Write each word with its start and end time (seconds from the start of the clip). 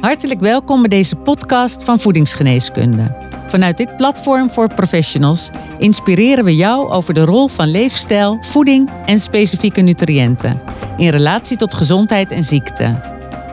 Hartelijk 0.00 0.40
welkom 0.40 0.80
bij 0.80 0.88
deze 0.88 1.16
podcast 1.16 1.84
van 1.84 2.00
Voedingsgeneeskunde. 2.00 3.16
Vanuit 3.46 3.76
dit 3.76 3.96
platform 3.96 4.50
voor 4.50 4.74
professionals 4.74 5.50
inspireren 5.78 6.44
we 6.44 6.56
jou 6.56 6.90
over 6.90 7.14
de 7.14 7.24
rol 7.24 7.48
van 7.48 7.68
leefstijl, 7.68 8.38
voeding 8.40 8.90
en 9.06 9.18
specifieke 9.18 9.80
nutriënten 9.80 10.60
in 10.96 11.08
relatie 11.08 11.56
tot 11.56 11.74
gezondheid 11.74 12.30
en 12.30 12.44
ziekte. 12.44 13.00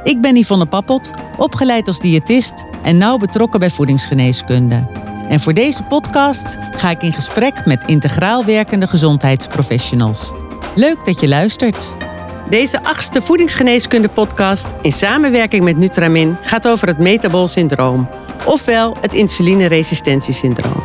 Ik 0.04 0.22
ben 0.22 0.36
Yvonne 0.36 0.66
Pappot, 0.66 1.12
opgeleid 1.38 1.88
als 1.88 2.00
diëtist 2.00 2.66
en 2.84 2.98
nauw 2.98 3.18
betrokken 3.18 3.60
bij 3.60 3.70
voedingsgeneeskunde. 3.70 5.07
En 5.30 5.40
voor 5.40 5.54
deze 5.54 5.84
podcast 5.84 6.58
ga 6.72 6.90
ik 6.90 7.04
in 7.04 7.14
gesprek 7.14 7.66
met 7.66 7.84
integraal 7.84 8.46
werkende 8.46 8.88
gezondheidsprofessionals. 8.88 10.32
Leuk 10.76 11.06
dat 11.06 11.20
je 11.20 11.28
luistert. 11.28 11.94
Deze 12.50 12.84
achtste 12.84 13.22
voedingsgeneeskunde-podcast 13.22 14.68
in 14.82 14.92
samenwerking 14.92 15.64
met 15.64 15.78
Nutramin 15.78 16.38
gaat 16.42 16.68
over 16.68 16.88
het 16.88 16.98
metabol 16.98 17.48
syndroom, 17.48 18.10
ofwel 18.46 18.98
het 19.02 19.14
insulineresistentiesyndroom. 19.14 20.84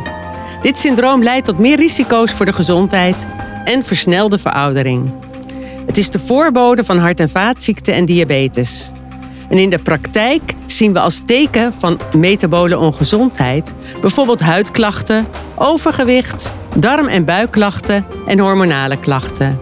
Dit 0.61 0.77
syndroom 0.77 1.23
leidt 1.23 1.45
tot 1.45 1.59
meer 1.59 1.75
risico's 1.75 2.31
voor 2.31 2.45
de 2.45 2.53
gezondheid 2.53 3.27
en 3.65 3.83
versnelde 3.83 4.39
veroudering. 4.39 5.13
Het 5.85 5.97
is 5.97 6.09
de 6.09 6.19
voorbode 6.19 6.83
van 6.83 6.97
hart- 6.97 7.19
en 7.19 7.29
vaatziekten 7.29 7.93
en 7.93 8.05
diabetes. 8.05 8.91
En 9.53 9.59
in 9.59 9.69
de 9.69 9.79
praktijk 9.79 10.55
zien 10.65 10.93
we 10.93 10.99
als 10.99 11.21
teken 11.25 11.73
van 11.73 11.99
metabole 12.15 12.79
ongezondheid 12.79 13.73
bijvoorbeeld 14.01 14.39
huidklachten, 14.39 15.27
overgewicht, 15.55 16.53
darm- 16.75 17.07
en 17.07 17.25
buikklachten 17.25 18.05
en 18.27 18.39
hormonale 18.39 18.99
klachten. 18.99 19.59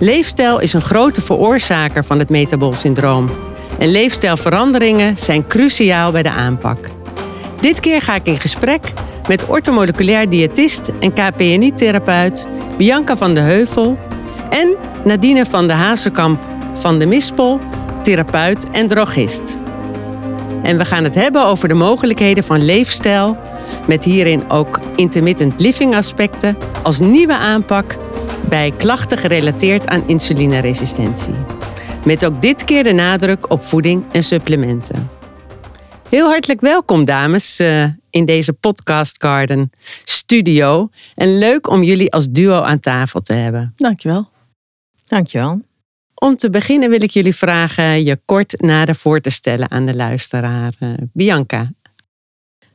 Leefstijl 0.00 0.60
is 0.60 0.72
een 0.72 0.82
grote 0.82 1.20
veroorzaker 1.20 2.04
van 2.04 2.18
het 2.18 2.28
metabolsyndroom. 2.28 3.30
En 3.78 3.88
leefstijlveranderingen 3.88 5.18
zijn 5.18 5.46
cruciaal 5.46 6.12
bij 6.12 6.22
de 6.22 6.30
aanpak. 6.30 6.78
Dit 7.60 7.80
keer 7.80 8.02
ga 8.02 8.14
ik 8.14 8.26
in 8.26 8.40
gesprek 8.40 8.92
met 9.28 9.46
ortomoleculair 9.46 10.28
diëtist 10.28 10.92
en 11.00 11.12
KPNI-therapeut 11.12 12.46
Bianca 12.76 13.16
van 13.16 13.34
de 13.34 13.40
Heuvel 13.40 13.98
en 14.50 14.68
Nadine 15.04 15.46
van 15.46 15.66
de 15.66 15.72
Hazekamp 15.72 16.40
van 16.72 16.98
de 16.98 17.06
Mispel, 17.06 17.60
therapeut 18.04 18.70
en 18.70 18.86
drogist. 18.86 19.58
En 20.62 20.78
we 20.78 20.84
gaan 20.84 21.04
het 21.04 21.14
hebben 21.14 21.44
over 21.46 21.68
de 21.68 21.74
mogelijkheden 21.74 22.44
van 22.44 22.64
leefstijl, 22.64 23.36
met 23.86 24.04
hierin 24.04 24.50
ook 24.50 24.80
intermittent 24.96 25.60
living 25.60 25.94
aspecten 25.94 26.56
als 26.82 27.00
nieuwe 27.00 27.36
aanpak 27.36 27.96
bij 28.48 28.72
klachten 28.76 29.18
gerelateerd 29.18 29.86
aan 29.86 30.08
insulineresistentie. 30.08 31.34
Met 32.04 32.24
ook 32.24 32.42
dit 32.42 32.64
keer 32.64 32.82
de 32.82 32.92
nadruk 32.92 33.50
op 33.50 33.62
voeding 33.62 34.04
en 34.12 34.22
supplementen. 34.22 35.10
Heel 36.08 36.28
hartelijk 36.28 36.60
welkom, 36.60 37.04
dames, 37.04 37.58
eh, 37.58 37.84
in 38.10 38.24
deze 38.24 38.52
Podcast 38.52 39.22
Garden 39.22 39.70
studio. 40.04 40.88
En 41.14 41.38
leuk 41.38 41.68
om 41.68 41.82
jullie 41.82 42.12
als 42.12 42.28
duo 42.28 42.60
aan 42.60 42.80
tafel 42.80 43.20
te 43.20 43.32
hebben. 43.32 43.72
Dankjewel. 43.74 44.28
Dankjewel. 45.06 45.60
Om 46.24 46.36
te 46.36 46.50
beginnen 46.50 46.90
wil 46.90 47.02
ik 47.02 47.10
jullie 47.10 47.34
vragen 47.34 48.04
je 48.04 48.20
kort 48.24 48.60
nader 48.60 48.94
voor 48.94 49.20
te 49.20 49.30
stellen 49.30 49.70
aan 49.70 49.86
de 49.86 49.94
luisteraar. 49.94 50.74
Uh, 50.80 50.94
Bianca. 51.12 51.72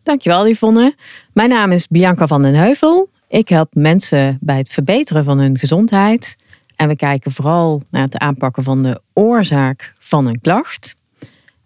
Dankjewel, 0.04 0.48
Yvonne. 0.48 0.96
Mijn 1.34 1.50
naam 1.50 1.72
is 1.72 1.88
Bianca 1.88 2.28
van 2.28 2.42
den 2.42 2.56
Heuvel. 2.56 3.10
Ik 3.28 3.50
help 3.50 3.74
mensen 3.74 4.38
bij 4.42 4.58
het 4.58 4.70
verbeteren 4.70 5.24
van 5.24 5.40
hun 5.40 5.58
gezondheid. 5.58 6.36
En 6.76 6.88
we 6.88 6.96
kijken 6.96 7.32
vooral 7.32 7.82
naar 7.92 8.04
het 8.04 8.18
aanpakken 8.18 8.64
van 8.64 8.84
de 8.84 9.02
oorzaak 9.14 9.94
van 10.00 10.28
een 10.28 10.42
klacht. 10.42 10.96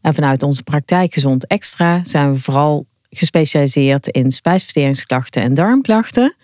En 0.02 0.14
vanuit 0.14 0.44
onze 0.44 0.64
praktijk 0.64 1.14
Gezond 1.14 1.48
Extra 1.48 2.04
zijn 2.04 2.34
we 2.34 2.40
vooral 2.40 2.86
gespecialiseerd 3.10 4.08
in 4.08 4.32
spijsverteringsklachten 4.32 5.42
en 5.42 5.54
darmklachten. 5.54 6.36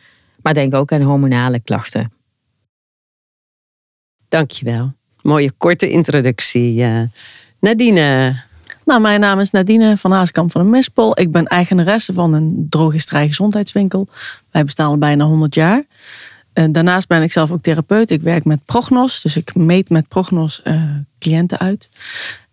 Maar 0.41 0.53
denk 0.53 0.73
ook 0.73 0.91
aan 0.91 1.01
hormonale 1.01 1.59
klachten. 1.59 2.11
Dankjewel. 4.27 4.97
Mooie 5.29 5.51
korte 5.57 5.89
introductie. 5.89 6.81
Uh, 6.81 7.01
Nadine. 7.59 8.35
Nou, 8.85 9.01
mijn 9.01 9.19
naam 9.19 9.39
is 9.39 9.51
Nadine 9.51 9.97
van 9.97 10.11
Haaskamp 10.11 10.51
van 10.51 10.61
de 10.63 10.69
Mispel. 10.69 11.19
Ik 11.19 11.31
ben 11.31 11.45
eigenaresse 11.45 12.13
van 12.13 12.33
een 12.33 12.67
drogisterij 12.69 13.27
gezondheidswinkel. 13.27 14.07
Wij 14.51 14.63
bestaan 14.63 14.89
al 14.89 14.97
bijna 14.97 15.25
100 15.25 15.55
jaar. 15.55 15.83
Uh, 16.53 16.65
daarnaast 16.71 17.07
ben 17.07 17.21
ik 17.21 17.31
zelf 17.31 17.51
ook 17.51 17.61
therapeut. 17.61 18.11
Ik 18.11 18.21
werk 18.21 18.45
met 18.45 18.65
Prognos, 18.65 19.21
dus 19.21 19.37
ik 19.37 19.55
meet 19.55 19.89
met 19.89 20.07
Prognos 20.07 20.61
uh, 20.63 20.83
cliënten 21.19 21.59
uit. 21.59 21.89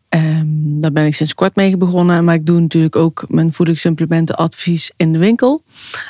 Um, 0.09 0.81
daar 0.81 0.93
ben 0.93 1.06
ik 1.06 1.15
sinds 1.15 1.34
kort 1.34 1.56
mee 1.56 1.77
begonnen. 1.77 2.25
Maar 2.25 2.34
ik 2.34 2.47
doe 2.47 2.61
natuurlijk 2.61 2.97
ook 2.97 3.25
mijn 3.28 3.53
voedingssupplementenadvies 3.53 4.91
in 4.97 5.12
de 5.12 5.19
winkel. 5.19 5.62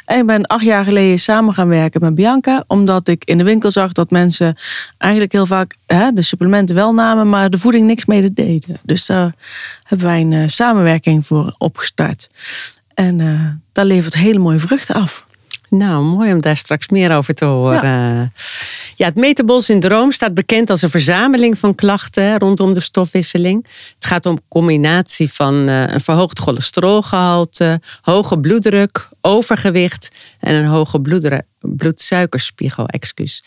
En 0.04 0.18
ik 0.18 0.26
ben 0.26 0.46
acht 0.46 0.64
jaar 0.64 0.84
geleden 0.84 1.18
samen 1.18 1.54
gaan 1.54 1.68
werken 1.68 2.00
met 2.00 2.14
Bianca. 2.14 2.64
Omdat 2.66 3.08
ik 3.08 3.24
in 3.24 3.38
de 3.38 3.44
winkel 3.44 3.70
zag 3.70 3.92
dat 3.92 4.10
mensen 4.10 4.56
eigenlijk 4.98 5.32
heel 5.32 5.46
vaak 5.46 5.74
hè, 5.86 6.12
de 6.12 6.22
supplementen 6.22 6.74
wel 6.74 6.94
namen. 6.94 7.28
Maar 7.28 7.50
de 7.50 7.58
voeding 7.58 7.86
niks 7.86 8.04
mee 8.04 8.32
deden. 8.32 8.76
Dus 8.82 9.06
daar 9.06 9.34
hebben 9.82 10.06
wij 10.06 10.20
een 10.20 10.32
uh, 10.32 10.42
samenwerking 10.46 11.26
voor 11.26 11.54
opgestart. 11.58 12.28
En 12.94 13.18
uh, 13.18 13.40
daar 13.72 13.84
levert 13.84 14.14
hele 14.14 14.38
mooie 14.38 14.58
vruchten 14.58 14.94
af. 14.94 15.25
Nou, 15.68 16.04
mooi 16.04 16.32
om 16.32 16.40
daar 16.40 16.56
straks 16.56 16.88
meer 16.88 17.16
over 17.16 17.34
te 17.34 17.44
horen. 17.44 17.82
Ja, 17.88 18.30
ja 18.96 19.06
het 19.06 19.14
metabolsyndroom 19.14 20.12
staat 20.12 20.34
bekend 20.34 20.70
als 20.70 20.82
een 20.82 20.90
verzameling 20.90 21.58
van 21.58 21.74
klachten 21.74 22.38
rondom 22.38 22.72
de 22.72 22.80
stofwisseling. 22.80 23.66
Het 23.94 24.04
gaat 24.04 24.26
om 24.26 24.32
een 24.32 24.42
combinatie 24.48 25.32
van 25.32 25.68
uh, 25.68 25.86
een 25.86 26.00
verhoogd 26.00 26.38
cholesterolgehalte, 26.38 27.80
hoge 28.00 28.38
bloeddruk, 28.38 29.08
overgewicht 29.20 30.34
en 30.40 30.54
een 30.54 30.66
hoge 30.66 31.24
bloedsuikerspiegel. 31.60 32.86
Excuus. 32.86 33.42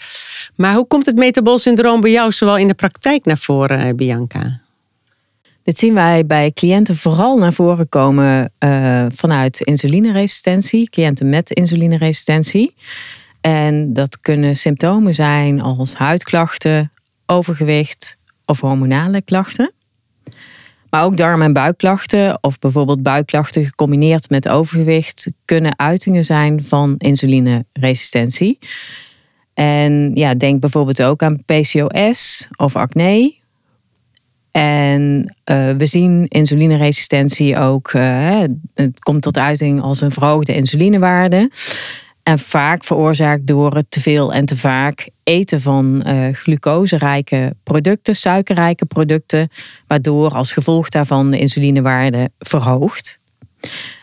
Maar 0.56 0.74
hoe 0.74 0.88
komt 0.88 1.06
het 1.06 1.16
metabolsyndroom 1.16 2.01
bij 2.01 2.12
jou 2.12 2.31
zowel 2.31 2.57
in 2.57 2.68
de 2.68 2.74
praktijk 2.74 3.25
naar 3.25 3.38
voren, 3.38 3.96
Bianca? 3.96 4.62
Dit 5.69 5.80
zien 5.80 5.94
wij 5.94 6.25
bij 6.25 6.52
cliënten 6.52 6.96
vooral 6.96 7.38
naar 7.38 7.53
voren 7.53 7.90
komen 7.90 8.52
uh, 8.59 9.06
vanuit 9.09 9.59
insulineresistentie, 9.62 10.90
cliënten 10.90 11.30
met 11.30 11.52
insulineresistentie. 11.52 12.75
En 13.41 13.94
dat 13.94 14.19
kunnen 14.19 14.56
symptomen 14.56 15.13
zijn 15.13 15.62
als 15.62 15.96
huidklachten, 15.96 16.91
overgewicht 17.25 18.18
of 18.46 18.59
hormonale 18.59 19.22
klachten. 19.22 19.74
Maar 20.90 21.03
ook 21.03 21.18
darm- 21.18 21.41
en 21.41 21.53
buikklachten, 21.53 22.44
of 22.44 22.59
bijvoorbeeld 22.59 23.03
buikklachten 23.03 23.63
gecombineerd 23.63 24.30
met 24.30 24.47
overgewicht, 24.47 25.31
kunnen 25.46 25.80
uitingen 25.80 26.24
zijn 26.24 26.63
van 26.63 26.96
insulineresistentie. 26.97 28.59
En 29.53 30.12
ja, 30.13 30.34
denk 30.34 30.59
bijvoorbeeld 30.59 31.01
ook 31.01 31.24
aan 31.24 31.44
PCOS 31.46 32.47
of 32.57 32.75
acne, 32.75 33.38
en 34.59 35.35
uh, 35.51 35.71
we 35.77 35.85
zien 35.85 36.25
insulineresistentie 36.27 37.57
ook, 37.57 37.93
uh, 37.93 38.43
het 38.73 38.99
komt 38.99 39.21
tot 39.21 39.37
uiting 39.37 39.81
als 39.81 40.01
een 40.01 40.11
verhoogde 40.11 40.55
insulinewaarde. 40.55 41.51
En 42.23 42.39
vaak 42.39 42.83
veroorzaakt 42.83 43.47
door 43.47 43.75
het 43.75 43.85
te 43.89 44.01
veel 44.01 44.33
en 44.33 44.45
te 44.45 44.57
vaak 44.57 45.09
eten 45.23 45.61
van 45.61 46.03
uh, 46.07 46.33
glucoserijke 46.33 47.55
producten, 47.63 48.15
suikerrijke 48.15 48.85
producten, 48.85 49.49
waardoor 49.87 50.29
als 50.29 50.53
gevolg 50.53 50.89
daarvan 50.89 51.29
de 51.29 51.39
insulinewaarde 51.39 52.31
verhoogt. 52.39 53.19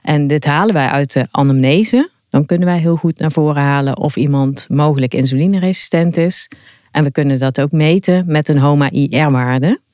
En 0.03 0.27
dit 0.27 0.45
halen 0.45 0.75
wij 0.75 0.89
uit 0.89 1.13
de 1.13 1.27
anamnese. 1.31 2.11
Dan 2.31 2.47
kunnen 2.47 2.67
wij 2.67 2.79
heel 2.79 2.97
goed 2.97 3.19
naar 3.19 3.33
voren 3.33 3.63
halen 3.63 3.99
of 3.99 4.17
iemand 4.17 4.67
mogelijk 4.71 5.15
insulineresistent 5.15 6.17
is. 6.17 6.49
En 6.91 7.05
we 7.05 7.11
kunnen 7.11 7.39
dat 7.39 7.61
ook 7.61 7.73
meten 7.73 8.25
met 8.27 8.49
een 8.49 8.59
HOMA-IR-waarde. 8.59 9.85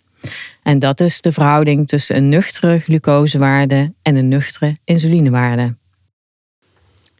En 0.62 0.78
dat 0.78 1.00
is 1.00 1.20
de 1.20 1.32
verhouding 1.32 1.88
tussen 1.88 2.16
een 2.16 2.28
nuchtere 2.28 2.78
glucosewaarde 2.78 3.92
en 4.02 4.16
een 4.16 4.28
nuchtere 4.28 4.76
insulinewaarde. 4.84 5.74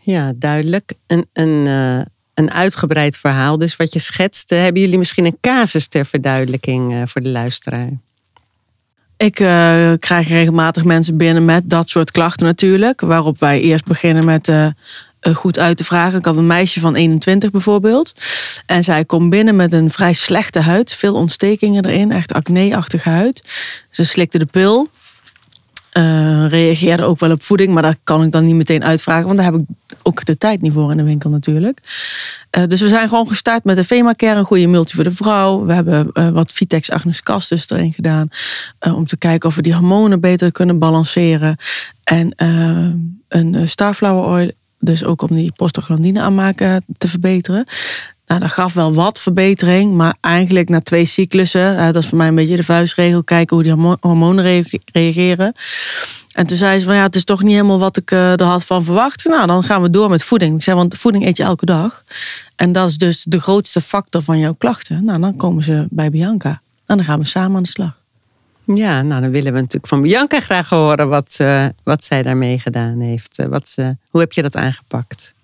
Ja, 0.00 0.32
duidelijk. 0.37 0.93
Een, 1.06 1.26
een, 1.32 1.66
uh, 1.66 2.00
een 2.34 2.50
uitgebreid 2.50 3.16
verhaal. 3.16 3.58
Dus 3.58 3.76
wat 3.76 3.93
je 3.93 3.99
schetst, 3.99 4.50
hebben 4.50 4.82
jullie 4.82 4.99
misschien 4.99 5.25
een 5.25 5.38
casus 5.40 5.88
ter 5.88 6.06
verduidelijking 6.06 6.93
uh, 6.93 7.02
voor 7.06 7.22
de 7.22 7.28
luisteraar? 7.28 7.90
Ik 9.16 9.40
uh, 9.40 9.93
krijg 9.98 10.28
regelmatig 10.28 10.84
mensen 10.84 11.16
binnen 11.16 11.44
met 11.44 11.70
dat 11.70 11.88
soort 11.88 12.10
klachten 12.10 12.46
natuurlijk. 12.46 13.00
Waarop 13.00 13.38
wij 13.38 13.60
eerst 13.60 13.84
beginnen 13.84 14.25
met 14.25 14.48
goed 15.34 15.58
uit 15.58 15.76
te 15.76 15.84
vragen. 15.84 16.19
Ik 16.19 16.24
had 16.24 16.36
een 16.36 16.46
meisje 16.46 16.80
van 16.80 16.94
21 16.94 17.50
bijvoorbeeld. 17.50 18.14
En 18.66 18.84
zij 18.84 19.04
komt 19.04 19.30
binnen 19.30 19.56
met 19.56 19.72
een 19.72 19.90
vrij 19.90 20.12
slechte 20.12 20.60
huid. 20.60 20.92
Veel 20.92 21.14
ontstekingen 21.14 21.84
erin. 21.84 22.12
Echt 22.12 22.32
acne-achtige 22.32 23.08
huid. 23.08 23.42
Ze 23.90 24.04
slikte 24.04 24.38
de 24.38 24.46
pil. 24.46 24.88
Uh, 25.98 26.48
reageerde 26.48 27.02
ook 27.02 27.19
wel 27.19 27.30
op 27.30 27.42
voeding, 27.42 27.72
maar 27.72 27.82
dat 27.82 27.96
kan 28.04 28.22
ik 28.22 28.32
dan 28.32 28.44
niet 28.44 28.54
meteen 28.54 28.84
uitvragen, 28.84 29.24
want 29.24 29.36
daar 29.36 29.52
heb 29.52 29.54
ik 29.54 29.66
ook 30.02 30.24
de 30.24 30.38
tijd 30.38 30.60
niet 30.60 30.72
voor 30.72 30.90
in 30.90 30.96
de 30.96 31.02
winkel 31.02 31.30
natuurlijk. 31.30 31.78
Uh, 32.58 32.64
dus 32.66 32.80
we 32.80 32.88
zijn 32.88 33.08
gewoon 33.08 33.28
gestart 33.28 33.64
met 33.64 33.76
de 33.76 33.84
Femacare, 33.84 34.38
een 34.38 34.44
goede 34.44 34.66
multi 34.66 34.94
voor 34.94 35.04
de 35.04 35.10
vrouw. 35.10 35.64
We 35.64 35.72
hebben 35.72 36.32
wat 36.32 36.52
Vitex 36.52 36.90
Agnes 36.90 37.22
Castus 37.22 37.70
erin 37.70 37.92
gedaan, 37.92 38.28
om 38.80 39.06
te 39.06 39.19
kijken 39.19 39.48
of 39.48 39.54
we 39.54 39.62
die 39.62 39.74
hormonen 39.74 40.20
beter 40.20 40.52
kunnen 40.52 40.78
balanceren. 40.78 41.56
En 42.04 42.34
een 43.28 43.69
starflower 43.69 44.24
oil, 44.24 44.50
dus 44.82 45.05
ook 45.05 45.23
om 45.23 45.34
die 45.37 45.52
prostaglandine 45.52 46.20
aanmaken 46.20 46.84
te 46.99 47.08
verbeteren. 47.08 47.64
Nou, 48.26 48.40
dat 48.40 48.50
gaf 48.50 48.73
wel 48.73 48.94
wat 48.94 49.20
verbetering, 49.20 49.94
maar 49.94 50.14
eigenlijk 50.20 50.69
na 50.69 50.81
twee 50.81 51.05
cyclussen, 51.05 51.93
dat 51.93 52.02
is 52.02 52.08
voor 52.08 52.19
mij 52.19 52.29
een 52.29 52.34
beetje 52.34 52.56
de 52.56 52.62
vuistregel, 52.62 53.25
kijken 53.25 53.56
hoe 53.56 53.64
die 53.64 53.96
hormonen 54.00 54.64
reageren. 54.93 55.55
En 56.32 56.46
toen 56.46 56.56
zei 56.56 56.79
ze 56.79 56.84
van 56.84 56.94
ja, 56.94 57.02
het 57.02 57.17
is 57.17 57.25
toch 57.25 57.43
niet 57.43 57.52
helemaal 57.52 57.79
wat 57.79 57.96
ik 57.96 58.11
uh, 58.11 58.32
er 58.32 58.43
had 58.43 58.64
van 58.64 58.84
verwacht. 58.84 59.25
Nou, 59.25 59.46
dan 59.46 59.62
gaan 59.62 59.82
we 59.82 59.90
door 59.90 60.08
met 60.08 60.25
voeding. 60.25 60.56
Ik 60.56 60.62
zei, 60.62 60.76
want 60.76 60.99
voeding 60.99 61.26
eet 61.26 61.37
je 61.37 61.43
elke 61.43 61.67
dag. 61.67 62.05
En 62.56 62.73
dat 62.73 62.88
is 62.88 62.99
dus 62.99 63.25
de 63.29 63.40
grootste 63.40 63.81
factor 63.81 64.23
van 64.23 64.38
jouw 64.38 64.55
klachten. 64.55 65.05
Nou, 65.05 65.20
dan 65.20 65.37
komen 65.37 65.62
ze 65.62 65.87
bij 65.90 66.11
Bianca. 66.11 66.61
En 66.87 66.96
dan 66.96 67.05
gaan 67.05 67.19
we 67.19 67.26
samen 67.26 67.56
aan 67.56 67.62
de 67.62 67.69
slag. 67.69 68.01
Ja, 68.64 69.02
nou 69.02 69.20
dan 69.20 69.30
willen 69.30 69.52
we 69.52 69.58
natuurlijk 69.58 69.86
van 69.86 70.02
Bianca 70.02 70.40
graag 70.40 70.68
horen 70.68 71.08
wat, 71.08 71.38
uh, 71.40 71.66
wat 71.84 72.04
zij 72.04 72.22
daarmee 72.22 72.58
gedaan 72.58 73.00
heeft. 73.00 73.38
Uh, 73.38 73.46
wat, 73.46 73.74
hoe 74.10 74.20
heb 74.20 74.32
je 74.32 74.42
dat 74.42 74.56
aangepakt? 74.56 75.34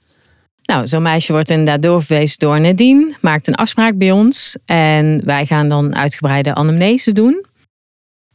Nou, 0.63 0.87
zo'n 0.87 1.03
meisje 1.03 1.33
wordt 1.33 1.51
inderdaad 1.51 1.83
doorverwezen 1.83 2.39
door 2.39 2.61
Nadine, 2.61 3.15
maakt 3.21 3.47
een 3.47 3.55
afspraak 3.55 3.99
bij 3.99 4.13
ons 4.13 4.59
en 4.65 5.25
wij 5.25 5.47
gaan 5.47 5.69
dan 5.69 5.97
uitgebreide 5.97 6.55
anamnese 6.55 7.13
doen. 7.13 7.45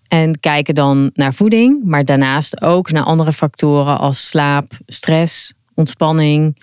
En 0.08 0.40
kijken 0.40 0.76
dan 0.76 1.12
naar 1.14 1.34
voeding, 1.34 1.84
maar 1.84 2.06
daarnaast 2.06 2.62
ook 2.62 2.92
naar 2.92 3.04
andere 3.04 3.32
factoren 3.32 4.00
als 4.00 4.28
slaap, 4.28 4.72
stress, 4.86 5.54
ontspanning 5.74 6.58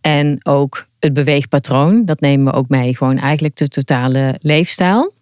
en 0.00 0.38
ook 0.42 0.86
het 0.98 1.12
beweegpatroon. 1.12 2.04
Dat 2.04 2.20
nemen 2.20 2.52
we 2.52 2.58
ook 2.58 2.68
mee, 2.68 2.96
gewoon 2.96 3.18
eigenlijk 3.18 3.56
de 3.56 3.68
totale 3.68 4.36
leefstijl. 4.40 5.12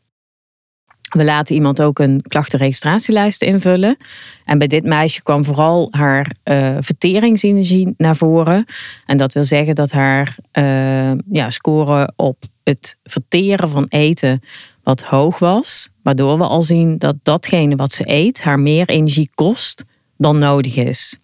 We 1.07 1.25
laten 1.25 1.55
iemand 1.55 1.83
ook 1.83 1.99
een 1.99 2.23
klachtenregistratielijst 2.23 3.43
invullen. 3.43 3.97
En 4.45 4.59
bij 4.59 4.67
dit 4.67 4.85
meisje 4.85 5.23
kwam 5.23 5.45
vooral 5.45 5.89
haar 5.91 6.35
uh, 6.45 6.77
verteringsenergie 6.81 7.95
naar 7.97 8.17
voren. 8.17 8.65
En 9.07 9.17
dat 9.17 9.33
wil 9.33 9.45
zeggen 9.45 9.75
dat 9.75 9.93
haar 9.93 10.37
uh, 10.53 11.13
ja, 11.31 11.51
score 11.51 12.13
op 12.17 12.45
het 12.63 12.97
verteren 13.03 13.69
van 13.69 13.87
eten 13.89 14.41
wat 14.83 15.03
hoog 15.03 15.39
was. 15.39 15.91
Waardoor 16.03 16.39
we 16.39 16.45
al 16.45 16.63
zien 16.63 16.99
dat 16.99 17.17
datgene 17.23 17.77
wat 17.77 17.93
ze 17.93 18.03
eet 18.11 18.43
haar 18.43 18.61
meer 18.61 18.89
energie 18.89 19.31
kost 19.35 19.85
dan 20.17 20.39
nodig 20.39 20.77
is. 20.77 21.19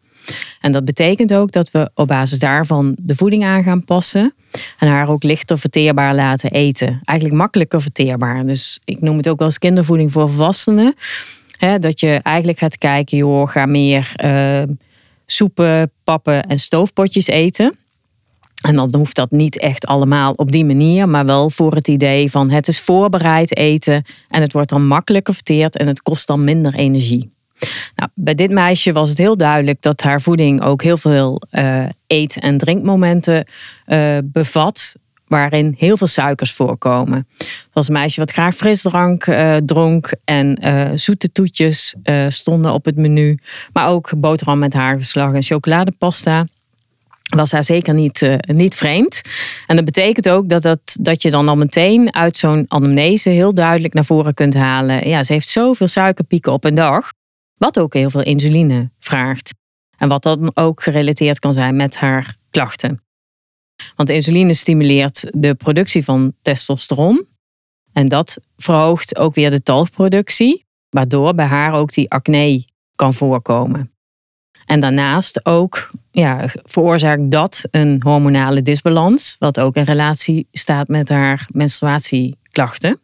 En 0.60 0.72
dat 0.72 0.84
betekent 0.84 1.34
ook 1.34 1.52
dat 1.52 1.70
we 1.70 1.90
op 1.94 2.06
basis 2.06 2.38
daarvan 2.38 2.96
de 3.00 3.16
voeding 3.16 3.44
aan 3.44 3.62
gaan 3.62 3.84
passen. 3.84 4.34
En 4.78 4.88
haar 4.88 5.08
ook 5.08 5.22
lichter 5.22 5.58
verteerbaar 5.58 6.14
laten 6.14 6.50
eten. 6.50 7.00
Eigenlijk 7.02 7.38
makkelijker 7.38 7.82
verteerbaar. 7.82 8.46
Dus 8.46 8.80
ik 8.84 9.00
noem 9.00 9.16
het 9.16 9.28
ook 9.28 9.38
wel 9.38 9.46
als 9.46 9.58
kindervoeding 9.58 10.12
voor 10.12 10.28
volwassenen. 10.28 10.94
dat 11.78 12.00
je 12.00 12.20
eigenlijk 12.22 12.58
gaat 12.58 12.78
kijken, 12.78 13.18
joh, 13.18 13.48
ga 13.48 13.66
meer 13.66 14.12
uh, 14.24 14.62
soepen, 15.26 15.92
pappen 16.04 16.42
en 16.42 16.58
stoofpotjes 16.58 17.26
eten. 17.26 17.76
En 18.62 18.76
dan 18.76 18.94
hoeft 18.94 19.16
dat 19.16 19.30
niet 19.30 19.58
echt 19.58 19.86
allemaal 19.86 20.32
op 20.32 20.52
die 20.52 20.64
manier, 20.64 21.08
maar 21.08 21.26
wel 21.26 21.50
voor 21.50 21.74
het 21.74 21.88
idee 21.88 22.30
van 22.30 22.50
het 22.50 22.68
is 22.68 22.80
voorbereid 22.80 23.56
eten 23.56 24.04
en 24.28 24.40
het 24.40 24.52
wordt 24.52 24.68
dan 24.68 24.86
makkelijker 24.86 25.34
verteerd 25.34 25.76
en 25.76 25.86
het 25.86 26.02
kost 26.02 26.26
dan 26.26 26.44
minder 26.44 26.74
energie. 26.74 27.32
Nou, 27.94 28.10
bij 28.14 28.34
dit 28.34 28.50
meisje 28.50 28.92
was 28.92 29.08
het 29.08 29.18
heel 29.18 29.36
duidelijk 29.36 29.82
dat 29.82 30.02
haar 30.02 30.20
voeding 30.20 30.62
ook 30.62 30.82
heel 30.82 30.96
veel 30.96 31.42
uh, 31.50 31.84
eet- 32.06 32.38
en 32.40 32.58
drinkmomenten 32.58 33.46
uh, 33.86 34.18
bevat. 34.24 34.94
Waarin 35.26 35.74
heel 35.78 35.96
veel 35.96 36.06
suikers 36.06 36.52
voorkomen. 36.52 37.28
Zoals 37.70 37.86
een 37.86 37.92
meisje 37.92 38.20
wat 38.20 38.30
graag 38.30 38.54
frisdrank 38.54 39.26
uh, 39.26 39.56
dronk 39.56 40.12
en 40.24 40.58
zoete 40.98 41.32
toetjes 41.32 41.94
stonden 42.28 42.72
op 42.72 42.84
het 42.84 42.96
menu. 42.96 43.38
Maar 43.72 43.88
ook 43.88 44.12
boterham 44.16 44.58
met 44.58 44.74
haargeslag 44.74 45.32
en 45.32 45.42
chocoladepasta 45.42 46.46
was 47.36 47.52
haar 47.52 47.64
zeker 47.64 47.94
niet, 47.94 48.38
niet 48.40 48.74
vreemd. 48.74 49.20
En 49.66 49.76
dat 49.76 49.84
betekent 49.84 50.28
ook 50.28 50.48
dat, 50.48 50.62
dat, 50.62 50.96
dat 51.00 51.22
je 51.22 51.30
dan 51.30 51.48
al 51.48 51.56
meteen 51.56 52.14
uit 52.14 52.36
zo'n 52.36 52.64
anamnese 52.68 53.28
heel 53.28 53.54
duidelijk 53.54 53.94
naar 53.94 54.04
voren 54.04 54.34
kunt 54.34 54.54
halen. 54.54 55.08
Ja, 55.08 55.22
ze 55.22 55.32
heeft 55.32 55.48
zoveel 55.48 55.88
suikerpieken 55.88 56.52
op 56.52 56.64
een 56.64 56.74
dag. 56.74 57.12
Wat 57.62 57.78
ook 57.78 57.94
heel 57.94 58.10
veel 58.10 58.22
insuline 58.22 58.90
vraagt. 58.98 59.54
En 59.96 60.08
wat 60.08 60.22
dan 60.22 60.50
ook 60.54 60.82
gerelateerd 60.82 61.38
kan 61.38 61.52
zijn 61.52 61.76
met 61.76 61.96
haar 61.96 62.36
klachten. 62.50 63.02
Want 63.96 64.08
insuline 64.08 64.54
stimuleert 64.54 65.30
de 65.34 65.54
productie 65.54 66.04
van 66.04 66.32
testosteron. 66.42 67.26
En 67.92 68.08
dat 68.08 68.38
verhoogt 68.56 69.18
ook 69.18 69.34
weer 69.34 69.50
de 69.50 69.62
talgproductie, 69.62 70.64
waardoor 70.88 71.34
bij 71.34 71.46
haar 71.46 71.72
ook 71.72 71.92
die 71.92 72.10
acne 72.10 72.64
kan 72.94 73.14
voorkomen. 73.14 73.92
En 74.66 74.80
daarnaast 74.80 75.46
ook 75.46 75.90
ja, 76.10 76.44
veroorzaakt 76.64 77.30
dat 77.30 77.64
een 77.70 78.00
hormonale 78.04 78.62
disbalans, 78.62 79.36
wat 79.38 79.60
ook 79.60 79.76
in 79.76 79.84
relatie 79.84 80.48
staat 80.52 80.88
met 80.88 81.08
haar 81.08 81.46
menstruatieklachten. 81.52 83.00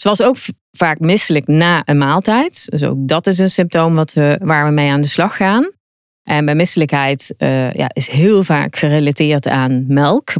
Ze 0.00 0.08
was 0.08 0.22
ook 0.22 0.36
vaak 0.70 0.98
misselijk 0.98 1.46
na 1.46 1.82
een 1.84 1.98
maaltijd. 1.98 2.66
Dus 2.70 2.82
ook 2.82 3.08
dat 3.08 3.26
is 3.26 3.38
een 3.38 3.50
symptoom 3.50 3.94
wat 3.94 4.12
we, 4.12 4.40
waar 4.42 4.66
we 4.66 4.72
mee 4.72 4.90
aan 4.90 5.00
de 5.00 5.06
slag 5.06 5.36
gaan. 5.36 5.72
En 6.22 6.44
bij 6.44 6.54
misselijkheid 6.54 7.34
uh, 7.38 7.72
ja, 7.72 7.90
is 7.92 8.08
heel 8.08 8.44
vaak 8.44 8.76
gerelateerd 8.76 9.48
aan 9.48 9.84
melk. 9.88 10.32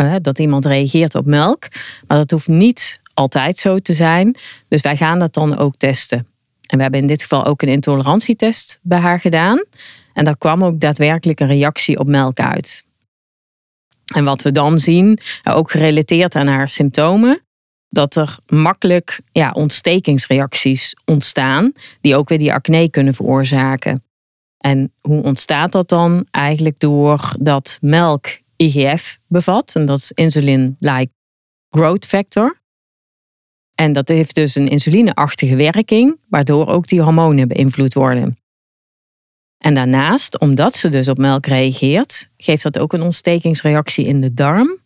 Uh, 0.00 0.14
dat 0.20 0.38
iemand 0.38 0.64
reageert 0.64 1.14
op 1.14 1.26
melk. 1.26 1.68
Maar 2.06 2.18
dat 2.18 2.30
hoeft 2.30 2.48
niet 2.48 3.00
altijd 3.14 3.56
zo 3.56 3.78
te 3.78 3.92
zijn. 3.92 4.36
Dus 4.68 4.80
wij 4.80 4.96
gaan 4.96 5.18
dat 5.18 5.34
dan 5.34 5.58
ook 5.58 5.74
testen. 5.76 6.18
En 6.66 6.76
we 6.76 6.82
hebben 6.82 7.00
in 7.00 7.06
dit 7.06 7.22
geval 7.22 7.44
ook 7.44 7.62
een 7.62 7.68
intolerantietest 7.68 8.78
bij 8.82 8.98
haar 8.98 9.20
gedaan. 9.20 9.64
En 10.12 10.24
daar 10.24 10.38
kwam 10.38 10.64
ook 10.64 10.80
daadwerkelijk 10.80 11.40
een 11.40 11.46
reactie 11.46 11.98
op 11.98 12.08
melk 12.08 12.40
uit. 12.40 12.84
En 14.14 14.24
wat 14.24 14.42
we 14.42 14.52
dan 14.52 14.78
zien, 14.78 15.18
ook 15.44 15.70
gerelateerd 15.70 16.34
aan 16.34 16.46
haar 16.46 16.68
symptomen, 16.68 17.44
dat 17.94 18.16
er 18.16 18.38
makkelijk 18.46 19.20
ja, 19.32 19.50
ontstekingsreacties 19.50 20.96
ontstaan, 21.04 21.72
die 22.00 22.16
ook 22.16 22.28
weer 22.28 22.38
die 22.38 22.52
acne 22.52 22.90
kunnen 22.90 23.14
veroorzaken. 23.14 24.04
En 24.58 24.92
hoe 25.00 25.22
ontstaat 25.22 25.72
dat 25.72 25.88
dan? 25.88 26.26
Eigenlijk 26.30 26.78
door 26.78 27.34
dat 27.40 27.78
melk 27.80 28.26
IGF 28.56 29.18
bevat, 29.28 29.74
en 29.74 29.84
dat 29.84 29.98
is 29.98 30.12
insulin-like 30.12 31.12
growth 31.70 32.06
factor. 32.06 32.62
En 33.74 33.92
dat 33.92 34.08
heeft 34.08 34.34
dus 34.34 34.54
een 34.54 34.68
insulineachtige 34.68 35.56
werking, 35.56 36.18
waardoor 36.28 36.66
ook 36.66 36.86
die 36.86 37.02
hormonen 37.02 37.48
beïnvloed 37.48 37.94
worden. 37.94 38.38
En 39.58 39.74
daarnaast, 39.74 40.38
omdat 40.38 40.76
ze 40.76 40.88
dus 40.88 41.08
op 41.08 41.18
melk 41.18 41.46
reageert, 41.46 42.28
geeft 42.36 42.62
dat 42.62 42.78
ook 42.78 42.92
een 42.92 43.02
ontstekingsreactie 43.02 44.06
in 44.06 44.20
de 44.20 44.34
darm. 44.34 44.78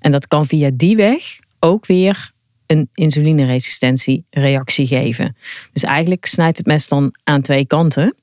En 0.00 0.10
dat 0.10 0.28
kan 0.28 0.46
via 0.46 0.70
die 0.74 0.96
weg 0.96 1.38
ook 1.58 1.86
weer 1.86 2.30
een 2.66 2.88
insulineresistentiereactie 2.94 4.86
geven. 4.86 5.36
Dus 5.72 5.82
eigenlijk 5.82 6.26
snijdt 6.26 6.58
het 6.58 6.66
mes 6.66 6.88
dan 6.88 7.14
aan 7.24 7.42
twee 7.42 7.66
kanten. 7.66 8.14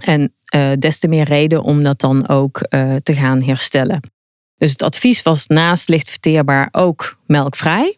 En 0.00 0.32
uh, 0.54 0.72
des 0.78 0.98
te 0.98 1.08
meer 1.08 1.24
reden 1.24 1.62
om 1.62 1.82
dat 1.82 2.00
dan 2.00 2.28
ook 2.28 2.66
uh, 2.70 2.94
te 2.94 3.14
gaan 3.14 3.42
herstellen. 3.42 4.00
Dus 4.56 4.70
het 4.70 4.82
advies 4.82 5.22
was 5.22 5.46
naast 5.46 5.88
licht 5.88 6.10
verteerbaar 6.10 6.68
ook 6.70 7.18
melkvrij. 7.26 7.96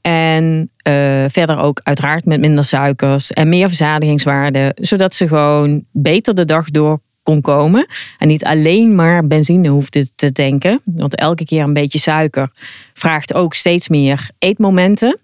En 0.00 0.70
uh, 0.88 1.24
verder 1.28 1.58
ook 1.58 1.80
uiteraard 1.82 2.24
met 2.24 2.40
minder 2.40 2.64
suikers 2.64 3.32
en 3.32 3.48
meer 3.48 3.66
verzadigingswaarde, 3.66 4.72
zodat 4.80 5.14
ze 5.14 5.28
gewoon 5.28 5.84
beter 5.92 6.34
de 6.34 6.44
dag 6.44 6.70
door 6.70 7.00
kon 7.22 7.40
komen. 7.40 7.86
En 8.18 8.28
niet 8.28 8.44
alleen 8.44 8.94
maar 8.94 9.26
benzine 9.26 9.68
hoefde 9.68 10.08
te 10.14 10.32
denken. 10.32 10.80
Want 10.84 11.14
elke 11.14 11.44
keer 11.44 11.62
een 11.62 11.72
beetje 11.72 11.98
suiker 11.98 12.50
vraagt 12.92 13.34
ook 13.34 13.54
steeds 13.54 13.88
meer 13.88 14.30
eetmomenten. 14.38 15.18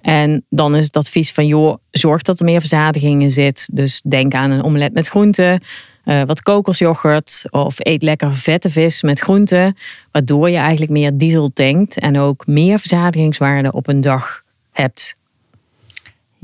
En 0.00 0.44
dan 0.48 0.76
is 0.76 0.84
het 0.84 0.96
advies 0.96 1.32
van, 1.32 1.46
joh, 1.46 1.76
zorg 1.90 2.22
dat 2.22 2.38
er 2.38 2.44
meer 2.44 2.60
verzadiging 2.60 3.22
in 3.22 3.30
zit. 3.30 3.68
Dus 3.72 4.02
denk 4.04 4.34
aan 4.34 4.50
een 4.50 4.64
omelet 4.64 4.92
met 4.92 5.08
groenten, 5.08 5.60
uh, 6.04 6.22
wat 6.22 6.42
kokosjoghurt 6.42 7.44
of 7.50 7.74
eet 7.78 8.02
lekker 8.02 8.36
vette 8.36 8.70
vis 8.70 9.02
met 9.02 9.20
groenten. 9.20 9.76
Waardoor 10.12 10.50
je 10.50 10.56
eigenlijk 10.56 10.92
meer 10.92 11.16
diesel 11.16 11.50
tankt 11.52 11.98
en 11.98 12.18
ook 12.18 12.46
meer 12.46 12.78
verzadigingswaarde 12.78 13.72
op 13.72 13.88
een 13.88 14.00
dag 14.00 14.42
hebt. 14.72 15.16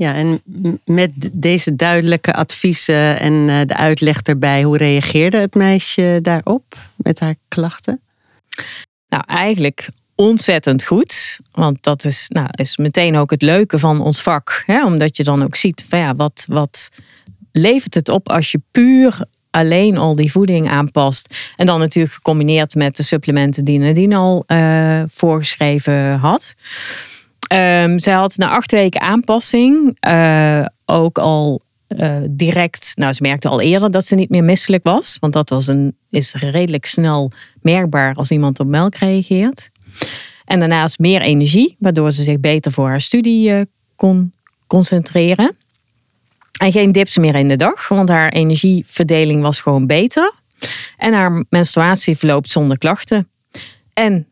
Ja, 0.01 0.13
en 0.13 0.41
met 0.85 1.11
deze 1.31 1.75
duidelijke 1.75 2.33
adviezen 2.33 3.19
en 3.19 3.49
eh, 3.49 3.61
de 3.65 3.75
uitleg 3.75 4.21
erbij, 4.21 4.63
hoe 4.63 4.77
reageerde 4.77 5.37
het 5.37 5.53
meisje 5.53 6.19
daarop 6.21 6.77
met 6.95 7.19
haar 7.19 7.35
klachten? 7.47 8.01
Nou, 9.09 9.23
eigenlijk 9.27 9.89
ontzettend 10.15 10.83
goed. 10.83 11.39
Want 11.51 11.83
dat 11.83 12.05
is, 12.05 12.25
nou, 12.27 12.47
is 12.51 12.77
meteen 12.77 13.17
ook 13.17 13.31
het 13.31 13.41
leuke 13.41 13.79
van 13.79 14.01
ons 14.01 14.21
vak. 14.21 14.63
Hè? 14.65 14.85
Omdat 14.85 15.17
je 15.17 15.23
dan 15.23 15.43
ook 15.43 15.55
ziet 15.55 15.85
van 15.89 15.99
ja, 15.99 16.15
wat, 16.15 16.45
wat 16.47 16.89
levert 17.51 17.93
het 17.93 18.09
op 18.09 18.29
als 18.29 18.51
je 18.51 18.61
puur 18.71 19.25
alleen 19.49 19.97
al 19.97 20.15
die 20.15 20.31
voeding 20.31 20.69
aanpast. 20.69 21.35
En 21.55 21.65
dan 21.65 21.79
natuurlijk 21.79 22.13
gecombineerd 22.13 22.75
met 22.75 22.95
de 22.95 23.03
supplementen 23.03 23.65
die 23.65 23.79
Nadine 23.79 24.15
al 24.15 24.43
uh, 24.47 25.03
voorgeschreven 25.07 26.13
had. 26.13 26.55
Um, 27.53 27.99
zij 27.99 28.13
had 28.13 28.37
na 28.37 28.49
acht 28.49 28.71
weken 28.71 29.01
aanpassing 29.01 29.97
uh, 30.07 30.65
ook 30.85 31.17
al 31.17 31.61
uh, 31.87 32.17
direct, 32.29 32.91
nou 32.95 33.13
ze 33.13 33.21
merkte 33.21 33.49
al 33.49 33.61
eerder 33.61 33.91
dat 33.91 34.05
ze 34.05 34.15
niet 34.15 34.29
meer 34.29 34.43
misselijk 34.43 34.83
was. 34.83 35.17
Want 35.19 35.33
dat 35.33 35.49
was 35.49 35.67
een, 35.67 35.95
is 36.09 36.33
redelijk 36.33 36.85
snel 36.85 37.31
merkbaar 37.61 38.15
als 38.15 38.31
iemand 38.31 38.59
op 38.59 38.67
melk 38.67 38.95
reageert. 38.95 39.69
En 40.45 40.59
daarnaast 40.59 40.99
meer 40.99 41.21
energie, 41.21 41.75
waardoor 41.79 42.11
ze 42.11 42.23
zich 42.23 42.39
beter 42.39 42.71
voor 42.71 42.87
haar 42.87 43.01
studie 43.01 43.65
kon 43.95 44.33
concentreren. 44.67 45.55
En 46.59 46.71
geen 46.71 46.91
dips 46.91 47.17
meer 47.17 47.35
in 47.35 47.47
de 47.47 47.55
dag, 47.55 47.87
want 47.87 48.09
haar 48.09 48.31
energieverdeling 48.31 49.41
was 49.41 49.61
gewoon 49.61 49.87
beter. 49.87 50.33
En 50.97 51.13
haar 51.13 51.45
menstruatie 51.49 52.17
verloopt 52.17 52.49
zonder 52.49 52.77
klachten. 52.77 53.29
En 53.93 54.27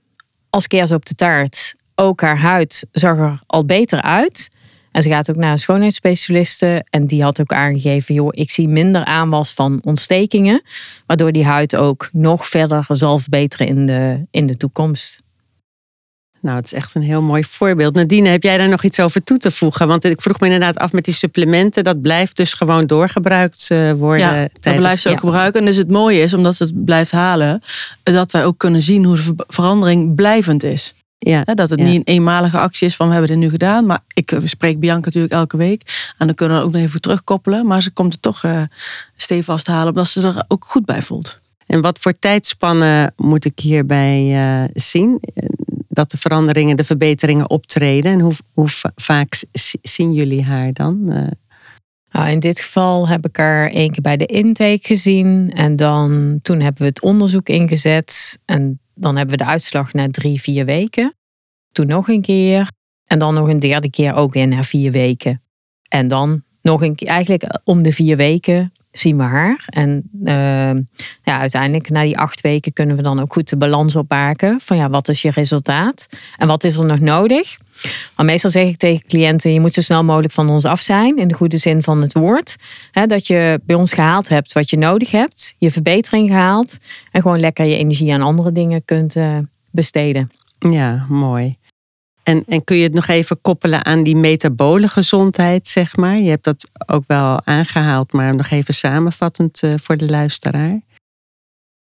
als 0.49 0.67
kers 0.67 0.91
op 0.91 1.05
de 1.05 1.13
taart, 1.13 1.75
ook 1.99 2.21
haar 2.21 2.37
huid 2.37 2.85
zag 2.91 3.17
er 3.17 3.39
al 3.45 3.65
beter 3.65 4.01
uit. 4.01 4.49
En 4.91 5.01
ze 5.01 5.09
gaat 5.09 5.29
ook 5.29 5.35
naar 5.35 5.51
een 5.51 5.57
schoonheidsspecialiste. 5.57 6.85
En 6.89 7.07
die 7.07 7.23
had 7.23 7.41
ook 7.41 7.51
aangegeven, 7.51 8.15
joh, 8.15 8.29
ik 8.31 8.49
zie 8.49 8.67
minder 8.67 9.05
aanwas 9.05 9.53
van 9.53 9.79
ontstekingen. 9.83 10.61
Waardoor 11.05 11.31
die 11.31 11.45
huid 11.45 11.75
ook 11.75 12.09
nog 12.11 12.47
verder 12.47 12.85
zal 12.87 13.19
verbeteren 13.19 13.67
in 13.67 13.85
de, 13.85 14.25
in 14.31 14.45
de 14.45 14.57
toekomst. 14.57 15.21
Nou, 16.41 16.55
het 16.55 16.65
is 16.65 16.73
echt 16.73 16.95
een 16.95 17.01
heel 17.01 17.21
mooi 17.21 17.43
voorbeeld. 17.43 17.93
Nadine, 17.95 18.29
heb 18.29 18.43
jij 18.43 18.57
daar 18.57 18.69
nog 18.69 18.83
iets 18.83 18.99
over 18.99 19.23
toe 19.23 19.37
te 19.37 19.51
voegen? 19.51 19.87
Want 19.87 20.03
ik 20.03 20.21
vroeg 20.21 20.39
me 20.39 20.45
inderdaad 20.45 20.77
af 20.77 20.91
met 20.91 21.05
die 21.05 21.13
supplementen. 21.13 21.83
Dat 21.83 22.01
blijft 22.01 22.37
dus 22.37 22.53
gewoon 22.53 22.87
doorgebruikt 22.87 23.67
eh, 23.71 23.91
worden. 23.91 24.25
Ja, 24.25 24.31
tijdens... 24.31 24.61
dat 24.61 24.77
blijft 24.77 25.01
ze 25.01 25.09
ook 25.09 25.19
gebruiken. 25.19 25.59
En 25.59 25.65
dus 25.65 25.75
het 25.75 25.89
mooie 25.89 26.21
is, 26.21 26.33
omdat 26.33 26.55
ze 26.55 26.63
het 26.63 26.85
blijft 26.85 27.11
halen, 27.11 27.61
dat 28.03 28.31
wij 28.31 28.45
ook 28.45 28.57
kunnen 28.57 28.81
zien 28.81 29.05
hoe 29.05 29.15
de 29.15 29.43
verandering 29.47 30.15
blijvend 30.15 30.63
is. 30.63 30.93
Ja, 31.19 31.43
dat 31.43 31.69
het 31.69 31.79
niet 31.79 31.95
een 31.95 32.13
eenmalige 32.13 32.59
actie 32.59 32.87
is 32.87 32.95
van 32.95 33.05
we 33.07 33.11
hebben 33.11 33.31
dit 33.31 33.39
nu 33.39 33.49
gedaan. 33.49 33.85
Maar 33.85 33.99
ik 34.13 34.31
eh, 34.31 34.39
spreek 34.43 34.79
Bianca 34.79 35.05
natuurlijk 35.05 35.33
elke 35.33 35.57
week. 35.57 36.11
En 36.17 36.25
dan 36.25 36.35
kunnen 36.35 36.57
we 36.57 36.63
ook 36.63 36.71
nog 36.71 36.81
even 36.81 37.01
terugkoppelen. 37.01 37.67
Maar 37.67 37.81
ze 37.81 37.91
komt 37.91 38.13
er 38.13 38.19
toch 38.19 38.43
uh, 38.43 38.61
stevast 39.15 39.67
halen 39.67 39.87
omdat 39.87 40.07
ze 40.07 40.27
er 40.27 40.43
ook 40.47 40.65
goed 40.65 40.85
bij 40.85 41.01
voelt. 41.01 41.39
En 41.65 41.81
wat 41.81 41.99
voor 41.99 42.13
tijdspannen 42.19 43.13
moet 43.15 43.45
ik 43.45 43.59
hierbij 43.59 44.21
uh, 44.63 44.69
zien? 44.73 45.21
Dat 45.89 46.11
de 46.11 46.17
veranderingen, 46.17 46.77
de 46.77 46.83
verbeteringen 46.83 47.49
optreden. 47.49 48.11
En 48.11 48.19
hoe, 48.19 48.33
hoe 48.53 48.69
vaak 48.95 49.43
zien 49.81 50.13
jullie 50.13 50.43
haar 50.43 50.73
dan? 50.73 51.03
Nou, 52.11 52.29
in 52.29 52.39
dit 52.39 52.59
geval 52.59 53.07
heb 53.07 53.27
ik 53.27 53.37
haar 53.37 53.69
één 53.69 53.91
keer 53.91 54.01
bij 54.01 54.17
de 54.17 54.25
intake 54.25 54.79
gezien. 54.81 55.51
En 55.53 55.75
dan 55.75 56.39
toen 56.41 56.59
hebben 56.59 56.81
we 56.81 56.87
het 56.87 57.01
onderzoek 57.01 57.49
ingezet. 57.49 58.39
En 58.45 58.79
dan 58.99 59.15
hebben 59.15 59.37
we 59.37 59.43
de 59.43 59.49
uitslag 59.49 59.93
na 59.93 60.07
drie, 60.09 60.41
vier 60.41 60.65
weken. 60.65 61.15
Toen 61.71 61.87
nog 61.87 62.07
een 62.07 62.21
keer. 62.21 62.71
En 63.05 63.19
dan 63.19 63.33
nog 63.33 63.47
een 63.47 63.59
derde 63.59 63.89
keer 63.89 64.13
ook 64.13 64.33
weer 64.33 64.47
na 64.47 64.63
vier 64.63 64.91
weken. 64.91 65.41
En 65.87 66.07
dan 66.07 66.43
nog 66.61 66.81
een 66.81 66.95
keer, 66.95 67.07
eigenlijk 67.07 67.59
om 67.63 67.83
de 67.83 67.91
vier 67.91 68.17
weken 68.17 68.73
zien 68.91 69.17
we 69.17 69.23
haar. 69.23 69.65
En 69.65 70.09
uh, 70.23 70.81
ja, 71.23 71.39
uiteindelijk 71.39 71.89
na 71.89 72.03
die 72.03 72.17
acht 72.17 72.41
weken 72.41 72.73
kunnen 72.73 72.95
we 72.95 73.01
dan 73.01 73.19
ook 73.19 73.33
goed 73.33 73.49
de 73.49 73.57
balans 73.57 73.95
opmaken. 73.95 74.59
Van 74.59 74.77
ja, 74.77 74.89
wat 74.89 75.07
is 75.07 75.21
je 75.21 75.29
resultaat? 75.29 76.07
En 76.37 76.47
wat 76.47 76.63
is 76.63 76.75
er 76.75 76.85
nog 76.85 76.99
nodig? 76.99 77.57
Maar 78.15 78.25
meestal 78.25 78.49
zeg 78.49 78.67
ik 78.67 78.77
tegen 78.77 79.07
cliënten, 79.07 79.53
je 79.53 79.59
moet 79.59 79.73
zo 79.73 79.81
snel 79.81 80.03
mogelijk 80.03 80.33
van 80.33 80.49
ons 80.49 80.65
af 80.65 80.81
zijn. 80.81 81.17
In 81.17 81.27
de 81.27 81.33
goede 81.33 81.57
zin 81.57 81.83
van 81.83 82.01
het 82.01 82.13
woord. 82.13 82.55
dat 83.07 83.27
je 83.27 83.61
bij 83.63 83.75
ons 83.75 83.93
gehaald 83.93 84.29
hebt 84.29 84.53
wat 84.53 84.69
je 84.69 84.77
nodig 84.77 85.11
hebt. 85.11 85.55
Je 85.57 85.71
verbetering 85.71 86.29
gehaald. 86.29 86.77
En 87.11 87.21
gewoon 87.21 87.39
lekker 87.39 87.65
je 87.65 87.75
energie 87.75 88.13
aan 88.13 88.21
andere 88.21 88.51
dingen 88.51 88.85
kunt 88.85 89.15
uh, 89.15 89.37
besteden. 89.71 90.31
Ja, 90.59 91.05
mooi. 91.09 91.57
En, 92.23 92.43
en 92.47 92.63
kun 92.63 92.77
je 92.77 92.83
het 92.83 92.93
nog 92.93 93.07
even 93.07 93.41
koppelen 93.41 93.85
aan 93.85 94.03
die 94.03 94.15
metabole 94.15 94.87
gezondheid, 94.87 95.67
zeg 95.67 95.95
maar? 95.95 96.21
Je 96.21 96.29
hebt 96.29 96.43
dat 96.43 96.69
ook 96.85 97.03
wel 97.07 97.45
aangehaald, 97.45 98.13
maar 98.13 98.35
nog 98.35 98.49
even 98.49 98.73
samenvattend 98.73 99.63
uh, 99.63 99.73
voor 99.77 99.97
de 99.97 100.09
luisteraar. 100.09 100.81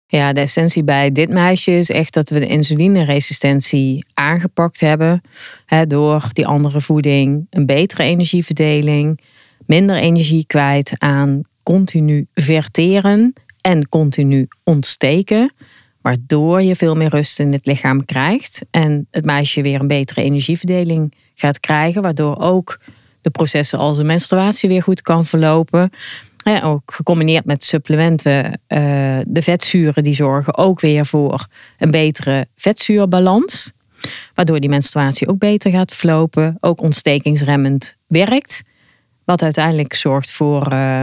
Ja, 0.09 0.33
de 0.33 0.39
essentie 0.39 0.83
bij 0.83 1.11
dit 1.11 1.29
meisje 1.29 1.71
is 1.71 1.89
echt 1.89 2.13
dat 2.13 2.29
we 2.29 2.39
de 2.39 2.47
insulineresistentie 2.47 4.05
aangepakt 4.13 4.79
hebben. 4.79 5.21
Hè, 5.65 5.87
door 5.87 6.29
die 6.33 6.47
andere 6.47 6.81
voeding, 6.81 7.47
een 7.49 7.65
betere 7.65 8.03
energieverdeling, 8.03 9.19
minder 9.65 9.95
energie 9.95 10.45
kwijt 10.45 10.93
aan 10.97 11.41
continu 11.63 12.27
verteren 12.33 13.33
en 13.61 13.89
continu 13.89 14.47
ontsteken. 14.63 15.53
Waardoor 16.01 16.61
je 16.61 16.75
veel 16.75 16.95
meer 16.95 17.09
rust 17.09 17.39
in 17.39 17.51
het 17.51 17.65
lichaam 17.65 18.05
krijgt. 18.05 18.65
En 18.71 19.07
het 19.11 19.25
meisje 19.25 19.61
weer 19.61 19.81
een 19.81 19.87
betere 19.87 20.21
energieverdeling 20.21 21.13
gaat 21.35 21.59
krijgen. 21.59 22.01
Waardoor 22.01 22.39
ook 22.39 22.79
de 23.21 23.29
processen 23.29 23.79
als 23.79 23.97
de 23.97 24.03
menstruatie 24.03 24.69
weer 24.69 24.83
goed 24.83 25.01
kan 25.01 25.25
verlopen. 25.25 25.89
Ja, 26.51 26.61
ook 26.61 26.93
gecombineerd 26.93 27.45
met 27.45 27.63
supplementen, 27.63 28.45
uh, 28.45 28.49
de 29.27 29.41
vetzuren 29.41 30.03
die 30.03 30.13
zorgen 30.13 30.57
ook 30.57 30.79
weer 30.79 31.05
voor 31.05 31.47
een 31.77 31.91
betere 31.91 32.47
vetzuurbalans. 32.55 33.71
Waardoor 34.33 34.59
die 34.59 34.69
menstruatie 34.69 35.27
ook 35.27 35.37
beter 35.37 35.71
gaat 35.71 35.93
verlopen. 35.93 36.57
Ook 36.59 36.81
ontstekingsremmend 36.81 37.95
werkt. 38.07 38.63
Wat 39.25 39.41
uiteindelijk 39.41 39.93
zorgt 39.93 40.31
voor 40.31 40.73
uh, 40.73 41.01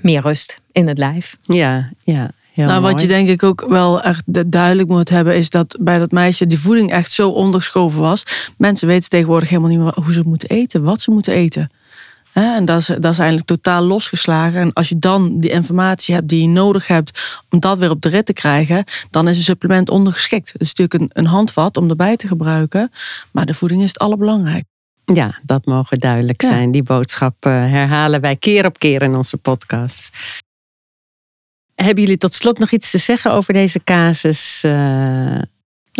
meer 0.00 0.20
rust 0.20 0.60
in 0.72 0.88
het 0.88 0.98
lijf. 0.98 1.36
Ja, 1.42 1.90
ja 2.02 2.30
nou, 2.54 2.82
wat 2.82 3.00
je 3.00 3.06
denk 3.06 3.28
ik 3.28 3.42
ook 3.42 3.64
wel 3.68 4.02
echt 4.02 4.52
duidelijk 4.52 4.88
moet 4.88 5.08
hebben, 5.08 5.36
is 5.36 5.50
dat 5.50 5.76
bij 5.80 5.98
dat 5.98 6.10
meisje 6.10 6.46
die 6.46 6.58
voeding 6.58 6.90
echt 6.90 7.12
zo 7.12 7.30
ondergeschoven 7.30 8.00
was. 8.00 8.52
Mensen 8.56 8.88
weten 8.88 9.10
tegenwoordig 9.10 9.48
helemaal 9.48 9.70
niet 9.70 9.78
meer 9.78 10.04
hoe 10.04 10.12
ze 10.12 10.22
moeten 10.24 10.48
eten, 10.48 10.82
wat 10.82 11.00
ze 11.00 11.10
moeten 11.10 11.34
eten. 11.34 11.70
En 12.32 12.64
dat 12.64 12.78
is, 12.78 12.86
dat 12.86 13.12
is 13.12 13.18
eigenlijk 13.18 13.46
totaal 13.46 13.82
losgeslagen. 13.82 14.60
En 14.60 14.72
als 14.72 14.88
je 14.88 14.98
dan 14.98 15.38
die 15.38 15.50
informatie 15.50 16.14
hebt 16.14 16.28
die 16.28 16.40
je 16.40 16.48
nodig 16.48 16.86
hebt 16.86 17.42
om 17.50 17.60
dat 17.60 17.78
weer 17.78 17.90
op 17.90 18.00
de 18.00 18.08
rit 18.08 18.26
te 18.26 18.32
krijgen, 18.32 18.84
dan 19.10 19.28
is 19.28 19.36
een 19.36 19.42
supplement 19.42 19.90
ondergeschikt. 19.90 20.52
Het 20.52 20.60
is 20.60 20.74
natuurlijk 20.74 21.02
een, 21.02 21.24
een 21.24 21.30
handvat 21.30 21.76
om 21.76 21.88
erbij 21.90 22.16
te 22.16 22.26
gebruiken, 22.26 22.90
maar 23.30 23.46
de 23.46 23.54
voeding 23.54 23.82
is 23.82 23.88
het 23.88 23.98
allerbelangrijk. 23.98 24.64
Ja, 25.04 25.40
dat 25.42 25.66
mogen 25.66 25.98
duidelijk 25.98 26.42
zijn. 26.42 26.70
Die 26.70 26.82
boodschap 26.82 27.34
eh, 27.46 27.52
herhalen 27.52 28.20
wij 28.20 28.36
keer 28.36 28.66
op 28.66 28.78
keer 28.78 29.02
in 29.02 29.14
onze 29.14 29.36
podcast. 29.36 30.10
Hebben 31.74 32.02
jullie 32.02 32.18
tot 32.18 32.34
slot 32.34 32.58
nog 32.58 32.70
iets 32.70 32.90
te 32.90 32.98
zeggen 32.98 33.32
over 33.32 33.52
deze 33.52 33.80
casus? 33.84 34.62
Uh... 34.66 35.38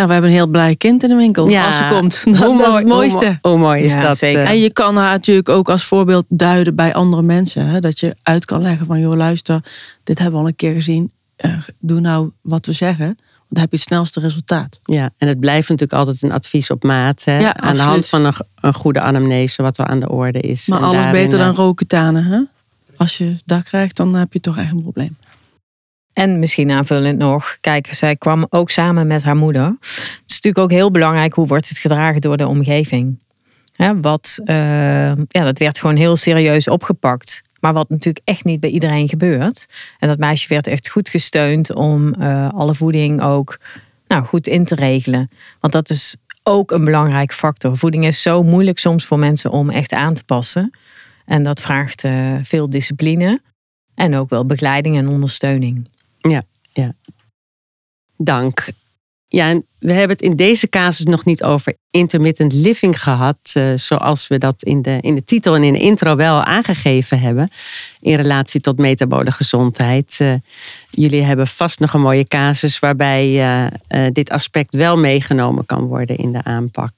Nou, 0.01 0.13
we 0.13 0.19
hebben 0.19 0.37
een 0.37 0.45
heel 0.45 0.53
blij 0.53 0.77
kind 0.77 1.03
in 1.03 1.09
de 1.09 1.15
winkel 1.15 1.49
ja, 1.49 1.67
als 1.67 1.77
ze 1.77 1.87
komt. 1.87 2.23
Dat, 2.25 2.37
hoe 2.37 2.55
mooi, 2.55 2.69
is 2.69 2.75
het 2.75 2.87
mooiste. 2.87 3.39
Hoe, 3.43 3.59
mooi 3.59 3.83
is 3.83 3.95
dat? 3.95 4.17
Zeker. 4.17 4.45
En 4.45 4.59
je 4.59 4.71
kan 4.71 4.97
haar 4.97 5.11
natuurlijk 5.11 5.49
ook 5.49 5.69
als 5.69 5.85
voorbeeld 5.85 6.25
duiden 6.29 6.75
bij 6.75 6.95
andere 6.95 7.23
mensen. 7.23 7.67
Hè? 7.67 7.79
Dat 7.79 8.01
je 8.01 8.17
uit 8.23 8.45
kan 8.45 8.63
leggen 8.63 8.87
van, 8.87 9.01
joh 9.01 9.17
luister, 9.17 9.65
dit 10.05 10.19
hebben 10.19 10.37
we 10.37 10.43
al 10.43 10.49
een 10.49 10.57
keer 10.57 10.73
gezien. 10.73 11.13
Uh, 11.45 11.53
doe 11.79 12.01
nou 12.01 12.31
wat 12.41 12.67
we 12.67 12.73
zeggen. 12.73 13.19
Dan 13.49 13.63
heb 13.63 13.71
je 13.71 13.77
het 13.77 13.87
snelste 13.87 14.21
resultaat. 14.21 14.81
Ja, 14.85 15.11
en 15.19 15.29
het 15.29 15.41
blijft 15.41 15.69
natuurlijk 15.69 15.99
altijd 15.99 16.23
een 16.23 16.33
advies 16.33 16.71
op 16.71 16.83
maat. 16.83 17.25
Hè? 17.25 17.39
Ja, 17.39 17.57
aan 17.57 17.75
de 17.75 17.83
hand 17.83 18.07
van 18.07 18.25
een, 18.25 18.35
een, 18.61 18.75
goede 18.75 19.01
anamnese, 19.01 19.63
wat 19.63 19.79
er 19.79 19.87
aan 19.87 19.99
de 20.01 20.09
orde 20.09 20.41
is. 20.41 20.69
Maar 20.69 20.81
alles 20.81 21.11
beter 21.11 21.39
dan 21.39 21.55
roken 21.55 21.87
Hè? 22.17 22.41
Als 22.97 23.19
je 23.19 23.37
dat 23.45 23.63
krijgt, 23.63 23.97
dan 23.97 24.15
heb 24.15 24.33
je 24.33 24.41
toch 24.41 24.59
echt 24.59 24.71
een 24.71 24.83
probleem. 24.83 25.17
En 26.21 26.39
misschien 26.39 26.71
aanvullend 26.71 27.19
nog, 27.19 27.57
kijk, 27.61 27.95
zij 27.95 28.17
kwam 28.17 28.47
ook 28.51 28.71
samen 28.71 29.07
met 29.07 29.23
haar 29.23 29.37
moeder. 29.37 29.65
Het 29.65 30.23
is 30.27 30.41
natuurlijk 30.41 30.59
ook 30.59 30.71
heel 30.71 30.91
belangrijk 30.91 31.33
hoe 31.33 31.47
wordt 31.47 31.69
het 31.69 31.79
gedragen 31.79 32.21
door 32.21 32.37
de 32.37 32.47
omgeving. 32.47 33.19
Hè, 33.77 34.01
wat, 34.01 34.39
uh, 34.45 35.15
ja, 35.15 35.45
dat 35.45 35.59
werd 35.59 35.79
gewoon 35.79 35.97
heel 35.97 36.17
serieus 36.17 36.69
opgepakt. 36.69 37.43
Maar 37.61 37.73
wat 37.73 37.89
natuurlijk 37.89 38.27
echt 38.27 38.45
niet 38.45 38.61
bij 38.61 38.71
iedereen 38.71 39.09
gebeurt. 39.09 39.67
En 39.99 40.09
dat 40.09 40.19
meisje 40.19 40.49
werd 40.49 40.67
echt 40.67 40.89
goed 40.89 41.09
gesteund 41.09 41.75
om 41.75 42.15
uh, 42.19 42.49
alle 42.49 42.75
voeding 42.75 43.23
ook 43.23 43.59
nou, 44.07 44.25
goed 44.25 44.47
in 44.47 44.65
te 44.65 44.75
regelen. 44.75 45.29
Want 45.61 45.73
dat 45.73 45.91
is 45.91 46.17
ook 46.43 46.71
een 46.71 46.85
belangrijke 46.85 47.35
factor. 47.35 47.77
Voeding 47.77 48.07
is 48.07 48.23
zo 48.23 48.43
moeilijk 48.43 48.79
soms 48.79 49.05
voor 49.05 49.19
mensen 49.19 49.51
om 49.51 49.71
echt 49.71 49.93
aan 49.93 50.15
te 50.15 50.25
passen. 50.25 50.71
En 51.25 51.43
dat 51.43 51.61
vraagt 51.61 52.05
uh, 52.05 52.35
veel 52.43 52.71
discipline 52.71 53.41
en 53.95 54.17
ook 54.17 54.31
wel 54.31 54.47
begeleiding 54.47 54.97
en 54.97 55.09
ondersteuning. 55.09 55.89
Ja, 56.21 56.43
ja. 56.73 56.95
Dank. 58.17 58.69
Ja, 59.33 59.49
en 59.49 59.67
we 59.79 59.93
hebben 59.93 60.17
het 60.17 60.23
in 60.23 60.37
deze 60.37 60.69
casus 60.69 61.05
nog 61.05 61.25
niet 61.25 61.43
over 61.43 61.77
intermittent 61.91 62.53
living 62.53 63.03
gehad, 63.03 63.39
uh, 63.57 63.73
zoals 63.77 64.29
we 64.29 64.39
dat 64.39 64.63
in 64.63 64.83
de, 64.83 64.99
in 65.01 65.15
de 65.15 65.25
titel 65.25 65.55
en 65.55 65.65
in 65.65 65.73
de 65.73 65.79
intro 65.79 66.17
wel 66.17 66.45
aangegeven 66.45 67.21
hebben, 67.21 67.51
in 68.01 68.17
relatie 68.17 68.61
tot 68.61 68.79
metabole 68.79 69.33
gezondheid. 69.33 70.19
Uh, 70.23 70.35
jullie 70.91 71.23
hebben 71.23 71.47
vast 71.47 71.81
nog 71.81 71.95
een 71.95 72.01
mooie 72.01 72.29
casus 72.29 72.79
waarbij 72.79 73.29
uh, 73.89 74.07
dit 74.13 74.31
aspect 74.31 74.75
wel 74.75 74.99
meegenomen 74.99 75.67
kan 75.67 75.85
worden 75.85 76.17
in 76.17 76.33
de 76.33 76.43
aanpak. 76.43 76.93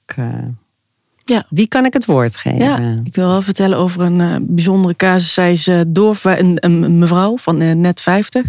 Ja. 1.33 1.45
Wie 1.49 1.67
kan 1.67 1.85
ik 1.85 1.93
het 1.93 2.05
woord 2.05 2.35
geven? 2.35 2.65
Ja, 2.65 2.99
ik 3.03 3.15
wil 3.15 3.27
wel 3.27 3.41
vertellen 3.41 3.77
over 3.77 4.01
een 4.01 4.19
uh, 4.19 4.35
bijzondere 4.41 4.95
casus. 4.95 5.33
Zij 5.33 5.51
is 5.51 5.67
uh, 5.67 5.79
een, 6.23 6.57
een, 6.59 6.97
mevrouw 6.97 7.37
van 7.37 7.61
uh, 7.61 7.71
net 7.71 8.01
50. 8.01 8.45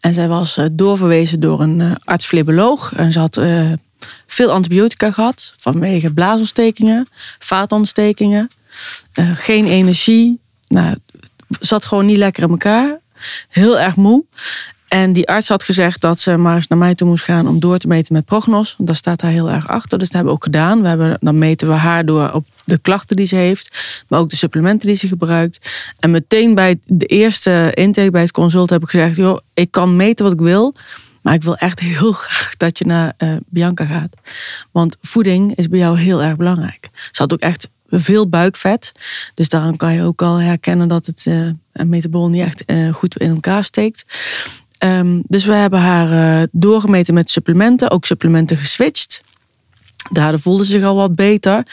En 0.00 0.14
zij 0.14 0.28
was 0.28 0.58
doorverwezen 0.72 1.40
door 1.40 1.60
een 1.60 1.96
arts-fleboloog. 2.04 2.92
En 2.94 3.12
ze 3.12 3.18
had 3.18 3.40
veel 4.26 4.50
antibiotica 4.50 5.10
gehad 5.10 5.54
vanwege 5.56 6.12
blaasontstekingen, 6.12 7.08
vaatontstekingen, 7.38 8.50
geen 9.34 9.66
energie. 9.66 10.40
Nou, 10.68 10.96
zat 11.60 11.84
gewoon 11.84 12.06
niet 12.06 12.16
lekker 12.16 12.42
in 12.42 12.50
elkaar. 12.50 12.98
Heel 13.48 13.78
erg 13.78 13.96
moe. 13.96 14.24
En 14.92 15.12
die 15.12 15.28
arts 15.28 15.48
had 15.48 15.62
gezegd 15.62 16.00
dat 16.00 16.20
ze 16.20 16.36
maar 16.36 16.56
eens 16.56 16.66
naar 16.66 16.78
mij 16.78 16.94
toe 16.94 17.08
moest 17.08 17.24
gaan 17.24 17.48
om 17.48 17.60
door 17.60 17.78
te 17.78 17.86
meten 17.86 18.12
met 18.12 18.24
prognos. 18.24 18.74
Daar 18.78 18.96
staat 18.96 19.20
hij 19.20 19.32
heel 19.32 19.50
erg 19.50 19.68
achter. 19.68 19.98
Dus 19.98 20.06
dat 20.06 20.16
hebben 20.16 20.32
we 20.32 20.38
ook 20.38 20.44
gedaan. 20.44 20.82
We 20.82 20.88
hebben, 20.88 21.16
dan 21.20 21.38
meten 21.38 21.68
we 21.68 21.74
haar 21.74 22.04
door 22.04 22.32
op 22.32 22.46
de 22.64 22.78
klachten 22.78 23.16
die 23.16 23.26
ze 23.26 23.36
heeft, 23.36 23.78
maar 24.08 24.20
ook 24.20 24.30
de 24.30 24.36
supplementen 24.36 24.88
die 24.88 24.96
ze 24.96 25.06
gebruikt. 25.06 25.70
En 25.98 26.10
meteen 26.10 26.54
bij 26.54 26.78
de 26.86 27.06
eerste 27.06 27.70
intake, 27.74 28.10
bij 28.10 28.20
het 28.20 28.30
consult, 28.30 28.70
heb 28.70 28.82
ik 28.82 28.88
gezegd: 28.88 29.16
joh, 29.16 29.38
ik 29.54 29.70
kan 29.70 29.96
meten 29.96 30.24
wat 30.24 30.34
ik 30.34 30.40
wil. 30.40 30.74
Maar 31.22 31.34
ik 31.34 31.42
wil 31.42 31.56
echt 31.56 31.80
heel 31.80 32.12
graag 32.22 32.56
dat 32.56 32.78
je 32.78 32.84
naar 32.84 33.12
uh, 33.18 33.36
Bianca 33.46 33.84
gaat. 33.84 34.16
Want 34.70 34.96
voeding 35.00 35.56
is 35.56 35.68
bij 35.68 35.78
jou 35.78 35.98
heel 35.98 36.22
erg 36.22 36.36
belangrijk. 36.36 36.88
Ze 37.10 37.22
had 37.22 37.32
ook 37.32 37.40
echt 37.40 37.68
veel 37.88 38.28
buikvet. 38.28 38.92
Dus 39.34 39.48
daarom 39.48 39.76
kan 39.76 39.92
je 39.92 40.02
ook 40.02 40.22
al 40.22 40.36
herkennen 40.36 40.88
dat 40.88 41.06
het 41.06 41.24
uh, 41.28 41.48
een 41.72 41.88
metabool 41.88 42.28
niet 42.28 42.42
echt 42.42 42.62
uh, 42.66 42.92
goed 42.92 43.16
in 43.16 43.30
elkaar 43.30 43.64
steekt. 43.64 44.04
Um, 44.84 45.22
dus 45.26 45.44
we 45.44 45.54
hebben 45.54 45.80
haar 45.80 46.40
uh, 46.40 46.46
doorgemeten 46.52 47.14
met 47.14 47.30
supplementen, 47.30 47.90
ook 47.90 48.04
supplementen 48.04 48.56
geswitcht. 48.56 49.20
Daardoor 50.10 50.40
voelde 50.40 50.64
ze 50.64 50.70
zich 50.70 50.84
al 50.84 50.94
wat 50.94 51.14
beter. 51.14 51.66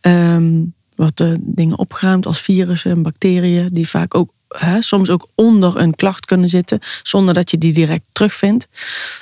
Um, 0.00 0.74
wat 0.94 1.20
uh, 1.20 1.32
dingen 1.40 1.78
opgeruimd 1.78 2.26
als 2.26 2.40
virussen 2.40 2.90
en 2.90 3.02
bacteriën, 3.02 3.68
die 3.72 3.88
vaak 3.88 4.14
ook 4.14 4.32
hè, 4.48 4.82
soms 4.82 5.10
ook 5.10 5.28
onder 5.34 5.76
een 5.76 5.94
klacht 5.94 6.26
kunnen 6.26 6.48
zitten, 6.48 6.78
zonder 7.02 7.34
dat 7.34 7.50
je 7.50 7.58
die 7.58 7.72
direct 7.72 8.08
terugvindt. 8.12 8.68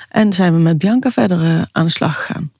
En 0.09 0.33
zijn 0.33 0.53
we 0.53 0.59
met 0.59 0.77
Bianca 0.77 1.11
verder 1.11 1.41
uh, 1.41 1.61
aan 1.71 1.85
de 1.85 1.91
slag 1.91 2.15
gegaan. 2.15 2.51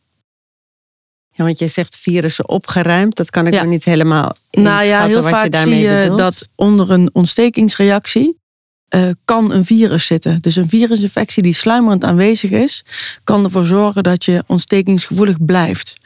Ja, 1.32 1.44
want 1.44 1.60
je 1.60 1.68
zegt 1.68 1.98
virussen 1.98 2.50
opgeruimd. 2.50 3.16
Dat 3.16 3.30
kan 3.30 3.48
ik 3.48 3.54
ja. 3.54 3.62
nog 3.62 3.72
niet 3.72 3.84
helemaal 3.84 4.36
Nou 4.52 4.84
ja, 4.84 5.06
heel 5.06 5.24
vaak 5.24 5.56
zie 5.56 5.76
je 5.76 6.14
dat 6.16 6.48
onder 6.56 6.92
een 6.92 7.10
ontstekingsreactie 7.14 8.42
uh, 8.96 9.10
kan 9.26 9.52
een 9.52 9.66
virus 9.66 10.06
zitten. 10.06 10.42
Dus 10.42 10.56
een 10.56 10.70
virusinfectie 10.70 11.44
die 11.44 11.54
sluimerend 11.54 12.04
aanwezig 12.04 12.52
is, 12.52 12.86
kan 13.24 13.44
ervoor 13.44 13.66
zorgen 13.66 14.04
dat 14.04 14.26
je 14.26 14.44
ontstekingsgevoelig 14.48 15.46
blijft. 15.46 15.98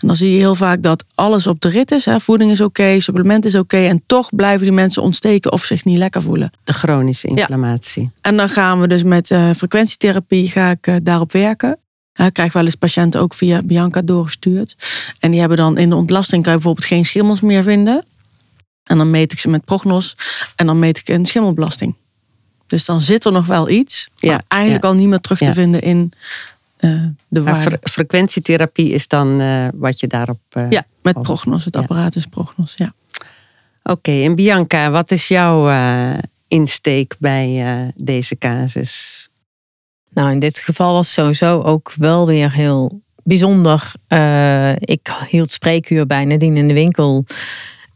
En 0.00 0.06
dan 0.06 0.16
zie 0.16 0.30
je 0.30 0.38
heel 0.38 0.54
vaak 0.54 0.82
dat 0.82 1.04
alles 1.14 1.46
op 1.46 1.60
de 1.60 1.68
rit 1.68 1.90
is. 1.90 2.04
Hè. 2.04 2.20
Voeding 2.20 2.50
is 2.50 2.60
oké, 2.60 3.00
supplement 3.00 3.44
is 3.44 3.54
oké. 3.54 3.76
en 3.76 4.02
toch 4.06 4.34
blijven 4.34 4.62
die 4.62 4.72
mensen 4.72 5.02
ontsteken 5.02 5.52
of 5.52 5.64
zich 5.64 5.84
niet 5.84 5.96
lekker 5.96 6.22
voelen. 6.22 6.50
De 6.64 6.72
chronische 6.72 7.26
inflammatie. 7.28 8.02
Ja. 8.02 8.10
En 8.20 8.36
dan 8.36 8.48
gaan 8.48 8.80
we 8.80 8.88
dus 8.88 9.02
met 9.02 9.30
uh, 9.30 9.50
frequentietherapie 9.56 10.48
ga 10.48 10.70
ik, 10.70 10.86
uh, 10.86 10.96
daarop 11.02 11.32
werken. 11.32 11.78
Ik 12.12 12.32
krijg 12.32 12.52
wel 12.52 12.64
eens 12.64 12.74
patiënten 12.74 13.20
ook 13.20 13.34
via 13.34 13.62
Bianca 13.62 14.02
doorgestuurd. 14.02 14.76
En 15.20 15.30
die 15.30 15.40
hebben 15.40 15.58
dan 15.58 15.78
in 15.78 15.90
de 15.90 15.96
ontlasting 15.96 16.42
kan 16.42 16.52
je 16.52 16.58
bijvoorbeeld 16.58 16.86
geen 16.86 17.04
schimmels 17.04 17.40
meer 17.40 17.62
vinden. 17.62 18.04
En 18.82 18.98
dan 18.98 19.10
meet 19.10 19.32
ik 19.32 19.38
ze 19.38 19.48
met 19.48 19.64
prognos 19.64 20.16
en 20.56 20.66
dan 20.66 20.78
meet 20.78 20.98
ik 20.98 21.08
een 21.08 21.26
schimmelbelasting. 21.26 21.94
Dus 22.72 22.84
dan 22.84 23.00
zit 23.00 23.24
er 23.24 23.32
nog 23.32 23.46
wel 23.46 23.68
iets, 23.68 24.08
ja, 24.14 24.42
eigenlijk 24.48 24.84
al 24.84 24.94
niet 24.94 25.08
meer 25.08 25.20
terug 25.20 25.38
te 25.38 25.52
vinden 25.52 25.80
in 25.80 26.12
uh, 26.80 27.04
de 27.28 27.42
waarde. 27.42 27.78
frequentietherapie 27.82 28.90
is 28.90 29.08
dan 29.08 29.40
uh, 29.40 29.68
wat 29.74 30.00
je 30.00 30.06
daarop... 30.06 30.38
Uh, 30.52 30.70
ja, 30.70 30.84
met 31.02 31.16
op... 31.16 31.22
prognos. 31.22 31.64
Het 31.64 31.76
apparaat 31.76 32.16
is 32.16 32.26
prognos, 32.26 32.74
ja. 32.76 32.92
Oké, 33.82 33.90
okay, 33.92 34.24
en 34.24 34.34
Bianca, 34.34 34.90
wat 34.90 35.10
is 35.10 35.28
jouw 35.28 35.70
insteek 36.48 37.14
bij 37.18 37.92
deze 37.96 38.38
casus? 38.38 39.28
Nou, 40.10 40.30
in 40.30 40.38
dit 40.38 40.58
geval 40.58 40.92
was 40.92 41.12
sowieso 41.12 41.62
ook 41.62 41.92
wel 41.96 42.26
weer 42.26 42.52
heel 42.52 43.00
bijzonder. 43.22 43.92
ik 44.78 45.12
hield 45.28 45.50
spreekuur 45.50 46.06
bij 46.06 46.24
Nadine 46.24 46.58
in 46.58 46.68
de 46.68 46.74
winkel. 46.74 47.24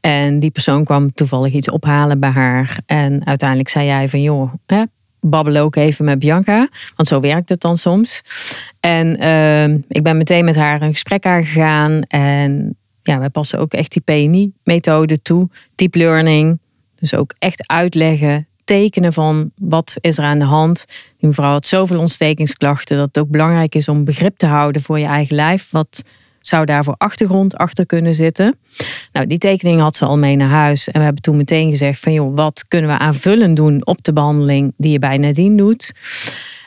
En 0.06 0.40
die 0.40 0.50
persoon 0.50 0.84
kwam 0.84 1.12
toevallig 1.12 1.52
iets 1.52 1.70
ophalen 1.70 2.20
bij 2.20 2.30
haar. 2.30 2.78
En 2.86 3.26
uiteindelijk 3.26 3.68
zei 3.68 3.86
jij 3.86 4.08
van 4.08 4.22
joh, 4.22 4.52
hè, 4.66 4.82
babbel 5.20 5.56
ook 5.56 5.76
even 5.76 6.04
met 6.04 6.18
Bianca. 6.18 6.68
Want 6.96 7.08
zo 7.08 7.20
werkt 7.20 7.48
het 7.48 7.60
dan 7.60 7.78
soms. 7.78 8.22
En 8.80 9.22
uh, 9.22 9.64
ik 9.88 10.02
ben 10.02 10.16
meteen 10.16 10.44
met 10.44 10.56
haar 10.56 10.82
een 10.82 10.92
gesprek 10.92 11.26
aangegaan. 11.26 12.02
En 12.02 12.76
ja, 13.02 13.18
wij 13.18 13.28
passen 13.28 13.58
ook 13.58 13.72
echt 13.72 13.92
die 13.92 14.02
PNI-methode 14.02 15.22
toe. 15.22 15.48
Deep 15.74 15.94
learning. 15.94 16.60
Dus 16.94 17.14
ook 17.14 17.34
echt 17.38 17.68
uitleggen, 17.68 18.46
tekenen 18.64 19.12
van 19.12 19.50
wat 19.54 19.96
is 20.00 20.18
er 20.18 20.24
aan 20.24 20.38
de 20.38 20.44
hand. 20.44 20.84
Die 21.18 21.28
mevrouw 21.28 21.50
had 21.50 21.66
zoveel 21.66 21.98
ontstekingsklachten 21.98 22.96
dat 22.96 23.06
het 23.06 23.18
ook 23.18 23.30
belangrijk 23.30 23.74
is 23.74 23.88
om 23.88 24.04
begrip 24.04 24.36
te 24.36 24.46
houden 24.46 24.82
voor 24.82 24.98
je 24.98 25.06
eigen 25.06 25.36
lijf. 25.36 25.70
Wat 25.70 26.02
zou 26.48 26.64
daar 26.64 26.84
voor 26.84 26.94
achtergrond 26.98 27.56
achter 27.56 27.86
kunnen 27.86 28.14
zitten. 28.14 28.58
Nou, 29.12 29.26
die 29.26 29.38
tekening 29.38 29.80
had 29.80 29.96
ze 29.96 30.06
al 30.06 30.18
mee 30.18 30.36
naar 30.36 30.48
huis. 30.48 30.88
En 30.88 30.98
we 30.98 31.04
hebben 31.04 31.22
toen 31.22 31.36
meteen 31.36 31.70
gezegd 31.70 32.00
van 32.00 32.12
joh, 32.12 32.36
wat 32.36 32.64
kunnen 32.68 32.90
we 32.90 32.98
aanvullend 32.98 33.56
doen 33.56 33.86
op 33.86 34.04
de 34.04 34.12
behandeling 34.12 34.72
die 34.76 34.92
je 34.92 34.98
bij 34.98 35.16
Nadine 35.16 35.56
doet. 35.56 35.92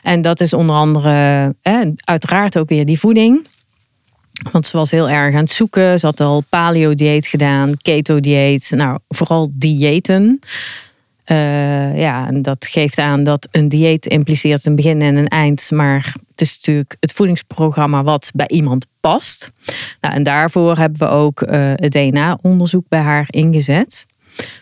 En 0.02 0.22
dat 0.22 0.40
is 0.40 0.52
onder 0.52 0.76
andere 0.76 1.54
uiteraard 2.04 2.58
ook 2.58 2.68
weer 2.68 2.86
die 2.86 2.98
voeding. 2.98 3.48
Want 4.52 4.66
ze 4.66 4.76
was 4.76 4.90
heel 4.90 5.08
erg 5.08 5.34
aan 5.34 5.40
het 5.40 5.50
zoeken. 5.50 5.98
Ze 5.98 6.06
had 6.06 6.20
al 6.20 6.44
paleo-dieet 6.48 7.26
gedaan, 7.26 7.76
keto-dieet. 7.76 8.70
Nou, 8.70 8.98
vooral 9.08 9.50
diëten. 9.52 10.40
Uh, 11.30 11.98
ja, 11.98 12.26
en 12.26 12.42
dat 12.42 12.66
geeft 12.66 12.98
aan 12.98 13.24
dat 13.24 13.48
een 13.50 13.68
dieet 13.68 14.06
impliceert 14.06 14.66
een 14.66 14.74
begin 14.74 15.02
en 15.02 15.16
een 15.16 15.28
eind. 15.28 15.70
Maar 15.70 16.14
het 16.30 16.40
is 16.40 16.56
natuurlijk 16.56 16.96
het 17.00 17.12
voedingsprogramma 17.12 18.02
wat 18.02 18.30
bij 18.34 18.48
iemand 18.48 18.86
past. 19.00 19.52
Nou, 20.00 20.14
en 20.14 20.22
daarvoor 20.22 20.76
hebben 20.76 20.98
we 20.98 21.14
ook 21.14 21.40
uh, 21.42 21.48
het 21.74 21.92
DNA-onderzoek 21.92 22.84
bij 22.88 23.00
haar 23.00 23.26
ingezet. 23.26 24.06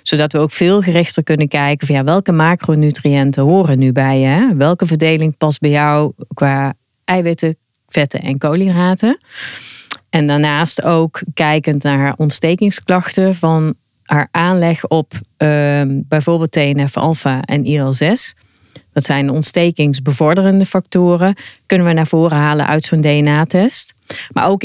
Zodat 0.02 0.32
we 0.32 0.38
ook 0.38 0.50
veel 0.50 0.82
gerichter 0.82 1.22
kunnen 1.22 1.48
kijken 1.48 1.86
van 1.86 1.96
ja, 1.96 2.04
welke 2.04 2.32
macronutriënten 2.32 3.42
horen 3.42 3.78
nu 3.78 3.92
bij 3.92 4.18
je. 4.18 4.54
Welke 4.56 4.86
verdeling 4.86 5.36
past 5.36 5.60
bij 5.60 5.70
jou 5.70 6.12
qua 6.34 6.74
eiwitten, 7.04 7.56
vetten 7.86 8.20
en 8.20 8.38
koolhydraten. 8.38 9.18
En 10.10 10.26
daarnaast 10.26 10.82
ook 10.82 11.22
kijkend 11.34 11.82
naar 11.82 11.98
haar 11.98 12.14
ontstekingsklachten 12.16 13.34
van 13.34 13.74
haar 14.08 14.28
aanleg 14.30 14.86
op 14.86 15.12
uh, 15.12 15.82
bijvoorbeeld 15.86 16.52
TNF-alpha 16.52 17.42
en 17.42 17.64
IL-6. 17.64 18.46
Dat 18.92 19.04
zijn 19.04 19.30
ontstekingsbevorderende 19.30 20.66
factoren. 20.66 21.34
Kunnen 21.66 21.86
we 21.86 21.92
naar 21.92 22.06
voren 22.06 22.36
halen 22.36 22.66
uit 22.66 22.84
zo'n 22.84 23.00
DNA-test. 23.00 23.94
Maar 24.32 24.46
ook 24.46 24.62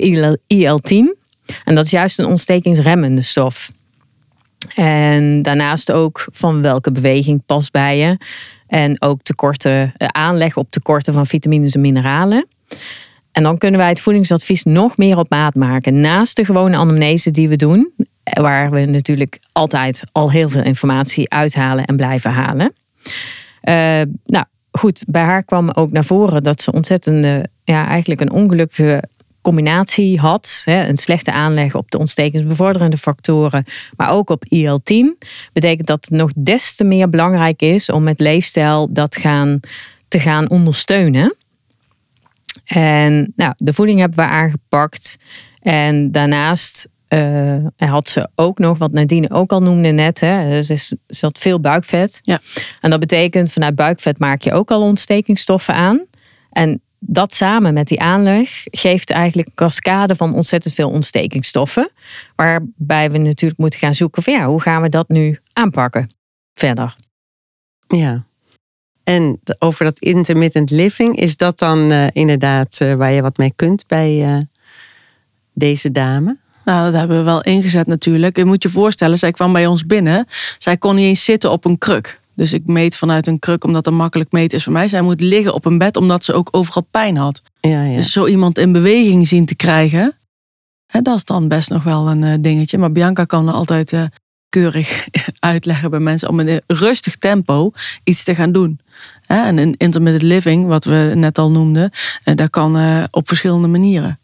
IL-10. 0.47 1.21
En 1.63 1.75
dat 1.75 1.85
is 1.85 1.91
juist 1.91 2.19
een 2.19 2.25
ontstekingsremmende 2.25 3.21
stof. 3.21 3.71
En 4.75 5.41
daarnaast 5.41 5.91
ook 5.91 6.27
van 6.31 6.61
welke 6.61 6.91
beweging 6.91 7.45
past 7.45 7.71
bij 7.71 7.97
je. 7.97 8.17
En 8.67 9.01
ook 9.01 9.21
tekorten, 9.21 9.93
eh, 9.97 10.07
aanleg 10.07 10.57
op 10.57 10.71
tekorten 10.71 11.13
van 11.13 11.25
vitamines 11.25 11.73
en 11.73 11.81
mineralen. 11.81 12.47
En 13.31 13.43
dan 13.43 13.57
kunnen 13.57 13.79
wij 13.79 13.89
het 13.89 14.01
voedingsadvies 14.01 14.63
nog 14.63 14.97
meer 14.97 15.17
op 15.17 15.29
maat 15.29 15.55
maken. 15.55 15.99
Naast 15.99 16.35
de 16.35 16.45
gewone 16.45 16.77
anamnese 16.77 17.31
die 17.31 17.49
we 17.49 17.55
doen, 17.55 17.93
waar 18.23 18.71
we 18.71 18.85
natuurlijk 18.85 19.39
altijd 19.51 20.03
al 20.11 20.31
heel 20.31 20.49
veel 20.49 20.63
informatie 20.63 21.29
uithalen 21.29 21.85
en 21.85 21.95
blijven 21.95 22.31
halen. 22.31 22.73
Uh, 23.63 24.01
nou 24.23 24.45
goed, 24.71 25.03
bij 25.07 25.21
haar 25.21 25.43
kwam 25.43 25.69
ook 25.69 25.91
naar 25.91 26.05
voren 26.05 26.43
dat 26.43 26.61
ze 26.61 26.71
ontzettende, 26.71 27.47
ja, 27.63 27.87
eigenlijk 27.87 28.21
een 28.21 28.31
ongelukkige 28.31 29.03
combinatie 29.41 30.19
had. 30.19 30.61
Hè, 30.65 30.87
een 30.87 30.97
slechte 30.97 31.31
aanleg 31.31 31.75
op 31.75 31.91
de 31.91 31.97
ontstekingsbevorderende 31.97 32.97
factoren, 32.97 33.65
maar 33.95 34.09
ook 34.09 34.29
op 34.29 34.45
IL-10. 34.45 35.17
Betekent 35.53 35.87
dat 35.87 36.05
het 36.05 36.19
nog 36.19 36.31
des 36.35 36.75
te 36.75 36.83
meer 36.83 37.09
belangrijk 37.09 37.61
is 37.61 37.89
om 37.89 38.03
met 38.03 38.19
leefstijl 38.19 38.93
dat 38.93 39.15
gaan, 39.15 39.59
te 40.07 40.19
gaan 40.19 40.49
ondersteunen. 40.49 41.35
En 42.65 43.33
nou, 43.35 43.53
de 43.57 43.73
voeding 43.73 43.99
hebben 43.99 44.17
we 44.17 44.31
aangepakt. 44.31 45.17
En 45.59 46.11
daarnaast 46.11 46.87
uh, 47.13 47.89
had 47.89 48.09
ze 48.09 48.29
ook 48.35 48.59
nog, 48.59 48.77
wat 48.77 48.91
Nadine 48.91 49.29
ook 49.29 49.51
al 49.51 49.61
noemde 49.61 49.91
net, 49.91 50.19
hè, 50.19 50.61
ze, 50.61 50.97
had 51.19 51.39
veel 51.39 51.59
buikvet. 51.59 52.19
Ja. 52.21 52.39
En 52.81 52.89
dat 52.89 52.99
betekent 52.99 53.51
vanuit 53.51 53.75
buikvet 53.75 54.19
maak 54.19 54.41
je 54.41 54.53
ook 54.53 54.71
al 54.71 54.81
ontstekingsstoffen 54.81 55.73
aan. 55.73 56.05
En 56.51 56.81
dat 56.99 57.33
samen 57.33 57.73
met 57.73 57.87
die 57.87 58.01
aanleg 58.01 58.49
geeft 58.63 59.09
eigenlijk 59.09 59.47
een 59.47 59.55
cascade 59.55 60.15
van 60.15 60.33
ontzettend 60.33 60.73
veel 60.73 60.89
ontstekingsstoffen. 60.89 61.91
Waarbij 62.35 63.11
we 63.11 63.17
natuurlijk 63.17 63.59
moeten 63.59 63.79
gaan 63.79 63.93
zoeken 63.93 64.23
van 64.23 64.33
ja, 64.33 64.45
hoe 64.45 64.61
gaan 64.61 64.81
we 64.81 64.89
dat 64.89 65.09
nu 65.09 65.39
aanpakken 65.53 66.09
verder. 66.53 66.95
Ja. 67.87 68.23
En 69.03 69.39
over 69.59 69.85
dat 69.85 69.99
intermittent 69.99 70.69
living, 70.69 71.15
is 71.17 71.37
dat 71.37 71.59
dan 71.59 71.91
uh, 71.91 72.07
inderdaad 72.11 72.79
uh, 72.81 72.93
waar 72.93 73.11
je 73.11 73.21
wat 73.21 73.37
mee 73.37 73.53
kunt 73.55 73.87
bij 73.87 74.47
deze 75.53 75.91
dame? 75.91 76.41
Nou, 76.65 76.91
dat 76.91 76.99
hebben 76.99 77.17
we 77.17 77.23
wel 77.23 77.43
ingezet 77.43 77.87
natuurlijk. 77.87 78.37
Je 78.37 78.45
moet 78.45 78.63
je 78.63 78.69
voorstellen, 78.69 79.17
zij 79.17 79.31
kwam 79.31 79.53
bij 79.53 79.67
ons 79.67 79.85
binnen. 79.85 80.27
Zij 80.57 80.77
kon 80.77 80.95
niet 80.95 81.05
eens 81.05 81.25
zitten 81.25 81.51
op 81.51 81.65
een 81.65 81.77
kruk. 81.77 82.21
Dus 82.35 82.53
ik 82.53 82.65
meet 82.65 82.95
vanuit 82.95 83.27
een 83.27 83.39
kruk 83.39 83.63
omdat 83.63 83.83
dat 83.83 83.93
makkelijk 83.93 84.31
meten 84.31 84.57
is 84.57 84.63
voor 84.63 84.73
mij. 84.73 84.87
Zij 84.87 85.01
moet 85.01 85.21
liggen 85.21 85.53
op 85.53 85.65
een 85.65 85.77
bed 85.77 85.97
omdat 85.97 86.23
ze 86.23 86.33
ook 86.33 86.47
overal 86.51 86.87
pijn 86.91 87.17
had. 87.17 87.41
Ja, 87.59 87.83
ja. 87.83 87.95
Dus 87.95 88.11
zo 88.11 88.27
iemand 88.27 88.57
in 88.57 88.71
beweging 88.71 89.27
zien 89.27 89.45
te 89.45 89.55
krijgen, 89.55 90.17
hè, 90.87 91.01
dat 91.01 91.15
is 91.15 91.25
dan 91.25 91.47
best 91.47 91.69
nog 91.69 91.83
wel 91.83 92.09
een 92.09 92.23
eh, 92.23 92.33
dingetje. 92.39 92.77
Maar 92.77 92.91
Bianca 92.91 93.25
kan 93.25 93.47
er 93.47 93.53
altijd 93.53 93.93
eh, 93.93 94.03
keurig 94.49 95.07
uitleggen 95.39 95.89
bij 95.89 95.99
mensen 95.99 96.29
om 96.29 96.39
in 96.39 96.47
een 96.47 96.61
rustig 96.67 97.15
tempo 97.15 97.71
iets 98.03 98.23
te 98.23 98.35
gaan 98.35 98.51
doen. 98.51 98.79
Hè, 99.25 99.43
En 99.43 99.59
in 99.59 99.75
intermittent 99.77 100.23
living, 100.23 100.67
wat 100.67 100.83
we 100.83 101.11
net 101.15 101.37
al 101.37 101.51
noemden, 101.51 101.91
eh, 102.23 102.35
dat 102.35 102.49
kan 102.49 102.77
op 103.11 103.27
verschillende 103.27 103.67
manieren. 103.67 104.19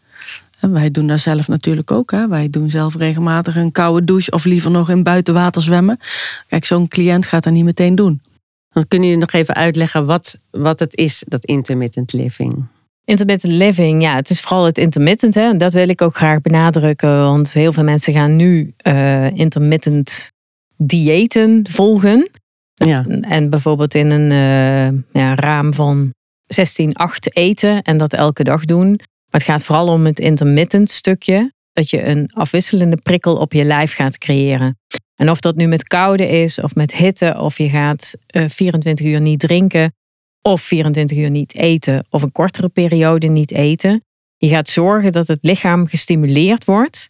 En 0.59 0.71
wij 0.71 0.91
doen 0.91 1.07
dat 1.07 1.19
zelf 1.19 1.47
natuurlijk 1.47 1.91
ook. 1.91 2.11
Hè. 2.11 2.27
Wij 2.27 2.49
doen 2.49 2.69
zelf 2.69 2.95
regelmatig 2.95 3.55
een 3.55 3.71
koude 3.71 4.05
douche 4.05 4.31
of 4.31 4.45
liever 4.45 4.71
nog 4.71 4.89
in 4.89 5.03
buitenwater 5.03 5.61
zwemmen. 5.61 5.99
Kijk, 6.47 6.65
zo'n 6.65 6.87
cliënt 6.87 7.25
gaat 7.25 7.43
dat 7.43 7.53
niet 7.53 7.63
meteen 7.63 7.95
doen. 7.95 8.21
Dan 8.69 8.87
kunnen 8.87 9.07
jullie 9.07 9.23
nog 9.23 9.31
even 9.31 9.55
uitleggen 9.55 10.05
wat, 10.05 10.37
wat 10.51 10.79
het 10.79 10.97
is, 10.97 11.23
dat 11.27 11.45
intermittent 11.45 12.13
living? 12.13 12.65
Intermittent 13.03 13.53
living, 13.53 14.01
ja, 14.01 14.15
het 14.15 14.29
is 14.29 14.41
vooral 14.41 14.65
het 14.65 14.77
intermittent. 14.77 15.35
Hè? 15.35 15.41
En 15.49 15.57
dat 15.57 15.73
wil 15.73 15.89
ik 15.89 16.01
ook 16.01 16.15
graag 16.15 16.41
benadrukken. 16.41 17.17
Want 17.17 17.53
heel 17.53 17.73
veel 17.73 17.83
mensen 17.83 18.13
gaan 18.13 18.35
nu 18.35 18.73
eh, 18.77 19.31
intermittent 19.31 20.31
diëten 20.77 21.67
volgen. 21.69 22.29
Ja. 22.73 23.05
En 23.21 23.49
bijvoorbeeld 23.49 23.95
in 23.95 24.11
een 24.11 24.31
eh, 24.31 25.21
ja, 25.21 25.35
raam 25.35 25.73
van 25.73 26.13
16, 26.47 26.93
8 26.93 27.35
eten 27.35 27.81
en 27.81 27.97
dat 27.97 28.13
elke 28.13 28.43
dag 28.43 28.65
doen. 28.65 28.99
Maar 29.31 29.41
het 29.41 29.49
gaat 29.49 29.63
vooral 29.63 29.87
om 29.87 30.05
het 30.05 30.19
intermittent 30.19 30.89
stukje. 30.89 31.51
Dat 31.73 31.89
je 31.89 32.05
een 32.05 32.29
afwisselende 32.33 32.97
prikkel 32.97 33.35
op 33.35 33.53
je 33.53 33.63
lijf 33.63 33.93
gaat 33.93 34.17
creëren. 34.17 34.77
En 35.15 35.29
of 35.29 35.39
dat 35.39 35.55
nu 35.55 35.67
met 35.67 35.87
koude 35.87 36.27
is 36.27 36.59
of 36.59 36.75
met 36.75 36.95
hitte, 36.95 37.39
of 37.39 37.57
je 37.57 37.69
gaat 37.69 38.13
eh, 38.25 38.43
24 38.47 39.05
uur 39.05 39.21
niet 39.21 39.39
drinken, 39.39 39.93
of 40.41 40.61
24 40.61 41.17
uur 41.17 41.29
niet 41.29 41.55
eten, 41.55 42.05
of 42.09 42.21
een 42.21 42.31
kortere 42.31 42.69
periode 42.69 43.27
niet 43.27 43.51
eten. 43.51 44.03
Je 44.37 44.47
gaat 44.47 44.69
zorgen 44.69 45.11
dat 45.11 45.27
het 45.27 45.39
lichaam 45.41 45.87
gestimuleerd 45.87 46.65
wordt 46.65 47.09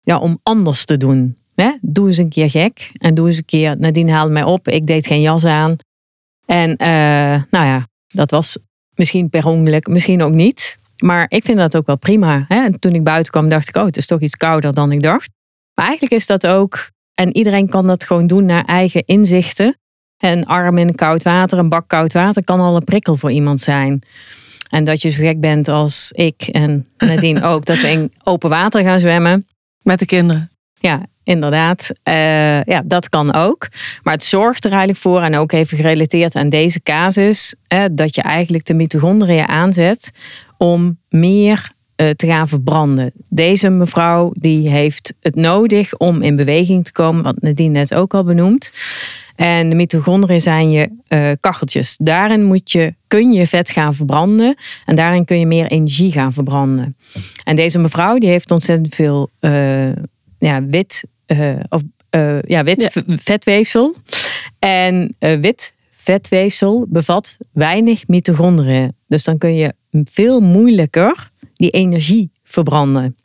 ja, 0.00 0.18
om 0.18 0.38
anders 0.42 0.84
te 0.84 0.96
doen. 0.96 1.36
Hè? 1.54 1.72
Doe 1.80 2.06
eens 2.06 2.16
een 2.16 2.28
keer 2.28 2.50
gek 2.50 2.90
en 2.92 3.14
doe 3.14 3.26
eens 3.26 3.36
een 3.36 3.44
keer, 3.44 3.76
Nadine 3.78 4.10
haalde 4.10 4.32
mij 4.32 4.44
op, 4.44 4.68
ik 4.68 4.86
deed 4.86 5.06
geen 5.06 5.20
jas 5.20 5.44
aan. 5.44 5.76
En 6.46 6.76
eh, 6.76 7.42
nou 7.50 7.66
ja, 7.66 7.86
dat 8.06 8.30
was 8.30 8.58
misschien 8.94 9.30
per 9.30 9.46
ongeluk, 9.46 9.86
misschien 9.86 10.22
ook 10.22 10.32
niet. 10.32 10.78
Maar 11.00 11.26
ik 11.28 11.44
vind 11.44 11.58
dat 11.58 11.76
ook 11.76 11.86
wel 11.86 11.98
prima. 11.98 12.44
Hè? 12.48 12.64
En 12.64 12.80
toen 12.80 12.94
ik 12.94 13.04
buiten 13.04 13.32
kwam, 13.32 13.48
dacht 13.48 13.68
ik, 13.68 13.76
oh, 13.76 13.84
het 13.84 13.96
is 13.96 14.06
toch 14.06 14.20
iets 14.20 14.36
kouder 14.36 14.74
dan 14.74 14.92
ik 14.92 15.02
dacht. 15.02 15.30
Maar 15.74 15.86
eigenlijk 15.86 16.14
is 16.14 16.26
dat 16.26 16.46
ook, 16.46 16.90
en 17.14 17.36
iedereen 17.36 17.68
kan 17.68 17.86
dat 17.86 18.04
gewoon 18.04 18.26
doen 18.26 18.44
naar 18.44 18.64
eigen 18.64 19.04
inzichten. 19.04 19.78
Een 20.18 20.46
arm 20.46 20.78
in 20.78 20.94
koud 20.94 21.22
water, 21.22 21.58
een 21.58 21.68
bak 21.68 21.88
koud 21.88 22.12
water 22.12 22.44
kan 22.44 22.60
al 22.60 22.76
een 22.76 22.84
prikkel 22.84 23.16
voor 23.16 23.30
iemand 23.30 23.60
zijn. 23.60 24.02
En 24.68 24.84
dat 24.84 25.02
je 25.02 25.08
zo 25.08 25.22
gek 25.22 25.40
bent 25.40 25.68
als 25.68 26.12
ik 26.12 26.42
en 26.42 26.88
Nadine 26.98 27.42
ook, 27.50 27.64
dat 27.64 27.80
we 27.80 27.88
in 27.88 28.12
open 28.22 28.50
water 28.50 28.82
gaan 28.82 29.00
zwemmen. 29.00 29.46
Met 29.82 29.98
de 29.98 30.06
kinderen. 30.06 30.50
Ja, 30.74 31.06
inderdaad. 31.30 31.90
Eh, 32.02 32.62
ja, 32.62 32.82
dat 32.84 33.08
kan 33.08 33.34
ook. 33.34 33.68
Maar 34.02 34.14
het 34.14 34.24
zorgt 34.24 34.64
er 34.64 34.70
eigenlijk 34.70 35.00
voor, 35.00 35.20
en 35.20 35.36
ook 35.36 35.52
even 35.52 35.76
gerelateerd 35.76 36.34
aan 36.34 36.48
deze 36.48 36.82
casus, 36.82 37.54
dat 37.92 38.14
je 38.14 38.22
eigenlijk 38.22 38.64
de 38.64 38.74
mitochondriën 38.74 39.48
aanzet 39.48 40.10
om 40.56 40.98
meer 41.08 41.70
eh, 42.00 42.08
te 42.10 42.26
gaan 42.26 42.48
verbranden. 42.48 43.12
Deze 43.28 43.68
mevrouw 43.68 44.30
die 44.34 44.68
heeft 44.68 45.14
het 45.20 45.34
nodig 45.34 45.96
om 45.96 46.22
in 46.22 46.36
beweging 46.36 46.84
te 46.84 46.92
komen, 46.92 47.22
wat 47.22 47.40
Nadine 47.40 47.72
net 47.72 47.94
ook 47.94 48.14
al 48.14 48.24
benoemd. 48.24 48.70
En 49.36 49.68
de 49.68 49.76
mitochondriën 49.76 50.40
zijn 50.40 50.70
je 50.70 50.90
eh, 51.08 51.30
kacheltjes. 51.40 51.96
Daarin 52.02 52.44
moet 52.44 52.72
je, 52.72 52.94
kun 53.06 53.32
je 53.32 53.46
vet 53.46 53.70
gaan 53.70 53.94
verbranden. 53.94 54.54
En 54.86 54.96
daarin 54.96 55.24
kun 55.24 55.38
je 55.38 55.46
meer 55.46 55.66
energie 55.66 56.12
gaan 56.12 56.32
verbranden. 56.32 56.96
En 57.44 57.56
deze 57.56 57.78
mevrouw 57.78 58.18
die 58.18 58.28
heeft 58.28 58.50
ontzettend 58.50 58.94
veel 58.94 59.30
ja, 60.40 60.64
wit, 60.64 61.04
of, 61.68 61.82
eh, 62.10 62.42
ja, 62.42 62.64
wit 62.64 62.90
Ja. 62.94 63.02
vetweefsel. 63.16 63.94
En 64.58 65.14
eh, 65.18 65.40
wit 65.40 65.74
vetweefsel 65.90 66.86
bevat 66.88 67.36
weinig 67.52 68.08
mitochondriën. 68.08 68.94
Dus 69.08 69.24
dan 69.24 69.38
kun 69.38 69.54
je 69.54 69.74
veel 69.90 70.40
moeilijker 70.40 71.30
die 71.54 71.70
energie 71.70 72.30
verbranden. 72.44 73.16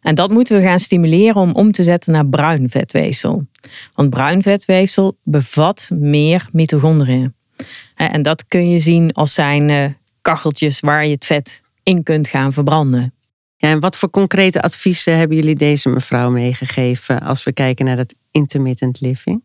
En 0.00 0.14
dat 0.14 0.30
moeten 0.30 0.56
we 0.56 0.62
gaan 0.62 0.78
stimuleren 0.78 1.36
om 1.40 1.52
om 1.52 1.72
te 1.72 1.82
zetten 1.82 2.12
naar 2.12 2.26
bruin 2.26 2.68
vetweefsel. 2.68 3.46
Want 3.94 4.10
bruin 4.10 4.42
vetweefsel 4.42 5.16
bevat 5.22 5.90
meer 5.94 6.48
mitochondriën. 6.52 7.34
En 7.94 8.22
dat 8.22 8.44
kun 8.44 8.70
je 8.70 8.78
zien 8.78 9.12
als 9.12 9.34
zijn 9.34 9.70
eh, 9.70 9.86
kacheltjes 10.22 10.80
waar 10.80 11.06
je 11.06 11.12
het 11.12 11.24
vet 11.24 11.62
in 11.82 12.02
kunt 12.02 12.28
gaan 12.28 12.52
verbranden. 12.52 13.12
Ja, 13.64 13.70
en 13.70 13.80
wat 13.80 13.96
voor 13.96 14.10
concrete 14.10 14.62
adviezen 14.62 15.16
hebben 15.16 15.36
jullie 15.36 15.56
deze 15.56 15.88
mevrouw 15.88 16.30
meegegeven 16.30 17.20
als 17.20 17.44
we 17.44 17.52
kijken 17.52 17.84
naar 17.84 17.96
dat 17.96 18.14
intermittent 18.30 19.00
living? 19.00 19.42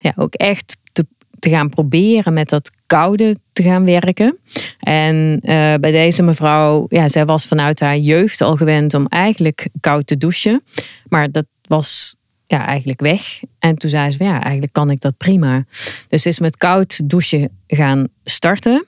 ja, 0.00 0.12
ook 0.16 0.34
echt 0.34 0.76
te, 0.92 1.06
gaan 1.40 1.68
proberen 1.68 2.32
met 2.32 2.48
dat 2.48 2.70
koude 2.86 3.36
te 3.52 3.62
gaan 3.62 3.84
werken. 3.84 4.38
En 4.78 5.40
eh, 5.42 5.74
bij 5.74 5.90
deze 5.90 6.22
mevrouw, 6.22 6.86
ja, 6.88 7.08
zij 7.08 7.24
was 7.24 7.46
vanuit 7.46 7.80
haar 7.80 7.96
jeugd 7.96 8.40
al 8.40 8.56
gewend 8.56 8.94
om 8.94 9.06
eigenlijk 9.06 9.68
koud 9.80 10.06
te 10.06 10.16
douchen. 10.16 10.62
Maar 11.08 11.30
dat 11.30 11.46
was 11.62 12.16
ja, 12.46 12.66
eigenlijk 12.66 13.00
weg. 13.00 13.40
En 13.58 13.76
toen 13.76 13.90
zei 13.90 14.10
ze 14.10 14.24
ja, 14.24 14.42
eigenlijk 14.42 14.72
kan 14.72 14.90
ik 14.90 15.00
dat 15.00 15.16
prima. 15.16 15.64
Dus 16.08 16.22
ze 16.22 16.28
is 16.28 16.38
met 16.38 16.56
koud 16.56 17.08
douchen 17.08 17.58
gaan 17.66 18.08
starten. 18.24 18.86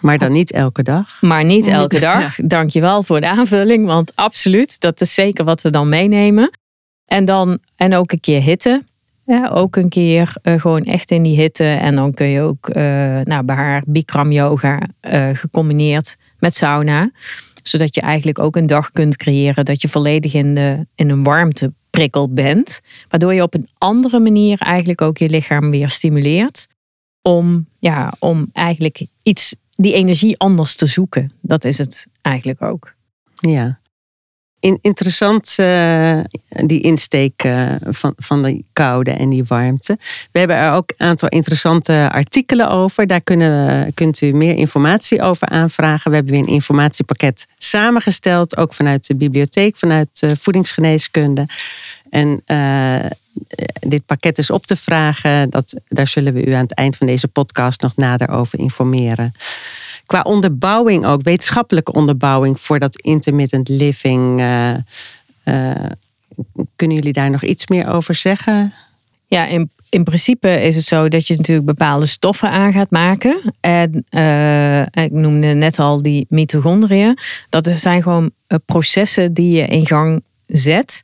Maar 0.00 0.18
dan 0.18 0.32
niet 0.32 0.52
elke 0.52 0.82
dag. 0.82 1.22
Maar 1.22 1.44
niet 1.44 1.66
elke 1.66 2.00
Ja. 2.00 2.20
dag. 2.20 2.36
Dankjewel 2.36 3.02
voor 3.02 3.20
de 3.20 3.28
aanvulling. 3.28 3.86
Want 3.86 4.16
absoluut, 4.16 4.80
dat 4.80 5.00
is 5.00 5.14
zeker 5.14 5.44
wat 5.44 5.62
we 5.62 5.70
dan 5.70 5.88
meenemen. 5.88 6.50
En 7.04 7.24
dan 7.24 7.58
en 7.76 7.94
ook 7.94 8.12
een 8.12 8.20
keer 8.20 8.42
hitte. 8.42 8.82
Ja, 9.26 9.48
ook 9.48 9.76
een 9.76 9.88
keer 9.88 10.32
eh, 10.42 10.60
gewoon 10.60 10.82
echt 10.82 11.10
in 11.10 11.22
die 11.22 11.36
hitte. 11.40 11.64
En 11.64 11.94
dan 11.94 12.14
kun 12.14 12.26
je 12.26 12.40
ook 12.40 12.68
eh, 12.68 12.82
nou, 13.20 13.42
bij 13.44 13.56
haar 13.56 13.82
Bikram 13.86 14.32
yoga 14.32 14.80
eh, 15.00 15.28
gecombineerd 15.32 16.16
met 16.38 16.54
sauna. 16.54 17.10
Zodat 17.62 17.94
je 17.94 18.00
eigenlijk 18.00 18.38
ook 18.38 18.56
een 18.56 18.66
dag 18.66 18.90
kunt 18.90 19.16
creëren 19.16 19.64
dat 19.64 19.82
je 19.82 19.88
volledig 19.88 20.34
in, 20.34 20.54
de, 20.54 20.86
in 20.94 21.10
een 21.10 21.22
warmteprikkel 21.22 22.32
bent. 22.32 22.80
Waardoor 23.08 23.34
je 23.34 23.42
op 23.42 23.54
een 23.54 23.68
andere 23.78 24.20
manier 24.20 24.58
eigenlijk 24.58 25.00
ook 25.00 25.18
je 25.18 25.28
lichaam 25.28 25.70
weer 25.70 25.88
stimuleert. 25.88 26.66
Om, 27.22 27.66
ja, 27.78 28.12
om 28.18 28.48
eigenlijk 28.52 29.06
iets, 29.22 29.54
die 29.76 29.94
energie 29.94 30.38
anders 30.38 30.76
te 30.76 30.86
zoeken. 30.86 31.32
Dat 31.40 31.64
is 31.64 31.78
het 31.78 32.06
eigenlijk 32.22 32.62
ook. 32.62 32.94
Ja. 33.34 33.78
In, 34.60 34.78
interessant 34.80 35.54
eh, 35.58 36.18
die 36.48 36.80
insteek 36.80 37.42
eh, 37.42 37.74
van, 37.80 38.12
van 38.16 38.42
die 38.42 38.64
koude 38.72 39.10
en 39.10 39.28
die 39.28 39.44
warmte. 39.44 39.98
We 40.32 40.38
hebben 40.38 40.56
er 40.56 40.72
ook 40.72 40.92
een 40.96 41.06
aantal 41.06 41.28
interessante 41.28 42.08
artikelen 42.12 42.70
over. 42.70 43.06
Daar 43.06 43.20
kunnen, 43.20 43.94
kunt 43.94 44.20
u 44.20 44.32
meer 44.32 44.54
informatie 44.54 45.22
over 45.22 45.48
aanvragen. 45.48 46.10
We 46.10 46.16
hebben 46.16 46.34
weer 46.34 46.42
een 46.42 46.48
informatiepakket 46.48 47.46
samengesteld. 47.58 48.56
Ook 48.56 48.74
vanuit 48.74 49.06
de 49.06 49.16
bibliotheek, 49.16 49.76
vanuit 49.76 50.22
eh, 50.22 50.30
voedingsgeneeskunde. 50.38 51.46
En 52.10 52.42
dit 53.80 54.06
pakket 54.06 54.38
is 54.38 54.50
op 54.50 54.66
te 54.66 54.76
vragen. 54.76 55.50
Dat, 55.50 55.80
daar 55.88 56.08
zullen 56.08 56.34
we 56.34 56.46
u 56.46 56.52
aan 56.52 56.62
het 56.62 56.74
eind 56.74 56.96
van 56.96 57.06
deze 57.06 57.28
podcast 57.28 57.80
nog 57.80 57.96
nader 57.96 58.28
over 58.28 58.58
informeren 58.58 59.32
qua 60.06 60.20
onderbouwing 60.22 61.06
ook, 61.06 61.22
wetenschappelijke 61.22 61.92
onderbouwing 61.92 62.60
voor 62.60 62.78
dat 62.78 63.00
intermittent 63.00 63.68
living. 63.68 64.40
eh, 64.40 64.74
eh, 65.44 65.90
kunnen 66.76 66.96
jullie 66.96 67.12
daar 67.12 67.30
nog 67.30 67.42
iets 67.44 67.66
meer 67.66 67.88
over 67.88 68.14
zeggen? 68.14 68.72
Ja, 69.26 69.46
in, 69.46 69.70
in 69.88 70.04
principe 70.04 70.62
is 70.62 70.76
het 70.76 70.84
zo 70.84 71.08
dat 71.08 71.26
je 71.26 71.36
natuurlijk 71.36 71.66
bepaalde 71.66 72.06
stoffen 72.06 72.50
aan 72.50 72.72
gaat 72.72 72.90
maken. 72.90 73.54
En 73.60 74.04
eh, 74.08 75.04
ik 75.04 75.10
noemde 75.10 75.46
net 75.46 75.78
al 75.78 76.02
die 76.02 76.26
mitochondriën. 76.28 77.18
Dat 77.48 77.66
zijn 77.66 78.02
gewoon 78.02 78.30
eh, 78.46 78.58
processen 78.66 79.32
die 79.34 79.56
je 79.56 79.66
in 79.66 79.86
gang 79.86 80.22
zet. 80.46 81.02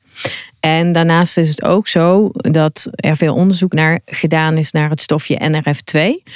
En 0.61 0.93
daarnaast 0.93 1.39
is 1.39 1.49
het 1.49 1.65
ook 1.65 1.89
zo 1.89 2.31
dat 2.33 2.89
er 2.91 3.17
veel 3.17 3.35
onderzoek 3.35 3.73
naar 3.73 4.01
gedaan 4.05 4.57
is 4.57 4.71
naar 4.71 4.91
het 4.91 5.01
stofje 5.01 5.51
NRF2. 5.53 6.33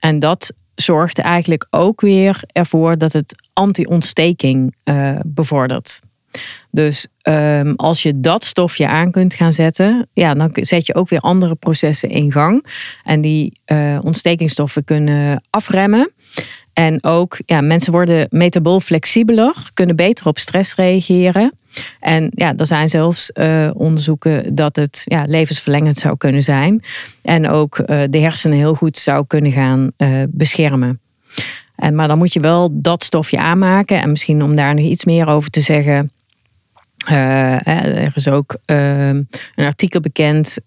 En 0.00 0.18
dat 0.18 0.52
zorgt 0.74 1.18
eigenlijk 1.18 1.66
ook 1.70 2.00
weer 2.00 2.42
ervoor 2.52 2.98
dat 2.98 3.12
het 3.12 3.48
anti-ontsteking 3.52 4.74
eh, 4.82 5.16
bevordert. 5.26 6.00
Dus 6.70 7.06
ehm, 7.22 7.72
als 7.76 8.02
je 8.02 8.20
dat 8.20 8.44
stofje 8.44 8.86
aan 8.88 9.10
kunt 9.10 9.34
gaan 9.34 9.52
zetten, 9.52 10.08
ja, 10.12 10.34
dan 10.34 10.50
zet 10.52 10.86
je 10.86 10.94
ook 10.94 11.08
weer 11.08 11.20
andere 11.20 11.54
processen 11.54 12.08
in 12.08 12.32
gang. 12.32 12.66
En 13.04 13.20
die 13.20 13.60
eh, 13.64 13.98
ontstekingsstoffen 14.02 14.84
kunnen 14.84 15.42
afremmen. 15.50 16.12
En 16.74 17.04
ook, 17.04 17.38
ja, 17.46 17.60
mensen 17.60 17.92
worden 17.92 18.26
metabool 18.30 18.80
flexibeler, 18.80 19.70
kunnen 19.74 19.96
beter 19.96 20.26
op 20.26 20.38
stress 20.38 20.74
reageren. 20.74 21.52
En 22.00 22.30
ja, 22.30 22.54
er 22.56 22.66
zijn 22.66 22.88
zelfs 22.88 23.30
uh, 23.34 23.70
onderzoeken 23.74 24.54
dat 24.54 24.76
het 24.76 25.02
ja, 25.04 25.24
levensverlengend 25.26 25.98
zou 25.98 26.16
kunnen 26.16 26.42
zijn. 26.42 26.82
En 27.22 27.48
ook 27.48 27.78
uh, 27.78 28.02
de 28.10 28.18
hersenen 28.18 28.58
heel 28.58 28.74
goed 28.74 28.98
zou 28.98 29.26
kunnen 29.26 29.52
gaan 29.52 29.90
uh, 29.98 30.22
beschermen. 30.28 31.00
En, 31.76 31.94
maar 31.94 32.08
dan 32.08 32.18
moet 32.18 32.32
je 32.32 32.40
wel 32.40 32.68
dat 32.72 33.04
stofje 33.04 33.38
aanmaken. 33.38 34.00
En 34.00 34.10
misschien 34.10 34.42
om 34.42 34.54
daar 34.54 34.74
nog 34.74 34.84
iets 34.84 35.04
meer 35.04 35.26
over 35.26 35.50
te 35.50 35.60
zeggen. 35.60 36.10
Er 37.04 38.12
is 38.14 38.28
ook 38.28 38.56
een 38.64 39.28
artikel 39.56 40.00
bekend 40.00 40.58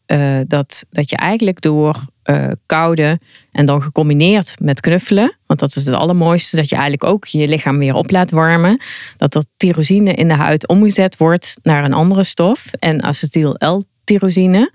dat, 0.47 0.85
dat 0.89 1.09
je 1.09 1.15
eigenlijk 1.15 1.61
door 1.61 1.95
uh, 2.29 2.47
koude 2.65 3.19
en 3.51 3.65
dan 3.65 3.81
gecombineerd 3.81 4.55
met 4.61 4.81
knuffelen. 4.81 5.37
Want 5.45 5.59
dat 5.59 5.75
is 5.75 5.85
het 5.85 5.95
allermooiste, 5.95 6.55
dat 6.55 6.69
je 6.69 6.75
eigenlijk 6.75 7.03
ook 7.03 7.25
je 7.25 7.47
lichaam 7.47 7.77
weer 7.77 7.93
op 7.93 8.11
laat 8.11 8.31
warmen. 8.31 8.81
Dat 9.17 9.35
er 9.35 9.43
tyrosine 9.57 10.13
in 10.13 10.27
de 10.27 10.33
huid 10.33 10.67
omgezet 10.67 11.17
wordt 11.17 11.57
naar 11.63 11.83
een 11.83 11.93
andere 11.93 12.23
stof. 12.23 12.73
En 12.73 13.03
acetyl-L-tyrosine. 13.03 14.71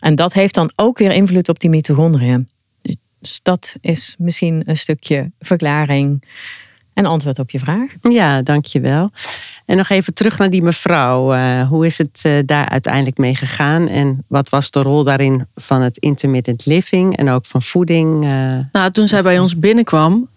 En 0.00 0.14
dat 0.14 0.32
heeft 0.32 0.54
dan 0.54 0.70
ook 0.76 0.98
weer 0.98 1.12
invloed 1.12 1.48
op 1.48 1.60
die 1.60 1.70
mitochondriën. 1.70 2.48
Dus 3.20 3.40
dat 3.42 3.76
is 3.80 4.14
misschien 4.18 4.62
een 4.64 4.76
stukje 4.76 5.30
verklaring 5.38 6.24
en 6.92 7.06
antwoord 7.06 7.38
op 7.38 7.50
je 7.50 7.58
vraag. 7.58 7.90
Ja, 8.00 8.42
dankjewel. 8.42 9.10
En 9.66 9.76
nog 9.76 9.88
even 9.88 10.14
terug 10.14 10.38
naar 10.38 10.50
die 10.50 10.62
mevrouw. 10.62 11.34
Uh, 11.34 11.68
hoe 11.68 11.86
is 11.86 11.98
het 11.98 12.22
uh, 12.26 12.32
daar 12.44 12.68
uiteindelijk 12.68 13.18
mee 13.18 13.34
gegaan? 13.34 13.88
En 13.88 14.24
wat 14.26 14.48
was 14.48 14.70
de 14.70 14.82
rol 14.82 15.02
daarin 15.02 15.46
van 15.54 15.82
het 15.82 15.98
intermittent 15.98 16.66
living 16.66 17.16
en 17.16 17.28
ook 17.28 17.46
van 17.46 17.62
voeding? 17.62 18.24
Uh... 18.24 18.58
Nou, 18.72 18.90
toen 18.90 19.08
zij 19.08 19.22
bij 19.22 19.38
ons 19.38 19.58
binnenkwam, 19.58 20.28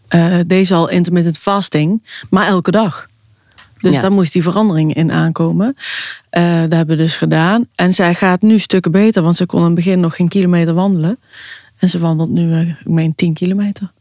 deed 0.48 0.68
ze 0.68 0.74
al 0.74 0.90
intermittent 0.90 1.38
fasting, 1.38 2.04
maar 2.30 2.48
elke 2.48 2.72
dag. 2.72 3.08
Dus 3.82 3.94
ja. 3.94 4.02
daar 4.02 4.12
moest 4.12 4.34
die 4.34 4.44
verandering 4.44 4.94
in 4.94 5.12
aankomen. 5.12 5.76
dat 6.30 6.72
hebben 6.72 6.88
we 6.88 6.96
dus 6.96 7.18
gedaan. 7.18 7.68
En 7.76 7.94
zij 7.94 8.16
gaat 8.16 8.42
nu 8.42 8.60
stukken 8.60 8.92
beter, 8.92 9.24
want 9.24 9.36
ze 9.36 9.46
kon 9.46 9.60
in 9.60 9.66
het 9.66 9.76
begin 9.76 10.00
nog 10.00 10.16
geen 10.16 10.28
kilometer 10.28 10.74
wandelen. 10.74 11.18
En 11.78 11.90
ze 11.90 12.00
wandelt 12.00 12.30
nu, 12.30 12.60
ik 12.60 12.76
meen, 12.84 13.16
10 13.16 13.34
kilometer. 13.34 13.92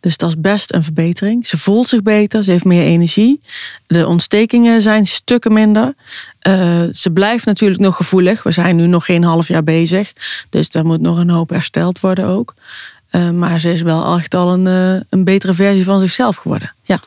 Dus 0.00 0.16
dat 0.16 0.28
is 0.28 0.40
best 0.40 0.74
een 0.74 0.82
verbetering. 0.82 1.46
Ze 1.46 1.58
voelt 1.58 1.88
zich 1.88 2.02
beter, 2.02 2.44
ze 2.44 2.50
heeft 2.50 2.64
meer 2.64 2.82
energie. 2.82 3.40
De 3.86 4.06
ontstekingen 4.06 4.82
zijn 4.82 5.06
stukken 5.06 5.52
minder. 5.52 5.94
Uh, 6.48 6.82
ze 6.92 7.10
blijft 7.10 7.44
natuurlijk 7.44 7.80
nog 7.80 7.96
gevoelig. 7.96 8.42
We 8.42 8.50
zijn 8.50 8.76
nu 8.76 8.86
nog 8.86 9.04
geen 9.04 9.24
half 9.24 9.48
jaar 9.48 9.64
bezig. 9.64 10.12
Dus 10.50 10.70
daar 10.70 10.86
moet 10.86 11.00
nog 11.00 11.18
een 11.18 11.30
hoop 11.30 11.50
hersteld 11.50 12.00
worden 12.00 12.26
ook. 12.26 12.54
Uh, 13.12 13.30
maar 13.30 13.60
ze 13.60 13.72
is 13.72 13.82
wel 13.82 14.16
echt 14.16 14.34
al 14.34 14.52
een, 14.52 14.66
uh, 14.66 15.00
een 15.08 15.24
betere 15.24 15.54
versie 15.54 15.84
van 15.84 16.00
zichzelf 16.00 16.36
geworden. 16.36 16.74
Ja. 16.82 16.98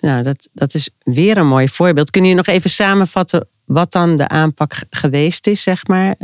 Nou, 0.00 0.22
dat, 0.22 0.48
dat 0.52 0.74
is 0.74 0.90
weer 1.02 1.36
een 1.36 1.46
mooi 1.46 1.68
voorbeeld. 1.68 2.10
Kun 2.10 2.24
je 2.24 2.34
nog 2.34 2.46
even 2.46 2.70
samenvatten 2.70 3.48
wat 3.64 3.92
dan 3.92 4.16
de 4.16 4.28
aanpak 4.28 4.82
geweest 4.90 5.46
is, 5.46 5.62
zeg 5.62 5.86
maar, 5.86 6.14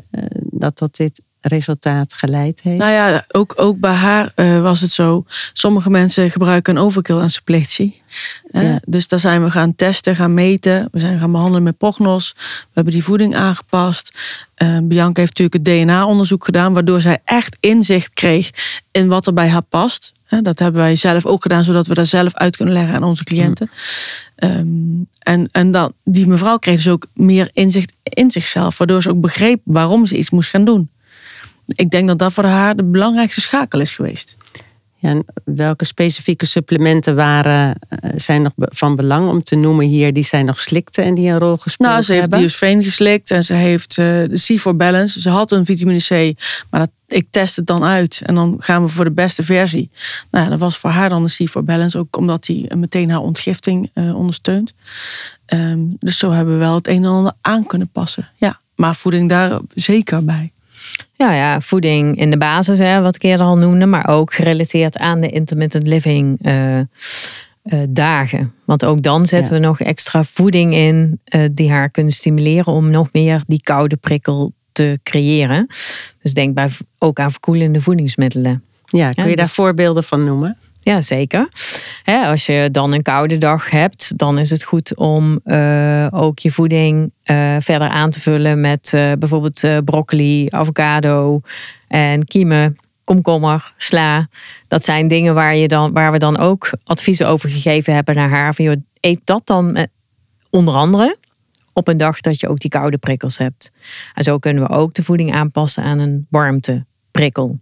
dat 0.41 0.77
tot 0.77 0.97
dit 0.97 1.23
resultaat 1.47 2.15
geleid 2.15 2.61
heeft? 2.63 2.79
Nou 2.79 2.93
ja, 2.93 3.25
ook, 3.31 3.53
ook 3.57 3.79
bij 3.79 3.93
haar 3.93 4.33
uh, 4.37 4.63
was 4.63 4.81
het 4.81 4.91
zo. 4.91 5.25
Sommige 5.53 5.91
mensen 5.91 6.31
gebruiken 6.31 6.77
een 6.77 6.83
overkill 6.83 7.19
aan 7.19 7.31
suppletie. 7.31 8.03
Uh, 8.51 8.77
Dus 8.85 9.09
daar 9.09 9.19
zijn 9.19 9.45
we 9.45 9.51
gaan 9.51 9.75
testen, 9.75 10.17
gaan 10.17 10.35
meten. 10.35 10.89
We 10.93 10.99
zijn 10.99 11.19
gaan 11.19 11.33
behandelen 11.33 11.63
met 11.63 11.79
prognos. 11.79 12.33
We 12.37 12.71
hebben 12.73 12.93
die 12.93 13.05
voeding 13.05 13.37
aangepast. 13.37 14.19
Uh, 14.63 14.79
Bianca 14.83 15.21
heeft 15.21 15.39
natuurlijk 15.39 15.69
het 15.69 15.89
DNA-onderzoek 15.89 16.45
gedaan, 16.45 16.73
waardoor 16.73 17.01
zij 17.01 17.19
echt 17.25 17.57
inzicht 17.61 18.15
kreeg 18.15 18.51
in 18.91 19.09
wat 19.09 19.27
er 19.27 19.33
bij 19.33 19.49
haar 19.49 19.63
past. 19.63 20.13
Dat 20.43 20.59
hebben 20.59 20.81
wij 20.81 20.97
zelf 20.97 21.27
ook 21.27 21.43
gedaan, 21.43 21.65
zodat 21.65 21.87
we 21.87 21.95
dat 21.95 22.07
zelf 22.07 22.35
uit 22.35 22.57
kunnen 22.57 22.75
leggen 22.75 22.95
aan 22.95 23.05
onze 23.05 23.25
cliënten. 23.25 23.71
Mm. 23.71 24.51
Um, 24.51 25.09
en 25.19 25.49
en 25.53 25.71
dan, 25.71 25.93
die 26.05 26.27
mevrouw 26.27 26.57
kreeg 26.57 26.77
dus 26.77 26.89
ook 26.89 27.07
meer 27.15 27.51
inzicht 27.53 27.93
in 28.03 28.31
zichzelf, 28.31 28.79
waardoor 28.79 29.03
ze 29.03 29.11
ook 29.11 29.21
begreep 29.21 29.61
waarom 29.65 30.07
ze 30.07 30.17
iets 30.17 30.31
moest 30.31 30.51
gaan 30.51 30.65
doen 30.65 30.91
ik 31.67 31.91
denk 31.91 32.09
dat 32.09 32.19
dat 32.19 32.33
voor 32.33 32.45
haar 32.45 32.77
de 32.77 32.85
belangrijkste 32.85 33.41
schakel 33.41 33.81
is 33.81 33.95
geweest. 33.95 34.37
Ja, 34.99 35.09
en 35.09 35.25
welke 35.45 35.85
specifieke 35.85 36.47
supplementen 36.47 37.15
waren, 37.15 37.75
eh, 37.89 38.11
zijn 38.17 38.43
nog 38.43 38.53
van 38.57 38.97
belang 38.97 39.29
om 39.29 39.43
te 39.43 39.57
noemen 39.57 39.87
hier, 39.87 40.13
die 40.13 40.25
zij 40.25 40.43
nog 40.43 40.61
slikte 40.61 41.03
en 41.03 41.15
die 41.15 41.31
een 41.31 41.39
rol 41.39 41.57
gespeeld 41.57 41.91
Nou, 41.91 42.03
ze 42.03 42.13
heeft 42.13 42.31
diosfeen 42.31 42.83
geslikt 42.83 43.31
en 43.31 43.45
ze 43.45 43.55
heeft 43.55 43.97
uh, 43.97 44.05
de 44.07 44.59
C4 44.73 44.77
Balance. 44.77 45.21
Ze 45.21 45.31
had 45.31 45.53
een 45.53 45.65
vitamine 45.65 45.99
C, 45.99 46.41
maar 46.71 46.81
dat, 46.81 46.91
ik 47.07 47.27
test 47.31 47.57
het 47.57 47.67
dan 47.67 47.85
uit 47.85 48.23
en 48.25 48.35
dan 48.35 48.57
gaan 48.59 48.83
we 48.83 48.89
voor 48.89 49.05
de 49.05 49.13
beste 49.13 49.43
versie. 49.43 49.91
Nou, 50.31 50.45
ja, 50.45 50.51
dat 50.51 50.59
was 50.59 50.77
voor 50.77 50.91
haar 50.91 51.09
dan 51.09 51.25
de 51.27 51.49
C4 51.49 51.65
Balance, 51.65 51.99
ook 51.99 52.17
omdat 52.17 52.45
die 52.45 52.77
meteen 52.77 53.11
haar 53.11 53.21
ontgifting 53.21 53.91
uh, 53.95 54.17
ondersteunt. 54.17 54.73
Um, 55.47 55.97
dus 55.99 56.19
zo 56.19 56.31
hebben 56.31 56.55
we 56.55 56.61
wel 56.61 56.75
het 56.75 56.89
een 56.89 57.05
en 57.05 57.11
ander 57.11 57.33
aan 57.41 57.67
kunnen 57.67 57.89
passen. 57.89 58.31
Ja, 58.37 58.61
maar 58.75 58.95
voeding 58.95 59.29
daar 59.29 59.61
zeker 59.75 60.25
bij. 60.25 60.53
Ja, 61.15 61.35
ja, 61.35 61.61
voeding 61.61 62.19
in 62.19 62.31
de 62.31 62.39
basis, 62.39 62.79
hè, 62.79 63.01
wat 63.01 63.15
ik 63.15 63.23
eerder 63.23 63.47
al 63.47 63.57
noemde, 63.57 63.87
maar 63.87 64.09
ook 64.09 64.35
gerelateerd 64.35 64.99
aan 64.99 65.21
de 65.21 65.29
intermittent 65.29 65.87
living 65.87 66.47
uh, 66.47 66.79
uh, 66.79 66.85
dagen. 67.89 68.53
Want 68.65 68.85
ook 68.85 69.03
dan 69.03 69.27
zetten 69.27 69.53
we 69.53 69.59
nog 69.59 69.81
extra 69.81 70.25
voeding 70.25 70.75
in 70.75 71.21
uh, 71.35 71.45
die 71.53 71.71
haar 71.71 71.91
kunnen 71.91 72.13
stimuleren 72.13 72.73
om 72.73 72.91
nog 72.91 73.09
meer 73.13 73.43
die 73.47 73.63
koude 73.63 73.97
prikkel 73.97 74.53
te 74.73 75.01
creëren. 75.03 75.67
Dus 76.23 76.35
denk 76.35 76.55
bij, 76.55 76.69
ook 76.99 77.19
aan 77.19 77.31
verkoelende 77.31 77.81
voedingsmiddelen. 77.81 78.63
Ja, 78.87 79.11
kun 79.11 79.29
je 79.29 79.37
daar 79.37 79.45
dus- 79.45 79.55
voorbeelden 79.55 80.05
van 80.05 80.25
noemen? 80.25 80.59
Ja, 80.87 81.01
zeker. 81.03 81.49
als 82.05 82.47
je 82.47 82.69
dan 82.73 82.93
een 82.93 83.03
koude 83.03 83.39
dag 83.39 83.71
hebt, 83.71 84.19
dan 84.19 84.39
is 84.39 84.51
het 84.51 84.65
goed 84.65 84.97
om 84.97 85.41
uh, 85.45 86.07
ook 86.11 86.39
je 86.39 86.51
voeding 86.51 87.13
uh, 87.25 87.57
verder 87.59 87.89
aan 87.89 88.11
te 88.11 88.21
vullen 88.21 88.61
met 88.61 88.93
uh, 88.95 89.13
bijvoorbeeld 89.19 89.85
broccoli, 89.85 90.47
avocado 90.51 91.41
en 91.89 92.25
kiemen, 92.25 92.77
komkommer, 93.05 93.73
sla. 93.77 94.29
Dat 94.69 94.85
zijn 94.85 95.09
dingen 95.09 95.35
waar, 95.35 95.57
je 95.57 95.69
dan, 95.69 95.93
waar 95.93 96.13
we 96.13 96.19
dan 96.19 96.39
ook 96.39 96.71
adviezen 96.85 97.29
over 97.29 97.49
gegeven 97.49 97.95
hebben 97.95 98.15
naar 98.15 98.31
haar. 98.31 98.55
Van, 98.55 98.65
joh, 98.65 98.77
eet 99.01 99.21
dat 99.25 99.47
dan 99.47 99.73
met, 99.73 99.91
onder 100.51 100.75
andere 100.75 101.17
op 101.73 101.89
een 101.89 101.97
dag 101.97 102.21
dat 102.21 102.41
je 102.41 102.49
ook 102.49 102.61
die 102.61 102.71
koude 102.71 102.99
prikkels 102.99 103.39
hebt. 103.39 103.73
En 104.15 104.25
zo 104.25 104.39
kunnen 104.39 104.63
we 104.63 104.69
ook 104.69 104.95
de 104.95 105.03
voeding 105.03 105.35
aanpassen 105.35 105.83
aan 105.83 105.99
een 105.99 106.27
warmteprikkel. 106.31 107.59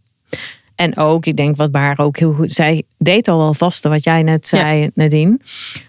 En 0.74 0.96
ook, 0.96 1.26
ik 1.26 1.36
denk 1.36 1.56
wat 1.56 1.72
bij 1.72 1.80
haar 1.80 1.98
ook 1.98 2.18
heel 2.18 2.32
goed. 2.32 2.52
Zij 2.52 2.82
deed 2.98 3.28
al 3.28 3.38
wel 3.38 3.54
vaste, 3.54 3.88
wat 3.88 4.04
jij 4.04 4.22
net 4.22 4.46
zei, 4.46 4.80
ja. 4.80 4.88
Nadine. 4.94 5.38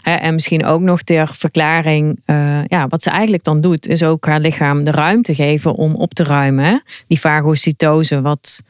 En 0.02 0.34
misschien 0.34 0.66
ook 0.66 0.82
nog 0.82 1.02
ter 1.02 1.30
verklaring. 1.34 2.20
Uh, 2.26 2.64
ja, 2.66 2.88
wat 2.88 3.04
ze 3.04 3.10
eigenlijk 3.10 3.44
dan 3.44 3.62
doet, 3.62 3.88
is 3.88 4.04
ook 4.04 4.26
haar 4.26 4.40
lichaam 4.40 4.84
de 4.84 4.92
ruimte 4.92 5.36
geven 5.36 5.76
om 5.76 5.96
op 5.96 6.14
te 6.14 6.24
ruimen. 6.24 6.84
Die 7.08 7.18
fagocytose, 7.18 8.22
wat 8.22 8.62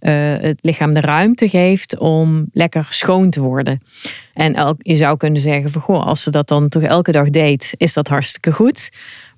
uh, 0.00 0.34
het 0.40 0.58
lichaam 0.60 0.94
de 0.94 1.00
ruimte 1.00 1.48
geeft 1.48 1.98
om 1.98 2.46
lekker 2.52 2.86
schoon 2.90 3.30
te 3.30 3.40
worden. 3.40 3.80
En 4.34 4.54
elk, 4.54 4.76
je 4.78 4.96
zou 4.96 5.16
kunnen 5.16 5.40
zeggen 5.40 5.70
van 5.70 5.82
goh, 5.82 6.06
als 6.06 6.22
ze 6.22 6.30
dat 6.30 6.48
dan 6.48 6.68
toch 6.68 6.82
elke 6.82 7.12
dag 7.12 7.30
deed, 7.30 7.74
is 7.76 7.92
dat 7.92 8.08
hartstikke 8.08 8.52
goed. 8.52 8.90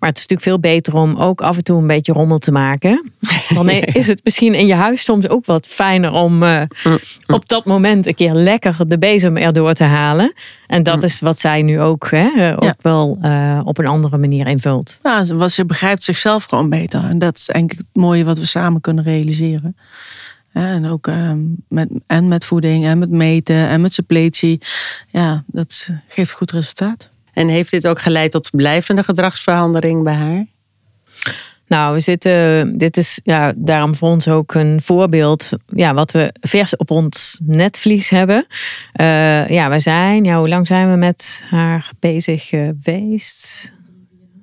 Maar 0.04 0.12
het 0.12 0.22
is 0.22 0.28
natuurlijk 0.28 0.62
veel 0.62 0.72
beter 0.72 0.94
om 0.94 1.16
ook 1.16 1.40
af 1.40 1.56
en 1.56 1.64
toe 1.64 1.80
een 1.80 1.86
beetje 1.86 2.12
rommel 2.12 2.38
te 2.38 2.52
maken. 2.52 3.12
Dan 3.54 3.68
is 4.00 4.06
het 4.06 4.20
misschien 4.24 4.54
in 4.54 4.66
je 4.66 4.74
huis 4.74 5.04
soms 5.04 5.28
ook 5.28 5.46
wat 5.46 5.66
fijner 5.66 6.12
om 6.12 6.42
uh, 6.42 6.62
op 7.26 7.48
dat 7.48 7.64
moment 7.64 8.06
een 8.06 8.14
keer 8.14 8.32
lekker 8.32 8.88
de 8.88 8.98
bezem 8.98 9.36
erdoor 9.36 9.72
te 9.72 9.84
halen. 9.84 10.32
En 10.66 10.82
dat 10.82 11.02
is 11.02 11.20
wat 11.20 11.38
zij 11.38 11.62
nu 11.62 11.80
ook, 11.80 12.10
hè, 12.10 12.52
ook 12.56 12.62
ja. 12.62 12.74
wel 12.80 13.18
uh, 13.22 13.60
op 13.64 13.78
een 13.78 13.86
andere 13.86 14.18
manier 14.18 14.46
invult. 14.46 15.00
Ja, 15.02 15.48
ze 15.48 15.64
begrijpt 15.66 16.02
zichzelf 16.02 16.44
gewoon 16.44 16.68
beter. 16.68 17.04
En 17.04 17.18
dat 17.18 17.36
is 17.36 17.44
denk 17.44 17.72
ik 17.72 17.78
het 17.78 17.86
mooie 17.92 18.24
wat 18.24 18.38
we 18.38 18.46
samen 18.46 18.80
kunnen 18.80 19.04
realiseren. 19.04 19.76
En 20.52 20.86
ook 20.86 21.06
um, 21.06 21.56
met, 21.68 21.88
en 22.06 22.28
met 22.28 22.44
voeding 22.44 22.84
en 22.84 22.98
met 22.98 23.10
meten 23.10 23.68
en 23.68 23.80
met 23.80 23.92
suppletie. 23.92 24.60
Ja, 25.10 25.44
dat 25.46 25.88
geeft 26.08 26.32
goed 26.32 26.50
resultaat. 26.50 27.12
En 27.35 27.49
heeft 27.49 27.70
dit 27.70 27.87
ook 27.87 28.01
geleid 28.01 28.31
tot 28.31 28.51
blijvende 28.53 29.03
gedragsverandering 29.03 30.03
bij 30.03 30.14
haar? 30.14 30.47
Nou, 31.66 31.94
we 31.94 32.01
zitten, 32.01 32.79
dit 32.79 32.97
is 32.97 33.20
ja, 33.25 33.53
daarom 33.57 33.94
voor 33.94 34.09
ons 34.09 34.29
ook 34.29 34.55
een 34.55 34.81
voorbeeld. 34.83 35.51
Ja, 35.66 35.94
wat 35.94 36.11
we 36.11 36.35
vers 36.40 36.77
op 36.77 36.90
ons 36.90 37.40
netvlies 37.44 38.11
hebben. 38.11 38.47
Uh, 39.01 39.49
ja, 39.49 39.70
we 39.70 39.81
zijn, 39.81 40.25
ja, 40.25 40.38
hoe 40.38 40.49
lang 40.49 40.66
zijn 40.66 40.90
we 40.90 40.97
met 40.97 41.42
haar 41.51 41.90
bezig 41.99 42.47
geweest? 42.47 43.73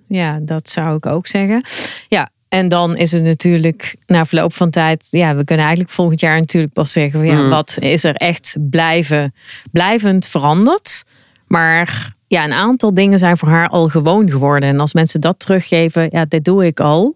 Ja, 0.08 0.40
dat 0.42 0.70
zou 0.70 0.96
ik 0.96 1.06
ook 1.06 1.28
zeggen. 1.28 1.62
Ja, 2.08 2.30
en 2.50 2.70
dan 2.70 2.96
is 2.98 3.12
het 3.12 3.24
natuurlijk 3.24 3.96
na 4.06 4.26
verloop 4.26 4.54
van 4.54 4.70
tijd, 4.70 5.08
ja, 5.10 5.36
we 5.36 5.44
kunnen 5.44 5.66
eigenlijk 5.66 5.96
volgend 5.96 6.20
jaar 6.20 6.40
natuurlijk 6.40 6.74
pas 6.74 6.92
zeggen, 6.92 7.26
ja, 7.26 7.42
mm. 7.42 7.50
wat 7.50 7.78
is 7.80 8.04
er 8.04 8.16
echt 8.16 8.56
blijven, 8.60 9.34
blijvend 9.72 10.28
veranderd. 10.28 11.04
Maar 11.52 12.14
ja, 12.28 12.44
een 12.44 12.54
aantal 12.54 12.94
dingen 12.94 13.20
zijn 13.20 13.38
voor 13.38 13.48
haar 13.48 13.70
al 13.70 13.88
gewoon 13.88 14.30
geworden. 14.30 14.70
En 14.70 14.80
als 14.80 14.94
mensen 14.94 15.22
dat 15.22 15.40
teruggeven, 15.40 16.08
ja, 16.12 16.26
dit 16.26 16.46
doe 16.46 16.66
ik 16.66 16.80
al. 16.80 17.16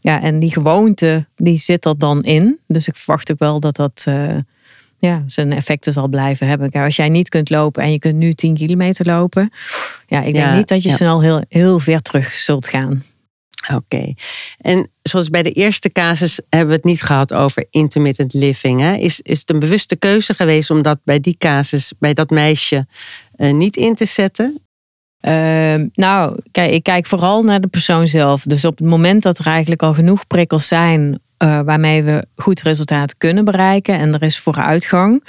Ja, 0.00 0.22
en 0.22 0.38
die 0.38 0.50
gewoonte, 0.50 1.26
die 1.36 1.58
zit 1.58 1.84
er 1.84 1.98
dan 1.98 2.22
in. 2.22 2.58
Dus 2.66 2.88
ik 2.88 2.96
verwacht 2.96 3.30
ook 3.32 3.38
wel 3.38 3.60
dat 3.60 3.76
dat, 3.76 4.04
uh, 4.08 4.36
ja, 4.98 5.22
zijn 5.26 5.52
effecten 5.52 5.92
zal 5.92 6.08
blijven 6.08 6.46
hebben. 6.46 6.70
Kijk, 6.70 6.84
Als 6.84 6.96
jij 6.96 7.08
niet 7.08 7.28
kunt 7.28 7.50
lopen 7.50 7.82
en 7.82 7.92
je 7.92 7.98
kunt 7.98 8.16
nu 8.16 8.32
10 8.32 8.54
kilometer 8.54 9.06
lopen. 9.06 9.52
Ja, 10.06 10.18
ik 10.18 10.34
denk 10.34 10.46
Ja, 10.46 10.54
niet 10.56 10.68
dat 10.68 10.82
je 10.82 10.88
ja. 10.88 10.94
snel 10.94 11.20
heel, 11.20 11.42
heel 11.48 11.78
ver 11.78 12.02
terug 12.02 12.32
zult 12.32 12.68
gaan. 12.68 13.02
Oké. 13.74 14.12
En 14.58 14.90
zoals 15.02 15.28
bij 15.30 15.42
de 15.42 15.52
eerste 15.52 15.92
casus 15.92 16.40
hebben 16.48 16.68
we 16.68 16.74
het 16.74 16.84
niet 16.84 17.02
gehad 17.02 17.34
over 17.34 17.66
intermittent 17.70 18.34
living. 18.34 18.80
Hè? 18.80 18.94
Is, 18.94 19.20
is 19.20 19.40
het 19.40 19.50
een 19.50 19.58
bewuste 19.58 19.96
keuze 19.96 20.34
geweest 20.34 20.70
om 20.70 20.82
dat 20.82 20.98
bij 21.04 21.20
die 21.20 21.36
casus, 21.38 21.92
bij 21.98 22.14
dat 22.14 22.30
meisje, 22.30 22.86
eh, 23.34 23.52
niet 23.52 23.76
in 23.76 23.94
te 23.94 24.04
zetten? 24.04 24.60
Ehm, 25.20 25.88
nou, 25.94 26.38
kijk, 26.50 26.72
ik 26.72 26.82
kijk 26.82 27.06
vooral 27.06 27.42
naar 27.42 27.60
de 27.60 27.68
persoon 27.68 28.06
zelf. 28.06 28.42
Dus 28.42 28.64
op 28.64 28.78
het 28.78 28.88
moment 28.88 29.22
dat 29.22 29.38
er 29.38 29.46
eigenlijk 29.46 29.82
al 29.82 29.94
genoeg 29.94 30.26
prikkels 30.26 30.68
zijn 30.68 31.20
eh, 31.36 31.60
waarmee 31.60 32.02
we 32.02 32.26
goed 32.36 32.62
resultaat 32.62 33.16
kunnen 33.16 33.44
bereiken 33.44 33.98
en 33.98 34.14
er 34.14 34.22
is 34.22 34.38
vooruitgang, 34.38 35.24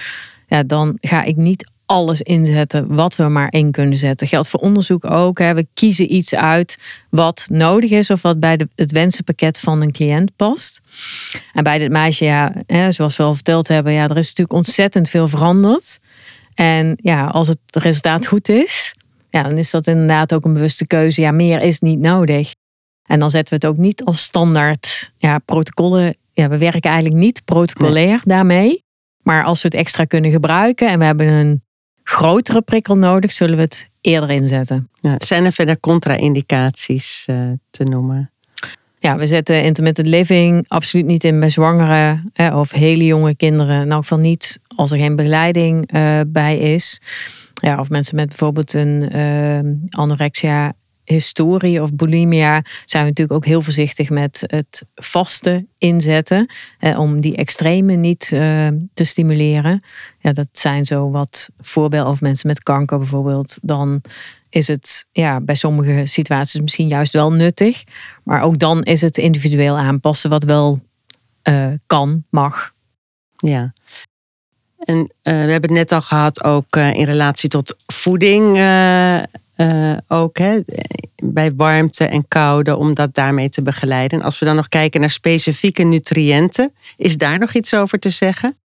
ja, 0.47 0.63
dan 0.63 0.97
ga 1.01 1.23
ik 1.23 1.35
niet 1.35 1.71
alles 1.93 2.21
inzetten 2.21 2.95
wat 2.95 3.15
we 3.15 3.23
maar 3.23 3.51
in 3.51 3.71
kunnen 3.71 3.97
zetten. 3.97 4.27
Geldt 4.27 4.49
voor 4.49 4.59
onderzoek 4.59 5.05
ook. 5.05 5.39
Hè. 5.39 5.53
We 5.53 5.67
kiezen 5.73 6.13
iets 6.13 6.35
uit 6.35 6.77
wat 7.09 7.47
nodig 7.51 7.89
is 7.89 8.09
of 8.09 8.21
wat 8.21 8.39
bij 8.39 8.57
de, 8.57 8.67
het 8.75 8.91
wensenpakket 8.91 9.59
van 9.59 9.81
een 9.81 9.91
cliënt 9.91 10.35
past. 10.35 10.81
En 11.53 11.63
bij 11.63 11.77
dit 11.77 11.91
meisje, 11.91 12.25
ja, 12.25 12.53
hè, 12.67 12.91
zoals 12.91 13.17
we 13.17 13.23
al 13.23 13.33
verteld 13.33 13.67
hebben, 13.67 13.93
ja, 13.93 14.03
er 14.03 14.17
is 14.17 14.27
natuurlijk 14.27 14.53
ontzettend 14.53 15.09
veel 15.09 15.27
veranderd. 15.27 15.99
En 16.53 16.97
ja, 17.01 17.25
als 17.25 17.47
het 17.47 17.59
resultaat 17.71 18.27
goed 18.27 18.49
is, 18.49 18.95
ja, 19.29 19.43
dan 19.43 19.57
is 19.57 19.71
dat 19.71 19.87
inderdaad 19.87 20.33
ook 20.33 20.45
een 20.45 20.53
bewuste 20.53 20.87
keuze. 20.87 21.21
Ja, 21.21 21.31
meer 21.31 21.61
is 21.61 21.79
niet 21.79 21.99
nodig. 21.99 22.53
En 23.05 23.19
dan 23.19 23.29
zetten 23.29 23.59
we 23.59 23.67
het 23.67 23.75
ook 23.75 23.81
niet 23.83 24.03
als 24.03 24.21
standaard 24.21 25.11
ja, 25.17 25.39
protocollen. 25.39 26.17
Ja, 26.31 26.49
we 26.49 26.57
werken 26.57 26.91
eigenlijk 26.91 27.21
niet 27.21 27.45
protocolair 27.45 28.21
daarmee. 28.23 28.83
Maar 29.23 29.43
als 29.43 29.61
we 29.61 29.67
het 29.67 29.77
extra 29.77 30.05
kunnen 30.05 30.31
gebruiken 30.31 30.89
en 30.89 30.99
we 30.99 31.05
hebben 31.05 31.27
een 31.27 31.62
grotere 32.03 32.61
prikkel 32.61 32.97
nodig, 32.97 33.31
zullen 33.31 33.55
we 33.55 33.61
het 33.61 33.89
eerder 34.01 34.31
inzetten. 34.31 34.89
Ja, 35.01 35.15
zijn 35.17 35.45
er 35.45 35.51
verder 35.51 35.79
contra-indicaties 35.79 37.23
eh, 37.27 37.37
te 37.69 37.83
noemen? 37.83 38.31
Ja, 38.99 39.17
we 39.17 39.25
zetten 39.25 39.63
intermittent 39.63 40.07
living 40.07 40.65
absoluut 40.67 41.05
niet 41.05 41.23
in 41.23 41.39
bij 41.39 41.49
zwangere 41.49 42.19
hè, 42.33 42.57
of 42.57 42.71
hele 42.71 43.05
jonge 43.05 43.35
kinderen. 43.35 43.81
In 43.81 43.91
elk 43.91 44.01
geval 44.01 44.17
niet 44.17 44.59
als 44.75 44.91
er 44.91 44.97
geen 44.97 45.15
begeleiding 45.15 45.91
eh, 45.91 46.19
bij 46.27 46.57
is. 46.57 47.01
Ja, 47.53 47.79
of 47.79 47.89
mensen 47.89 48.15
met 48.15 48.27
bijvoorbeeld 48.27 48.73
een 48.73 49.09
eh, 49.09 49.99
anorexia 49.99 50.73
historie 51.05 51.81
of 51.81 51.93
bulimia 51.93 52.63
zijn 52.85 53.03
we 53.03 53.09
natuurlijk 53.09 53.37
ook 53.37 53.45
heel 53.45 53.61
voorzichtig 53.61 54.09
met 54.09 54.43
het 54.47 54.83
vaste 54.95 55.65
inzetten 55.77 56.51
eh, 56.79 56.99
om 56.99 57.21
die 57.21 57.35
extreme 57.35 57.93
niet 57.93 58.31
eh, 58.33 58.67
te 58.93 59.03
stimuleren. 59.03 59.83
Ja, 60.19 60.31
dat 60.31 60.47
zijn 60.51 60.85
zo 60.85 61.09
wat 61.09 61.49
voorbeelden 61.59 62.11
of 62.11 62.21
mensen 62.21 62.47
met 62.47 62.63
kanker 62.63 62.97
bijvoorbeeld. 62.97 63.57
Dan 63.61 64.01
is 64.49 64.67
het 64.67 65.05
ja, 65.11 65.41
bij 65.41 65.55
sommige 65.55 66.01
situaties 66.05 66.61
misschien 66.61 66.87
juist 66.87 67.13
wel 67.13 67.31
nuttig. 67.31 67.83
Maar 68.23 68.41
ook 68.41 68.59
dan 68.59 68.83
is 68.83 69.01
het 69.01 69.17
individueel 69.17 69.77
aanpassen 69.77 70.29
wat 70.29 70.43
wel 70.43 70.79
eh, 71.41 71.71
kan, 71.87 72.23
mag. 72.29 72.73
Ja. 73.35 73.73
En 74.85 74.97
eh, 75.21 75.33
we 75.33 75.51
hebben 75.51 75.69
het 75.69 75.79
net 75.79 75.91
al 75.91 76.01
gehad, 76.01 76.43
ook 76.43 76.75
eh, 76.75 76.93
in 76.93 77.05
relatie 77.05 77.49
tot 77.49 77.75
voeding. 77.85 78.57
eh, 78.57 79.97
ook 80.07 80.37
hè, 80.37 80.59
bij 81.23 81.53
warmte 81.55 82.05
en 82.05 82.27
koude, 82.27 82.75
om 82.75 82.93
dat 82.93 83.13
daarmee 83.13 83.49
te 83.49 83.61
begeleiden. 83.61 84.19
En 84.19 84.25
als 84.25 84.39
we 84.39 84.45
dan 84.45 84.55
nog 84.55 84.69
kijken 84.69 84.99
naar 84.99 85.09
specifieke 85.09 85.83
nutriënten, 85.83 86.73
is 86.97 87.17
daar 87.17 87.39
nog 87.39 87.53
iets 87.53 87.73
over 87.73 87.99
te 87.99 88.09
zeggen? 88.09 88.57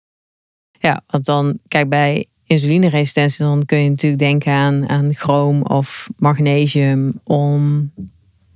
Ja, 0.80 1.03
want 1.08 1.25
dan, 1.25 1.60
kijk, 1.67 1.89
bij 1.89 2.25
insulineresistentie, 2.45 3.45
dan 3.45 3.65
kun 3.65 3.77
je 3.84 3.89
natuurlijk 3.89 4.21
denken 4.21 4.53
aan, 4.53 4.89
aan 4.89 5.13
chroom 5.13 5.62
of 5.62 6.10
magnesium 6.17 7.19
om 7.23 7.91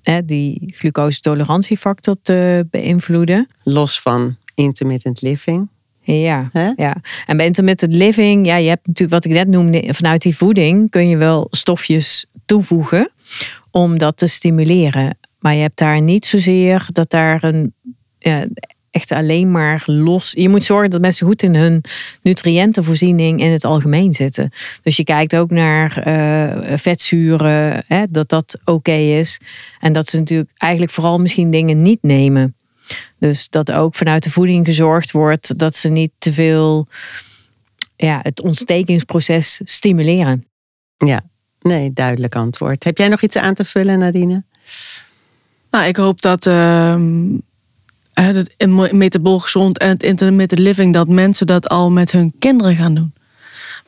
hè, 0.01 0.25
die 0.25 0.73
glucose-tolerantiefactor 0.77 2.15
te 2.21 2.67
beïnvloeden. 2.69 3.47
Los 3.63 4.01
van 4.01 4.35
intermittent 4.55 5.21
living. 5.21 5.69
Ja, 6.03 6.49
ja. 6.75 6.95
En 7.25 7.37
bij 7.37 7.45
intermittent 7.45 7.93
living, 7.93 8.45
ja, 8.45 8.55
je 8.55 8.69
hebt 8.69 8.87
natuurlijk 8.87 9.23
wat 9.23 9.25
ik 9.25 9.37
net 9.37 9.47
noemde, 9.47 9.93
vanuit 9.93 10.21
die 10.21 10.35
voeding 10.35 10.89
kun 10.89 11.09
je 11.09 11.17
wel 11.17 11.47
stofjes 11.49 12.25
toevoegen 12.45 13.11
om 13.71 13.97
dat 13.97 14.17
te 14.17 14.27
stimuleren. 14.27 15.17
Maar 15.39 15.55
je 15.55 15.61
hebt 15.61 15.77
daar 15.77 16.01
niet 16.01 16.25
zozeer 16.25 16.85
dat 16.91 17.09
daar 17.09 17.43
een 17.43 17.73
ja, 18.19 18.47
echt 18.91 19.11
alleen 19.11 19.51
maar 19.51 19.83
los. 19.85 20.31
Je 20.31 20.49
moet 20.49 20.63
zorgen 20.63 20.89
dat 20.89 21.01
mensen 21.01 21.27
goed 21.27 21.43
in 21.43 21.55
hun 21.55 21.83
nutriëntenvoorziening 22.21 23.41
in 23.41 23.51
het 23.51 23.65
algemeen 23.65 24.13
zitten. 24.13 24.51
Dus 24.83 24.97
je 24.97 25.03
kijkt 25.03 25.35
ook 25.35 25.51
naar 25.51 25.97
eh, 25.97 26.77
vetzuren, 26.77 27.83
hè, 27.87 28.03
dat 28.09 28.29
dat 28.29 28.59
oké 28.65 28.91
is. 28.91 29.39
En 29.79 29.93
dat 29.93 30.07
ze 30.07 30.17
natuurlijk 30.17 30.51
eigenlijk 30.57 30.91
vooral 30.91 31.17
misschien 31.17 31.51
dingen 31.51 31.81
niet 31.81 32.01
nemen. 32.01 32.55
Dus 33.19 33.49
dat 33.49 33.71
ook 33.71 33.95
vanuit 33.95 34.23
de 34.23 34.31
voeding 34.31 34.65
gezorgd 34.65 35.11
wordt 35.11 35.57
dat 35.57 35.75
ze 35.75 35.89
niet 35.89 36.11
te 36.17 36.33
veel 36.33 36.87
ja, 37.95 38.19
het 38.21 38.41
ontstekingsproces 38.41 39.61
stimuleren. 39.63 40.45
Ja, 40.97 41.21
nee, 41.61 41.93
duidelijk 41.93 42.35
antwoord. 42.35 42.83
Heb 42.83 42.97
jij 42.97 43.07
nog 43.07 43.21
iets 43.21 43.35
aan 43.35 43.53
te 43.53 43.65
vullen, 43.65 43.99
Nadine? 43.99 44.43
Nou, 45.71 45.85
ik 45.85 45.95
hoop 45.95 46.21
dat 46.21 46.45
ehm, 46.45 47.37
hè, 48.13 48.23
het 48.23 48.91
metabool 48.91 49.39
gezond 49.39 49.77
en 49.77 49.89
het 49.89 50.03
intermittent 50.03 50.59
living, 50.59 50.93
dat 50.93 51.07
mensen 51.07 51.47
dat 51.47 51.69
al 51.69 51.91
met 51.91 52.11
hun 52.11 52.33
kinderen 52.39 52.75
gaan 52.75 52.93
doen. 52.93 53.13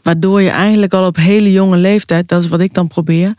Waardoor 0.02 0.42
je 0.42 0.50
eigenlijk 0.50 0.94
al 0.94 1.06
op 1.06 1.16
hele 1.16 1.52
jonge 1.52 1.78
leeftijd, 1.78 2.28
dat 2.28 2.44
is 2.44 2.50
wat 2.50 2.60
ik 2.60 2.74
dan 2.74 2.88
probeer, 2.88 3.34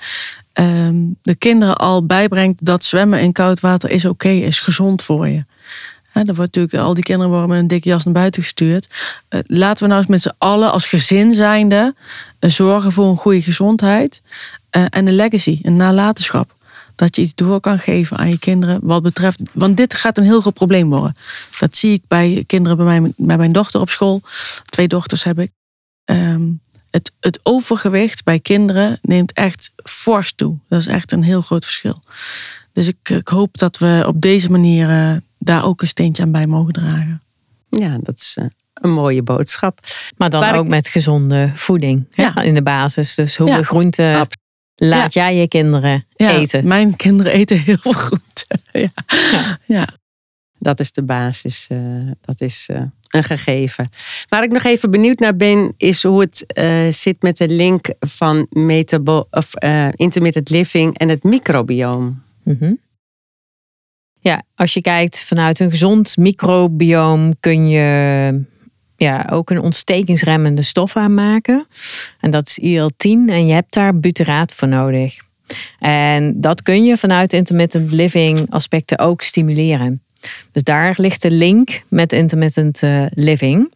ehm, 0.55 0.97
de 1.23 1.35
kinderen 1.35 1.77
al 1.77 2.07
bijbrengt 2.07 2.65
dat 2.65 2.85
zwemmen 2.85 3.21
in 3.21 3.33
koud 3.33 3.61
water 3.61 3.91
is 3.91 4.05
oké, 4.05 4.29
is 4.29 4.61
gezond 4.61 5.03
voor 5.03 5.29
je. 5.29 5.45
Hè, 6.15 6.21
er 6.21 6.35
wordt 6.35 6.55
natuurlijk, 6.55 6.75
al 6.75 6.95
die 6.95 7.03
kinderen 7.03 7.31
worden 7.31 7.49
met 7.49 7.59
een 7.59 7.67
dikke 7.67 7.89
jas 7.89 8.05
naar 8.05 8.15
buiten 8.15 8.43
gestuurd. 8.43 8.89
Eh, 9.29 9.41
laten 9.47 9.83
we 9.83 9.89
nou 9.89 10.01
eens 10.01 10.11
met 10.11 10.23
z'n 10.23 10.33
allen 10.39 10.73
als 10.73 10.87
gezin 10.87 11.33
zijnde 11.33 11.95
eh, 12.39 12.51
zorgen 12.51 12.93
voor 12.93 13.07
een 13.07 13.17
goede 13.17 13.43
gezondheid 13.43 14.23
eh, 14.71 14.85
en 14.89 15.07
een 15.07 15.15
legacy, 15.15 15.59
een 15.63 15.77
nalatenschap. 15.77 16.55
Dat 16.95 17.17
je 17.17 17.23
iets 17.23 17.35
door 17.35 17.61
kan 17.61 17.79
geven 17.79 18.17
aan 18.17 18.29
je 18.29 18.39
kinderen 18.39 18.79
wat 18.83 19.03
betreft. 19.03 19.41
Want 19.53 19.77
dit 19.77 19.95
gaat 19.95 20.19
een 20.19 20.25
heel 20.25 20.41
groot 20.41 20.55
probleem 20.55 20.89
worden. 20.91 21.17
Dat 21.59 21.77
zie 21.77 21.93
ik 21.93 22.03
bij 22.09 22.45
kinderen 22.47 22.77
bij 22.77 22.87
mijn, 22.87 23.15
bij 23.17 23.37
mijn 23.37 23.53
dochter 23.53 23.81
op 23.81 23.91
school. 23.91 24.21
Twee 24.65 24.89
dochters 24.89 25.25
heb 25.25 25.39
ik. 25.39 25.51
Ehm, 26.05 26.43
het, 26.95 27.13
het 27.21 27.41
overgewicht 27.43 28.25
bij 28.25 28.41
kinderen 28.41 28.99
neemt 29.03 29.33
echt 29.33 29.73
fors 29.85 30.33
toe. 30.33 30.59
Dat 30.69 30.81
is 30.81 30.87
echt 30.87 31.13
een 31.13 31.23
heel 31.23 31.41
groot 31.41 31.65
verschil. 31.65 32.03
Dus 32.73 32.87
ik, 32.89 33.09
ik 33.09 33.29
hoop 33.29 33.59
dat 33.59 33.79
we 33.79 34.05
op 34.07 34.21
deze 34.21 34.51
manier 34.51 34.91
eh, 34.91 35.13
daar 35.39 35.65
ook 35.65 35.81
een 35.81 35.87
steentje 35.87 36.23
aan 36.23 36.33
bij 36.33 36.47
mogen 36.47 36.73
dragen. 36.73 37.23
Ja, 37.69 37.99
dat 38.03 38.19
is 38.19 38.37
eh, 38.39 38.45
een 38.75 38.91
mooie 38.93 39.23
boodschap. 39.23 39.79
Maar 40.17 40.31
dan 40.31 40.41
Waar 40.41 40.55
ik- 40.55 40.61
ook 40.61 40.69
met 40.69 40.89
gezonde 40.89 41.51
voeding 41.55 42.07
hè, 42.11 42.23
Ja. 42.23 42.43
in 42.43 42.55
de 42.55 42.63
basis. 42.63 43.15
Dus 43.15 43.37
hoeveel 43.37 43.57
Ja. 43.57 43.63
groenten 43.63 44.05
Absoluut. 44.07 44.39
laat 44.75 45.13
jij 45.13 45.37
je 45.37 45.49
kinderen 45.49 46.05
Ja, 46.17 46.31
eten? 46.31 46.67
Mijn 46.67 46.97
kinderen 46.97 47.33
eten 47.33 47.61
heel 47.61 47.79
veel 47.79 47.93
groente. 47.93 48.47
ja. 48.73 48.89
Ja. 49.67 49.89
Dat 50.59 50.81
is 50.81 50.93
de 50.93 51.03
basis. 51.03 51.67
eh, 51.69 51.79
dat 52.21 52.41
is 52.41 52.69
eh, 52.71 52.83
een 53.15 53.25
gegeven. 53.25 53.89
Waar 54.29 54.43
ik 54.43 54.53
nog 54.53 54.65
even 54.65 54.91
benieuwd 54.91 55.19
naar 55.19 55.37
ben, 55.37 55.75
is 55.77 56.03
hoe 56.03 56.21
het 56.21 56.45
eh, 56.47 56.89
zit 56.91 57.23
met 57.23 57.37
de 57.37 57.49
link 57.49 57.93
van 58.01 58.47
metabo- 58.51 59.27
of, 59.31 59.55
eh, 59.55 59.89
intermittent 59.93 60.51
living 60.51 60.99
en 60.99 61.09
het 61.09 61.23
microbioom. 61.23 62.23
Mhm. 62.43 62.73
Ja, 64.21 64.43
als 64.55 64.75
je 64.75 64.81
kijkt 64.81 65.25
vanuit 65.25 65.61
een 65.61 65.71
gezond 65.71 66.17
microbioom 66.17 67.33
kun 67.41 67.69
je 67.69 68.41
ja, 68.97 69.27
ook 69.31 69.51
een 69.51 69.61
ontstekingsremmende 69.61 70.63
stof 70.63 70.97
aanmaken. 70.97 71.67
En 72.21 72.31
dat 72.31 72.49
is 72.49 72.59
IL-10 72.59 73.29
en 73.29 73.47
je 73.47 73.53
hebt 73.53 73.75
daar 73.75 74.01
butyraat 74.01 74.55
voor 74.55 74.69
nodig. 74.69 75.17
En 75.79 76.41
dat 76.41 76.63
kun 76.63 76.85
je 76.85 76.97
vanuit 76.97 77.33
intermittent 77.33 77.93
living 77.93 78.51
aspecten 78.51 78.99
ook 78.99 79.23
stimuleren. 79.23 80.03
Dus 80.53 80.63
daar 80.63 80.95
ligt 80.97 81.23
de 81.23 81.31
link 81.31 81.83
met 81.89 82.13
intermittent 82.13 82.83
eh, 82.83 83.05
living. 83.11 83.73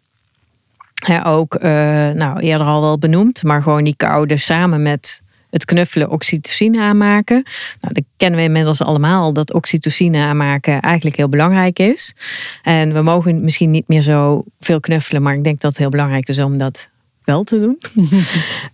Ook 1.24 1.54
eh, 1.54 1.70
nou, 2.10 2.40
eerder 2.40 2.66
al 2.66 2.80
wel 2.80 2.98
benoemd, 2.98 3.42
maar 3.42 3.62
gewoon 3.62 3.84
die 3.84 3.96
koude 3.96 4.36
samen 4.36 4.82
met 4.82 5.22
het 5.50 5.64
knuffelen 5.64 6.10
oxytocine 6.10 6.80
aanmaken. 6.80 7.42
Nou, 7.80 7.94
dat 7.94 8.04
kennen 8.16 8.38
we 8.38 8.44
inmiddels 8.44 8.82
allemaal 8.82 9.32
dat 9.32 9.52
oxytocine 9.52 10.18
aanmaken 10.18 10.80
eigenlijk 10.80 11.16
heel 11.16 11.28
belangrijk 11.28 11.78
is. 11.78 12.14
En 12.62 12.92
we 12.92 13.02
mogen 13.02 13.40
misschien 13.40 13.70
niet 13.70 13.88
meer 13.88 14.00
zo 14.00 14.44
veel 14.60 14.80
knuffelen, 14.80 15.22
maar 15.22 15.34
ik 15.34 15.44
denk 15.44 15.60
dat 15.60 15.70
het 15.70 15.80
heel 15.80 15.90
belangrijk 15.90 16.28
is 16.28 16.40
om 16.40 16.58
dat 16.58 16.88
wel 17.24 17.44
te 17.44 17.60
doen. 17.60 17.78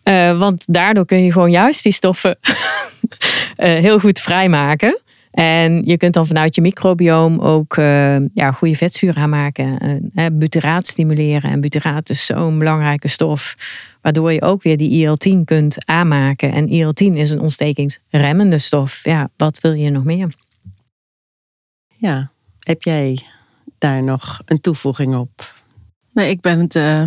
Eh, 0.03 0.39
want 0.39 0.65
daardoor 0.67 1.05
kun 1.05 1.25
je 1.25 1.33
gewoon 1.33 1.51
juist 1.51 1.83
die 1.83 1.93
stoffen 1.93 2.37
heel 3.57 3.99
goed 3.99 4.21
vrijmaken. 4.21 4.99
En 5.35 5.85
je 5.85 5.97
kunt 5.97 6.15
dan 6.15 6.27
vanuit 6.27 6.55
je 6.55 6.61
microbioom 6.61 7.41
ook 7.41 7.77
uh, 7.77 8.17
ja, 8.33 8.53
goede 8.53 8.75
vetzuur 8.75 9.17
aanmaken. 9.17 10.01
Uh, 10.15 10.27
butyraat 10.33 10.87
stimuleren. 10.87 11.51
En 11.51 11.61
butyraat 11.61 12.11
is 12.11 12.27
zo'n 12.27 12.59
belangrijke 12.59 13.09
stof. 13.09 13.57
Waardoor 14.01 14.33
je 14.33 14.43
ook 14.43 14.63
weer 14.63 14.77
die 14.77 14.91
IL-10 14.91 15.45
kunt 15.45 15.87
aanmaken. 15.87 16.53
En 16.53 16.69
IL-10 16.69 17.13
is 17.13 17.31
een 17.31 17.41
ontstekingsremmende 17.41 18.59
stof. 18.59 19.05
Ja, 19.05 19.31
wat 19.37 19.61
wil 19.61 19.73
je 19.73 19.91
nog 19.91 20.05
meer? 20.05 20.35
Ja, 21.97 22.31
heb 22.59 22.83
jij 22.83 23.19
daar 23.79 24.05
nog 24.05 24.41
een 24.45 24.61
toevoeging 24.61 25.17
op? 25.17 25.64
Nee, 26.15 26.31
ik 26.31 26.41
ben 26.41 26.61
het 26.61 26.75
uh, 26.75 27.03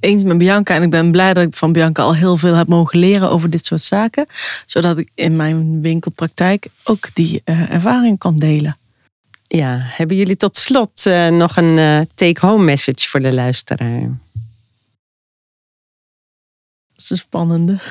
eens 0.00 0.22
met 0.22 0.38
Bianca 0.38 0.74
en 0.74 0.82
ik 0.82 0.90
ben 0.90 1.10
blij 1.10 1.34
dat 1.34 1.44
ik 1.44 1.54
van 1.54 1.72
Bianca 1.72 2.02
al 2.02 2.14
heel 2.14 2.36
veel 2.36 2.54
heb 2.54 2.68
mogen 2.68 2.98
leren 2.98 3.30
over 3.30 3.50
dit 3.50 3.66
soort 3.66 3.82
zaken. 3.82 4.26
Zodat 4.66 4.98
ik 4.98 5.10
in 5.14 5.36
mijn 5.36 5.80
winkelpraktijk 5.80 6.66
ook 6.84 7.14
die 7.14 7.42
uh, 7.44 7.72
ervaring 7.72 8.18
kan 8.18 8.38
delen. 8.38 8.78
Ja, 9.46 9.78
hebben 9.80 10.16
jullie 10.16 10.36
tot 10.36 10.56
slot 10.56 11.06
uh, 11.06 11.28
nog 11.28 11.56
een 11.56 12.08
take-home 12.14 12.64
message 12.64 13.08
voor 13.08 13.20
de 13.20 13.32
luisteraar? 13.32 14.00
Dat 16.92 16.96
is 16.96 17.10
een 17.10 17.16
spannende. 17.16 17.78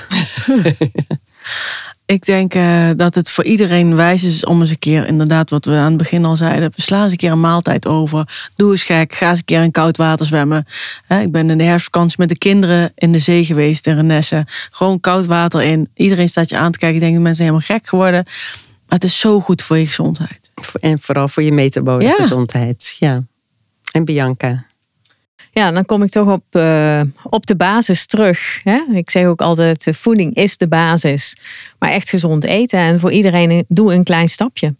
Ik 2.09 2.25
denk 2.25 2.55
uh, 2.55 2.89
dat 2.95 3.15
het 3.15 3.29
voor 3.29 3.43
iedereen 3.43 3.95
wijs 3.95 4.23
is 4.23 4.45
om 4.45 4.59
eens 4.59 4.69
een 4.69 4.79
keer, 4.79 5.07
inderdaad, 5.07 5.49
wat 5.49 5.65
we 5.65 5.75
aan 5.75 5.85
het 5.85 5.97
begin 5.97 6.25
al 6.25 6.35
zeiden, 6.35 6.71
slaan 6.75 7.03
eens 7.03 7.11
een 7.11 7.17
keer 7.17 7.31
een 7.31 7.39
maaltijd 7.39 7.87
over. 7.87 8.49
Doe 8.55 8.71
eens 8.71 8.83
gek, 8.83 9.13
ga 9.13 9.29
eens 9.29 9.37
een 9.37 9.45
keer 9.45 9.63
in 9.63 9.71
koud 9.71 9.97
water 9.97 10.25
zwemmen. 10.25 10.65
ik 11.07 11.31
ben 11.31 11.49
in 11.49 11.57
de 11.57 11.63
herfstvakantie 11.63 12.15
met 12.19 12.29
de 12.29 12.37
kinderen 12.37 12.91
in 12.95 13.11
de 13.11 13.19
zee 13.19 13.45
geweest 13.45 13.87
in 13.87 13.95
Renesse. 13.95 14.45
Gewoon 14.71 14.99
koud 14.99 15.25
water 15.25 15.61
in. 15.61 15.89
Iedereen 15.95 16.29
staat 16.29 16.49
je 16.49 16.57
aan 16.57 16.71
te 16.71 16.77
kijken. 16.77 16.97
Ik 16.97 17.03
denk 17.03 17.13
dat 17.13 17.23
mensen 17.23 17.43
helemaal 17.43 17.65
gek 17.65 17.87
geworden. 17.87 18.23
Maar 18.25 18.99
het 18.99 19.03
is 19.03 19.19
zo 19.19 19.39
goed 19.39 19.61
voor 19.61 19.77
je 19.77 19.87
gezondheid. 19.87 20.51
En 20.79 20.99
vooral 20.99 21.27
voor 21.27 21.43
je 21.43 21.51
metabole 21.51 22.13
gezondheid. 22.17 22.95
Ja. 22.99 23.23
En 23.91 24.05
Bianca. 24.05 24.65
Ja, 25.51 25.71
dan 25.71 25.85
kom 25.85 26.03
ik 26.03 26.09
toch 26.09 26.31
op, 26.31 26.43
uh, 26.51 27.01
op 27.23 27.45
de 27.45 27.55
basis 27.55 28.05
terug. 28.05 28.59
Hè? 28.63 28.81
Ik 28.93 29.09
zeg 29.09 29.25
ook 29.25 29.41
altijd, 29.41 29.87
eh, 29.87 29.93
voeding 29.93 30.35
is 30.35 30.57
de 30.57 30.67
basis. 30.67 31.37
Maar 31.79 31.89
echt 31.89 32.09
gezond 32.09 32.43
eten. 32.43 32.79
En 32.79 32.99
voor 32.99 33.11
iedereen 33.11 33.65
doe 33.67 33.93
een 33.93 34.03
klein 34.03 34.29
stapje. 34.29 34.75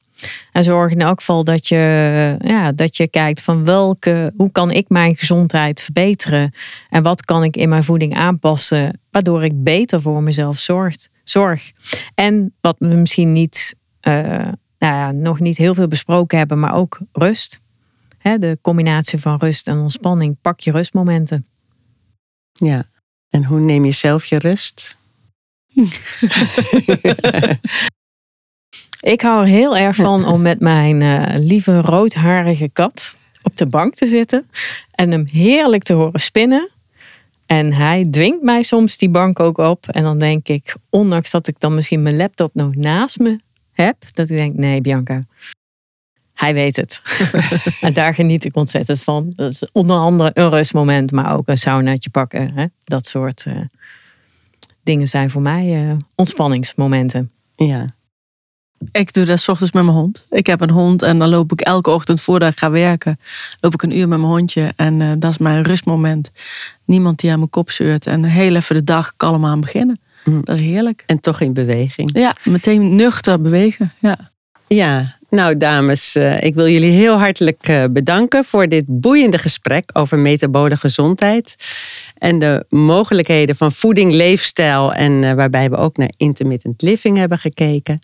En 0.52 0.64
zorg 0.64 0.92
in 0.92 1.02
elk 1.02 1.20
geval 1.20 1.44
dat 1.44 1.68
je, 1.68 2.36
ja, 2.40 2.72
dat 2.72 2.98
je 2.98 3.08
kijkt 3.08 3.42
van 3.42 3.66
welke, 3.66 4.34
hoe 4.36 4.52
kan 4.52 4.72
ik 4.72 4.90
mijn 4.90 5.16
gezondheid 5.16 5.82
verbeteren? 5.82 6.54
En 6.90 7.04
wat 7.04 7.26
kan 7.26 7.44
ik 7.44 7.58
in 7.58 7.70
mijn 7.70 7.84
voeding 7.84 8.16
aanpassen, 8.16 9.00
waardoor 9.12 9.44
ik 9.44 9.64
beter 9.64 10.02
voor 10.02 10.24
mezelf 10.24 10.58
zorgt, 10.58 11.10
zorg. 11.24 11.72
En 12.16 12.54
wat 12.62 12.76
we 12.80 12.88
misschien 12.88 13.32
niet, 13.32 13.76
nou 14.02 14.56
ja, 14.78 15.12
nog 15.12 15.40
niet 15.40 15.58
heel 15.58 15.74
veel 15.74 15.88
besproken 15.88 16.38
hebben, 16.38 16.60
maar 16.60 16.74
ook 16.74 17.00
rust 17.12 17.60
de 18.22 18.58
combinatie 18.62 19.20
van 19.20 19.38
rust 19.38 19.68
en 19.68 19.78
ontspanning. 19.78 20.38
Pak 20.42 20.60
je 20.60 20.72
rustmomenten. 20.72 21.46
Ja, 22.52 22.84
en 23.30 23.44
hoe 23.44 23.60
neem 23.60 23.86
je 23.86 23.92
zelf 23.92 24.26
je 24.26 24.40
rust? 24.40 24.98
ik 29.14 29.22
hou 29.22 29.42
er 29.42 29.48
heel 29.48 29.78
erg 29.78 29.96
van 29.96 30.26
om 30.26 30.42
met 30.42 30.60
mijn 30.60 31.02
uh, 31.02 31.26
lieve 31.48 31.82
roodharige 31.82 32.70
kat 32.74 33.16
op 33.44 33.58
de 33.58 33.66
bank 33.66 33.96
te 33.96 34.08
zitten 34.08 34.50
en 34.92 35.12
hem 35.12 35.26
heerlijk 35.32 35.84
te 35.84 35.94
horen 35.94 36.20
spinnen. 36.20 36.70
En 37.46 37.74
hij 37.74 38.08
dwingt 38.10 38.42
mij 38.42 38.64
soms 38.64 38.98
die 38.98 39.10
bank 39.10 39.40
ook 39.40 39.58
op. 39.58 39.88
En 39.88 40.04
dan 40.04 40.20
denk 40.20 40.48
ik, 40.48 40.76
ondanks 40.90 41.32
dat 41.32 41.48
ik 41.48 41.60
dan 41.60 41.76
misschien 41.76 42.02
mijn 42.02 42.18
laptop 42.18 42.54
nog 42.54 42.76
naast 42.76 43.20
me 43.20 43.40
heb, 43.72 43.96
dat 44.14 44.30
ik 44.30 44.38
denk, 44.38 44.56
nee 44.56 44.82
Bianca, 44.82 45.22
hij 46.40 46.54
weet 46.54 46.76
het. 46.76 47.02
en 47.82 47.94
daar 47.94 48.14
geniet 48.14 48.46
ik 48.46 48.56
ontzettend 48.56 49.02
van. 49.02 49.34
Dat 49.36 49.52
is 49.52 49.72
onder 49.72 49.98
andere 49.98 50.32
een 50.34 50.50
rustmoment, 50.50 51.12
maar 51.12 51.38
ook 51.38 51.48
een 51.48 51.58
saunaatje 51.58 52.10
pakken. 52.10 52.52
Hè? 52.54 52.66
Dat 52.84 53.08
soort 53.08 53.46
uh, 53.48 53.54
dingen 54.84 55.08
zijn 55.08 55.30
voor 55.30 55.42
mij 55.42 55.88
uh, 55.88 55.98
ontspanningsmomenten. 56.16 57.32
Ja. 57.56 57.86
Ik 58.92 59.14
doe 59.14 59.26
dat 59.26 59.40
s 59.40 59.48
ochtends 59.48 59.74
met 59.74 59.84
mijn 59.84 59.96
hond. 59.96 60.26
Ik 60.30 60.48
heb 60.48 60.62
een 60.62 60.70
hond 60.70 61.02
en 61.02 61.20
dan 61.20 61.30
loop 61.30 61.52
ik 61.52 61.62
elke 61.62 61.90
ochtend 61.90 62.22
voordat 62.22 62.52
ik 62.52 62.60
ga 62.60 62.70
werken, 62.70 63.20
loop 63.60 63.74
ik 63.74 63.84
een 63.84 63.98
uur 63.98 64.08
met 64.08 64.20
mijn 64.20 64.32
hondje. 64.32 64.74
En 64.76 65.00
uh, 65.00 65.12
dat 65.18 65.32
is 65.32 65.38
mijn 65.38 65.64
rustmoment. 65.64 66.32
Niemand 66.86 67.20
die 67.20 67.32
aan 67.32 67.38
mijn 67.38 67.50
kop 67.50 67.72
zeurt 67.72 68.08
en 68.08 68.24
heel 68.24 68.56
even 68.56 68.76
de 68.76 68.84
dag 68.84 69.14
kalm 69.18 69.46
aan 69.46 69.62
beginnen. 69.62 70.00
Mm. 70.24 70.42
Dat 70.44 70.56
is 70.60 70.66
heerlijk. 70.66 71.04
En 71.06 71.20
toch 71.20 71.42
in 71.42 71.54
beweging. 71.54 72.10
Ja, 72.14 72.36
meteen 72.44 72.96
nuchter 72.96 73.42
bewegen. 73.42 73.92
Ja. 74.00 74.32
Ja, 74.68 75.19
nou, 75.30 75.58
dames, 75.58 76.16
eh, 76.16 76.44
ik 76.44 76.56
wil 76.56 76.68
jullie 76.68 76.92
heel 76.92 77.18
hartelijk 77.18 77.68
eh, 77.68 77.84
bedanken 77.92 78.46
voor 78.46 78.68
dit 78.68 78.84
boeiende 78.88 79.38
gesprek 79.38 79.90
over 79.94 80.18
metabole 80.18 80.76
gezondheid. 80.76 81.56
En 82.18 82.40
de 82.40 82.66
mogelijkheden 82.70 83.56
van 83.56 83.72
voeding, 83.72 84.12
leefstijl 84.12 84.94
en 84.94 85.12
uh, 85.24 85.34
waarbij 85.34 85.70
we 85.70 85.76
ook 85.76 85.98
naar 85.98 86.12
intermittent 86.18 86.82
living 86.82 87.18
hebben 87.18 87.38
gekeken. 87.38 88.00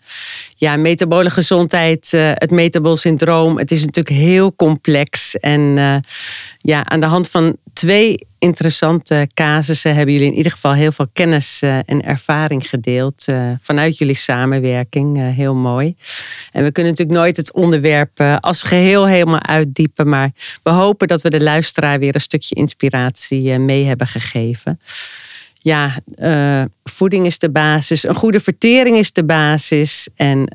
Ja, 0.56 0.76
metabole 0.76 1.30
gezondheid, 1.30 2.10
het 2.10 2.50
metabol 2.50 2.96
syndroom, 2.96 3.58
het 3.58 3.70
is 3.70 3.84
natuurlijk 3.84 4.16
heel 4.16 4.54
complex. 4.54 5.36
En 5.36 5.60
ja, 6.58 6.84
aan 6.84 7.00
de 7.00 7.06
hand 7.06 7.28
van 7.28 7.56
twee 7.72 8.18
interessante 8.38 9.28
casussen 9.34 9.94
hebben 9.94 10.14
jullie 10.14 10.30
in 10.30 10.36
ieder 10.36 10.52
geval 10.52 10.72
heel 10.72 10.92
veel 10.92 11.06
kennis 11.12 11.62
eh, 11.62 11.76
en 11.76 12.02
ervaring 12.02 12.68
gedeeld 12.68 13.28
eh, 13.28 13.50
vanuit 13.60 13.98
jullie 13.98 14.14
samenwerking. 14.14 15.18
Eh, 15.18 15.28
heel 15.28 15.54
mooi. 15.54 15.96
En 16.56 16.62
we 16.62 16.72
kunnen 16.72 16.92
natuurlijk 16.92 17.18
nooit 17.18 17.36
het 17.36 17.52
onderwerp 17.52 18.20
als 18.40 18.62
geheel 18.62 19.06
helemaal 19.06 19.42
uitdiepen, 19.42 20.08
maar 20.08 20.30
we 20.62 20.70
hopen 20.70 21.08
dat 21.08 21.22
we 21.22 21.30
de 21.30 21.42
luisteraar 21.42 21.98
weer 21.98 22.14
een 22.14 22.20
stukje 22.20 22.54
inspiratie 22.54 23.58
mee 23.58 23.84
hebben 23.84 24.06
gegeven. 24.06 24.80
Ja, 25.58 25.94
voeding 26.84 27.26
is 27.26 27.38
de 27.38 27.50
basis, 27.50 28.06
een 28.06 28.14
goede 28.14 28.40
vertering 28.40 28.96
is 28.96 29.12
de 29.12 29.24
basis 29.24 30.08
en 30.14 30.54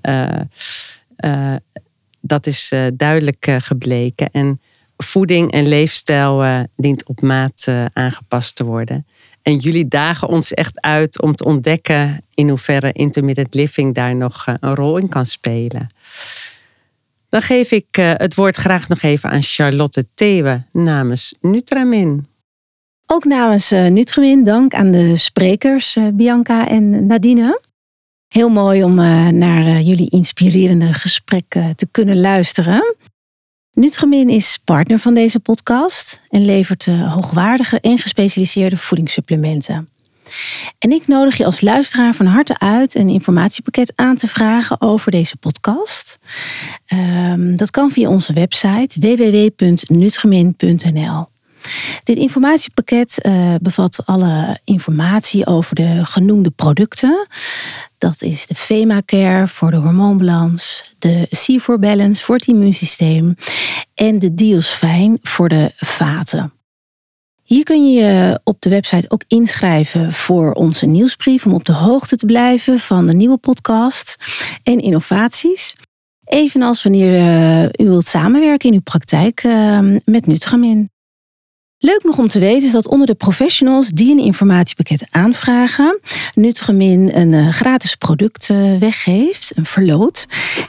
dat 2.22 2.47
is 2.47 2.72
duidelijk 2.93 3.47
gebleken. 3.58 4.30
En 4.32 4.62
voeding 4.97 5.52
en 5.52 5.68
leefstijl 5.68 6.66
dient 6.76 7.08
op 7.08 7.22
maat 7.22 7.68
aangepast 7.93 8.56
te 8.56 8.64
worden. 8.64 9.06
En 9.41 9.57
jullie 9.57 9.87
dagen 9.87 10.27
ons 10.27 10.53
echt 10.53 10.81
uit 10.81 11.21
om 11.21 11.35
te 11.35 11.43
ontdekken 11.43 12.25
in 12.33 12.49
hoeverre 12.49 12.91
intermittent 12.91 13.53
living 13.53 13.95
daar 13.95 14.15
nog 14.15 14.47
uh, 14.47 14.55
een 14.59 14.75
rol 14.75 14.97
in 14.97 15.09
kan 15.09 15.25
spelen. 15.25 15.87
Dan 17.29 17.41
geef 17.41 17.71
ik 17.71 17.95
het 17.95 18.35
woord 18.35 18.55
graag 18.55 18.87
nog 18.87 19.01
even 19.01 19.29
aan 19.29 19.41
Charlotte 19.41 20.05
Thewe 20.13 20.63
namens 20.71 21.35
Nutramin. 21.41 22.27
Ook 23.05 23.25
namens 23.25 23.69
Nutramin 23.69 24.43
dank 24.43 24.73
aan 24.73 24.91
de 24.91 25.17
sprekers 25.17 25.97
Bianca 26.13 26.67
en 26.67 27.05
Nadine. 27.05 27.61
Heel 28.27 28.49
mooi 28.49 28.83
om 28.83 28.93
naar 29.37 29.81
jullie 29.81 30.09
inspirerende 30.09 30.93
gesprekken 30.93 31.75
te 31.75 31.87
kunnen 31.91 32.19
luisteren. 32.19 32.95
Nutramin 33.74 34.30
is 34.30 34.59
partner 34.63 34.99
van 34.99 35.13
deze 35.13 35.39
podcast 35.39 36.22
en 36.30 36.45
levert 36.45 36.86
hoogwaardige 36.86 37.80
en 37.80 37.97
gespecialiseerde 37.97 38.78
voedingssupplementen. 38.78 39.89
En 40.80 40.91
ik 40.91 41.07
nodig 41.07 41.38
je 41.38 41.45
als 41.45 41.61
luisteraar 41.61 42.13
van 42.13 42.26
harte 42.26 42.59
uit 42.59 42.95
een 42.95 43.09
informatiepakket 43.09 43.93
aan 43.95 44.15
te 44.15 44.28
vragen 44.28 44.82
over 44.82 45.11
deze 45.11 45.38
podcast. 45.38 46.19
Ehm, 46.86 47.55
dat 47.55 47.69
kan 47.69 47.91
via 47.91 48.09
onze 48.09 48.34
website 48.34 48.99
www.nutramin.nl. 48.99 51.30
Dit 52.03 52.17
informatiepakket 52.17 53.26
uh, 53.26 53.55
bevat 53.61 54.01
alle 54.05 54.59
informatie 54.63 55.45
over 55.45 55.76
de 55.76 56.05
genoemde 56.05 56.49
producten. 56.49 57.28
Dat 58.02 58.22
is 58.22 58.47
de 58.47 58.56
FEMA-care 58.56 59.47
voor 59.47 59.72
de 59.72 59.78
hormoonbalans, 59.78 60.93
de 60.99 61.28
C4 61.28 61.80
Balance 61.80 62.24
voor 62.24 62.36
het 62.36 62.47
immuunsysteem 62.47 63.34
en 63.93 64.20
de 64.20 64.34
Diosfijn 64.34 65.20
voor 65.22 65.49
de 65.49 65.72
vaten. 65.76 66.54
Hier 67.43 67.64
kun 67.64 67.91
je 67.91 68.02
je 68.02 68.39
op 68.43 68.62
de 68.62 68.70
website 68.70 69.10
ook 69.10 69.24
inschrijven 69.28 70.14
voor 70.14 70.54
onze 70.54 70.86
nieuwsbrief 70.86 71.45
om 71.45 71.54
op 71.54 71.66
de 71.66 71.74
hoogte 71.74 72.16
te 72.16 72.26
blijven 72.26 72.80
van 72.80 73.06
de 73.06 73.14
nieuwe 73.14 73.38
podcast 73.38 74.16
en 74.64 74.78
innovaties. 74.78 75.76
Evenals 76.24 76.84
wanneer 76.84 77.20
uh, 77.20 77.64
u 77.64 77.89
wilt 77.89 78.06
samenwerken 78.06 78.70
in 78.70 78.76
uw 78.76 78.82
praktijk 78.82 79.43
uh, 79.43 79.80
met 80.06 80.26
Nutramin. 80.26 80.89
Leuk 81.84 82.03
nog 82.03 82.17
om 82.17 82.27
te 82.27 82.39
weten 82.39 82.63
is 82.63 82.71
dat 82.71 82.88
onder 82.88 83.07
de 83.07 83.15
professionals 83.15 83.89
die 83.89 84.11
een 84.11 84.23
informatiepakket 84.23 85.07
aanvragen, 85.09 85.99
Nutramin 86.34 87.11
een 87.13 87.34
uh, 87.34 87.49
gratis 87.49 87.95
product 87.95 88.49
uh, 88.51 88.77
weggeeft, 88.77 89.51
een 89.55 89.65
verloot, 89.65 90.25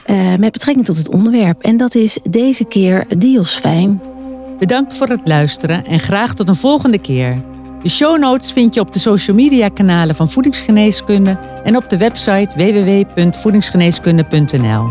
uh, 0.07 0.35
met 0.35 0.51
betrekking 0.51 0.85
tot 0.85 0.97
het 0.97 1.09
onderwerp. 1.09 1.61
En 1.61 1.77
dat 1.77 1.95
is 1.95 2.17
deze 2.29 2.65
keer 2.65 3.05
Diosfijn. 3.17 4.01
Bedankt 4.59 4.97
voor 4.97 5.07
het 5.07 5.27
luisteren 5.27 5.85
en 5.85 5.99
graag 5.99 6.33
tot 6.33 6.49
een 6.49 6.55
volgende 6.55 6.99
keer. 6.99 7.41
De 7.83 7.89
show 7.89 8.19
notes 8.19 8.51
vind 8.51 8.73
je 8.73 8.79
op 8.79 8.93
de 8.93 8.99
social 8.99 9.35
media 9.35 9.69
kanalen 9.69 10.15
van 10.15 10.29
Voedingsgeneeskunde 10.29 11.39
en 11.63 11.75
op 11.75 11.89
de 11.89 11.97
website 11.97 12.55
www.voedingsgeneeskunde.nl. 12.55 14.87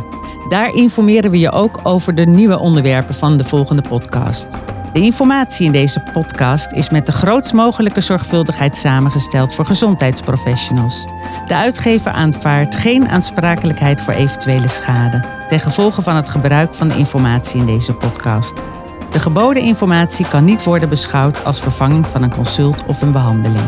Daar 0.49 0.75
informeren 0.75 1.31
we 1.31 1.39
je 1.39 1.53
ook 1.53 1.81
over 1.83 2.15
de 2.15 2.27
nieuwe 2.27 2.59
onderwerpen 2.59 3.15
van 3.15 3.37
de 3.37 3.45
volgende 3.45 3.83
podcast. 3.83 4.59
De 4.93 5.01
informatie 5.01 5.67
in 5.67 5.73
deze 5.73 6.01
podcast 6.13 6.73
is 6.73 6.91
met 6.91 7.07
de 7.07 7.13
grootst 7.13 7.53
mogelijke 7.53 8.01
zorgvuldigheid 8.01 8.77
samengesteld 8.77 9.55
voor 9.55 9.67
gezondheidsprofessionals. 9.67 11.07
De 11.47 11.55
uitgever 11.55 12.11
aanvaardt 12.11 12.77
geen 12.77 13.09
aansprakelijkheid 13.09 14.01
voor 14.01 14.15
eventuele 14.15 14.69
schade 14.69 15.25
ten 15.49 15.61
gevolge 15.61 16.03
van 16.03 16.17
het 16.17 16.29
gebruik 16.29 16.75
van 16.75 16.89
de 16.89 16.97
informatie 16.97 17.61
in 17.61 17.67
deze 17.67 17.95
podcast. 17.95 18.63
De 19.13 19.21
geboden 19.21 19.63
informatie 19.63 20.29
kan 20.29 20.45
niet 20.45 20.65
worden 20.65 20.89
beschouwd 20.89 21.45
als 21.45 21.61
vervanging 21.61 22.07
van 22.07 22.23
een 22.23 22.35
consult 22.35 22.85
of 22.87 23.03
een 23.03 23.13
behandeling. 23.13 23.67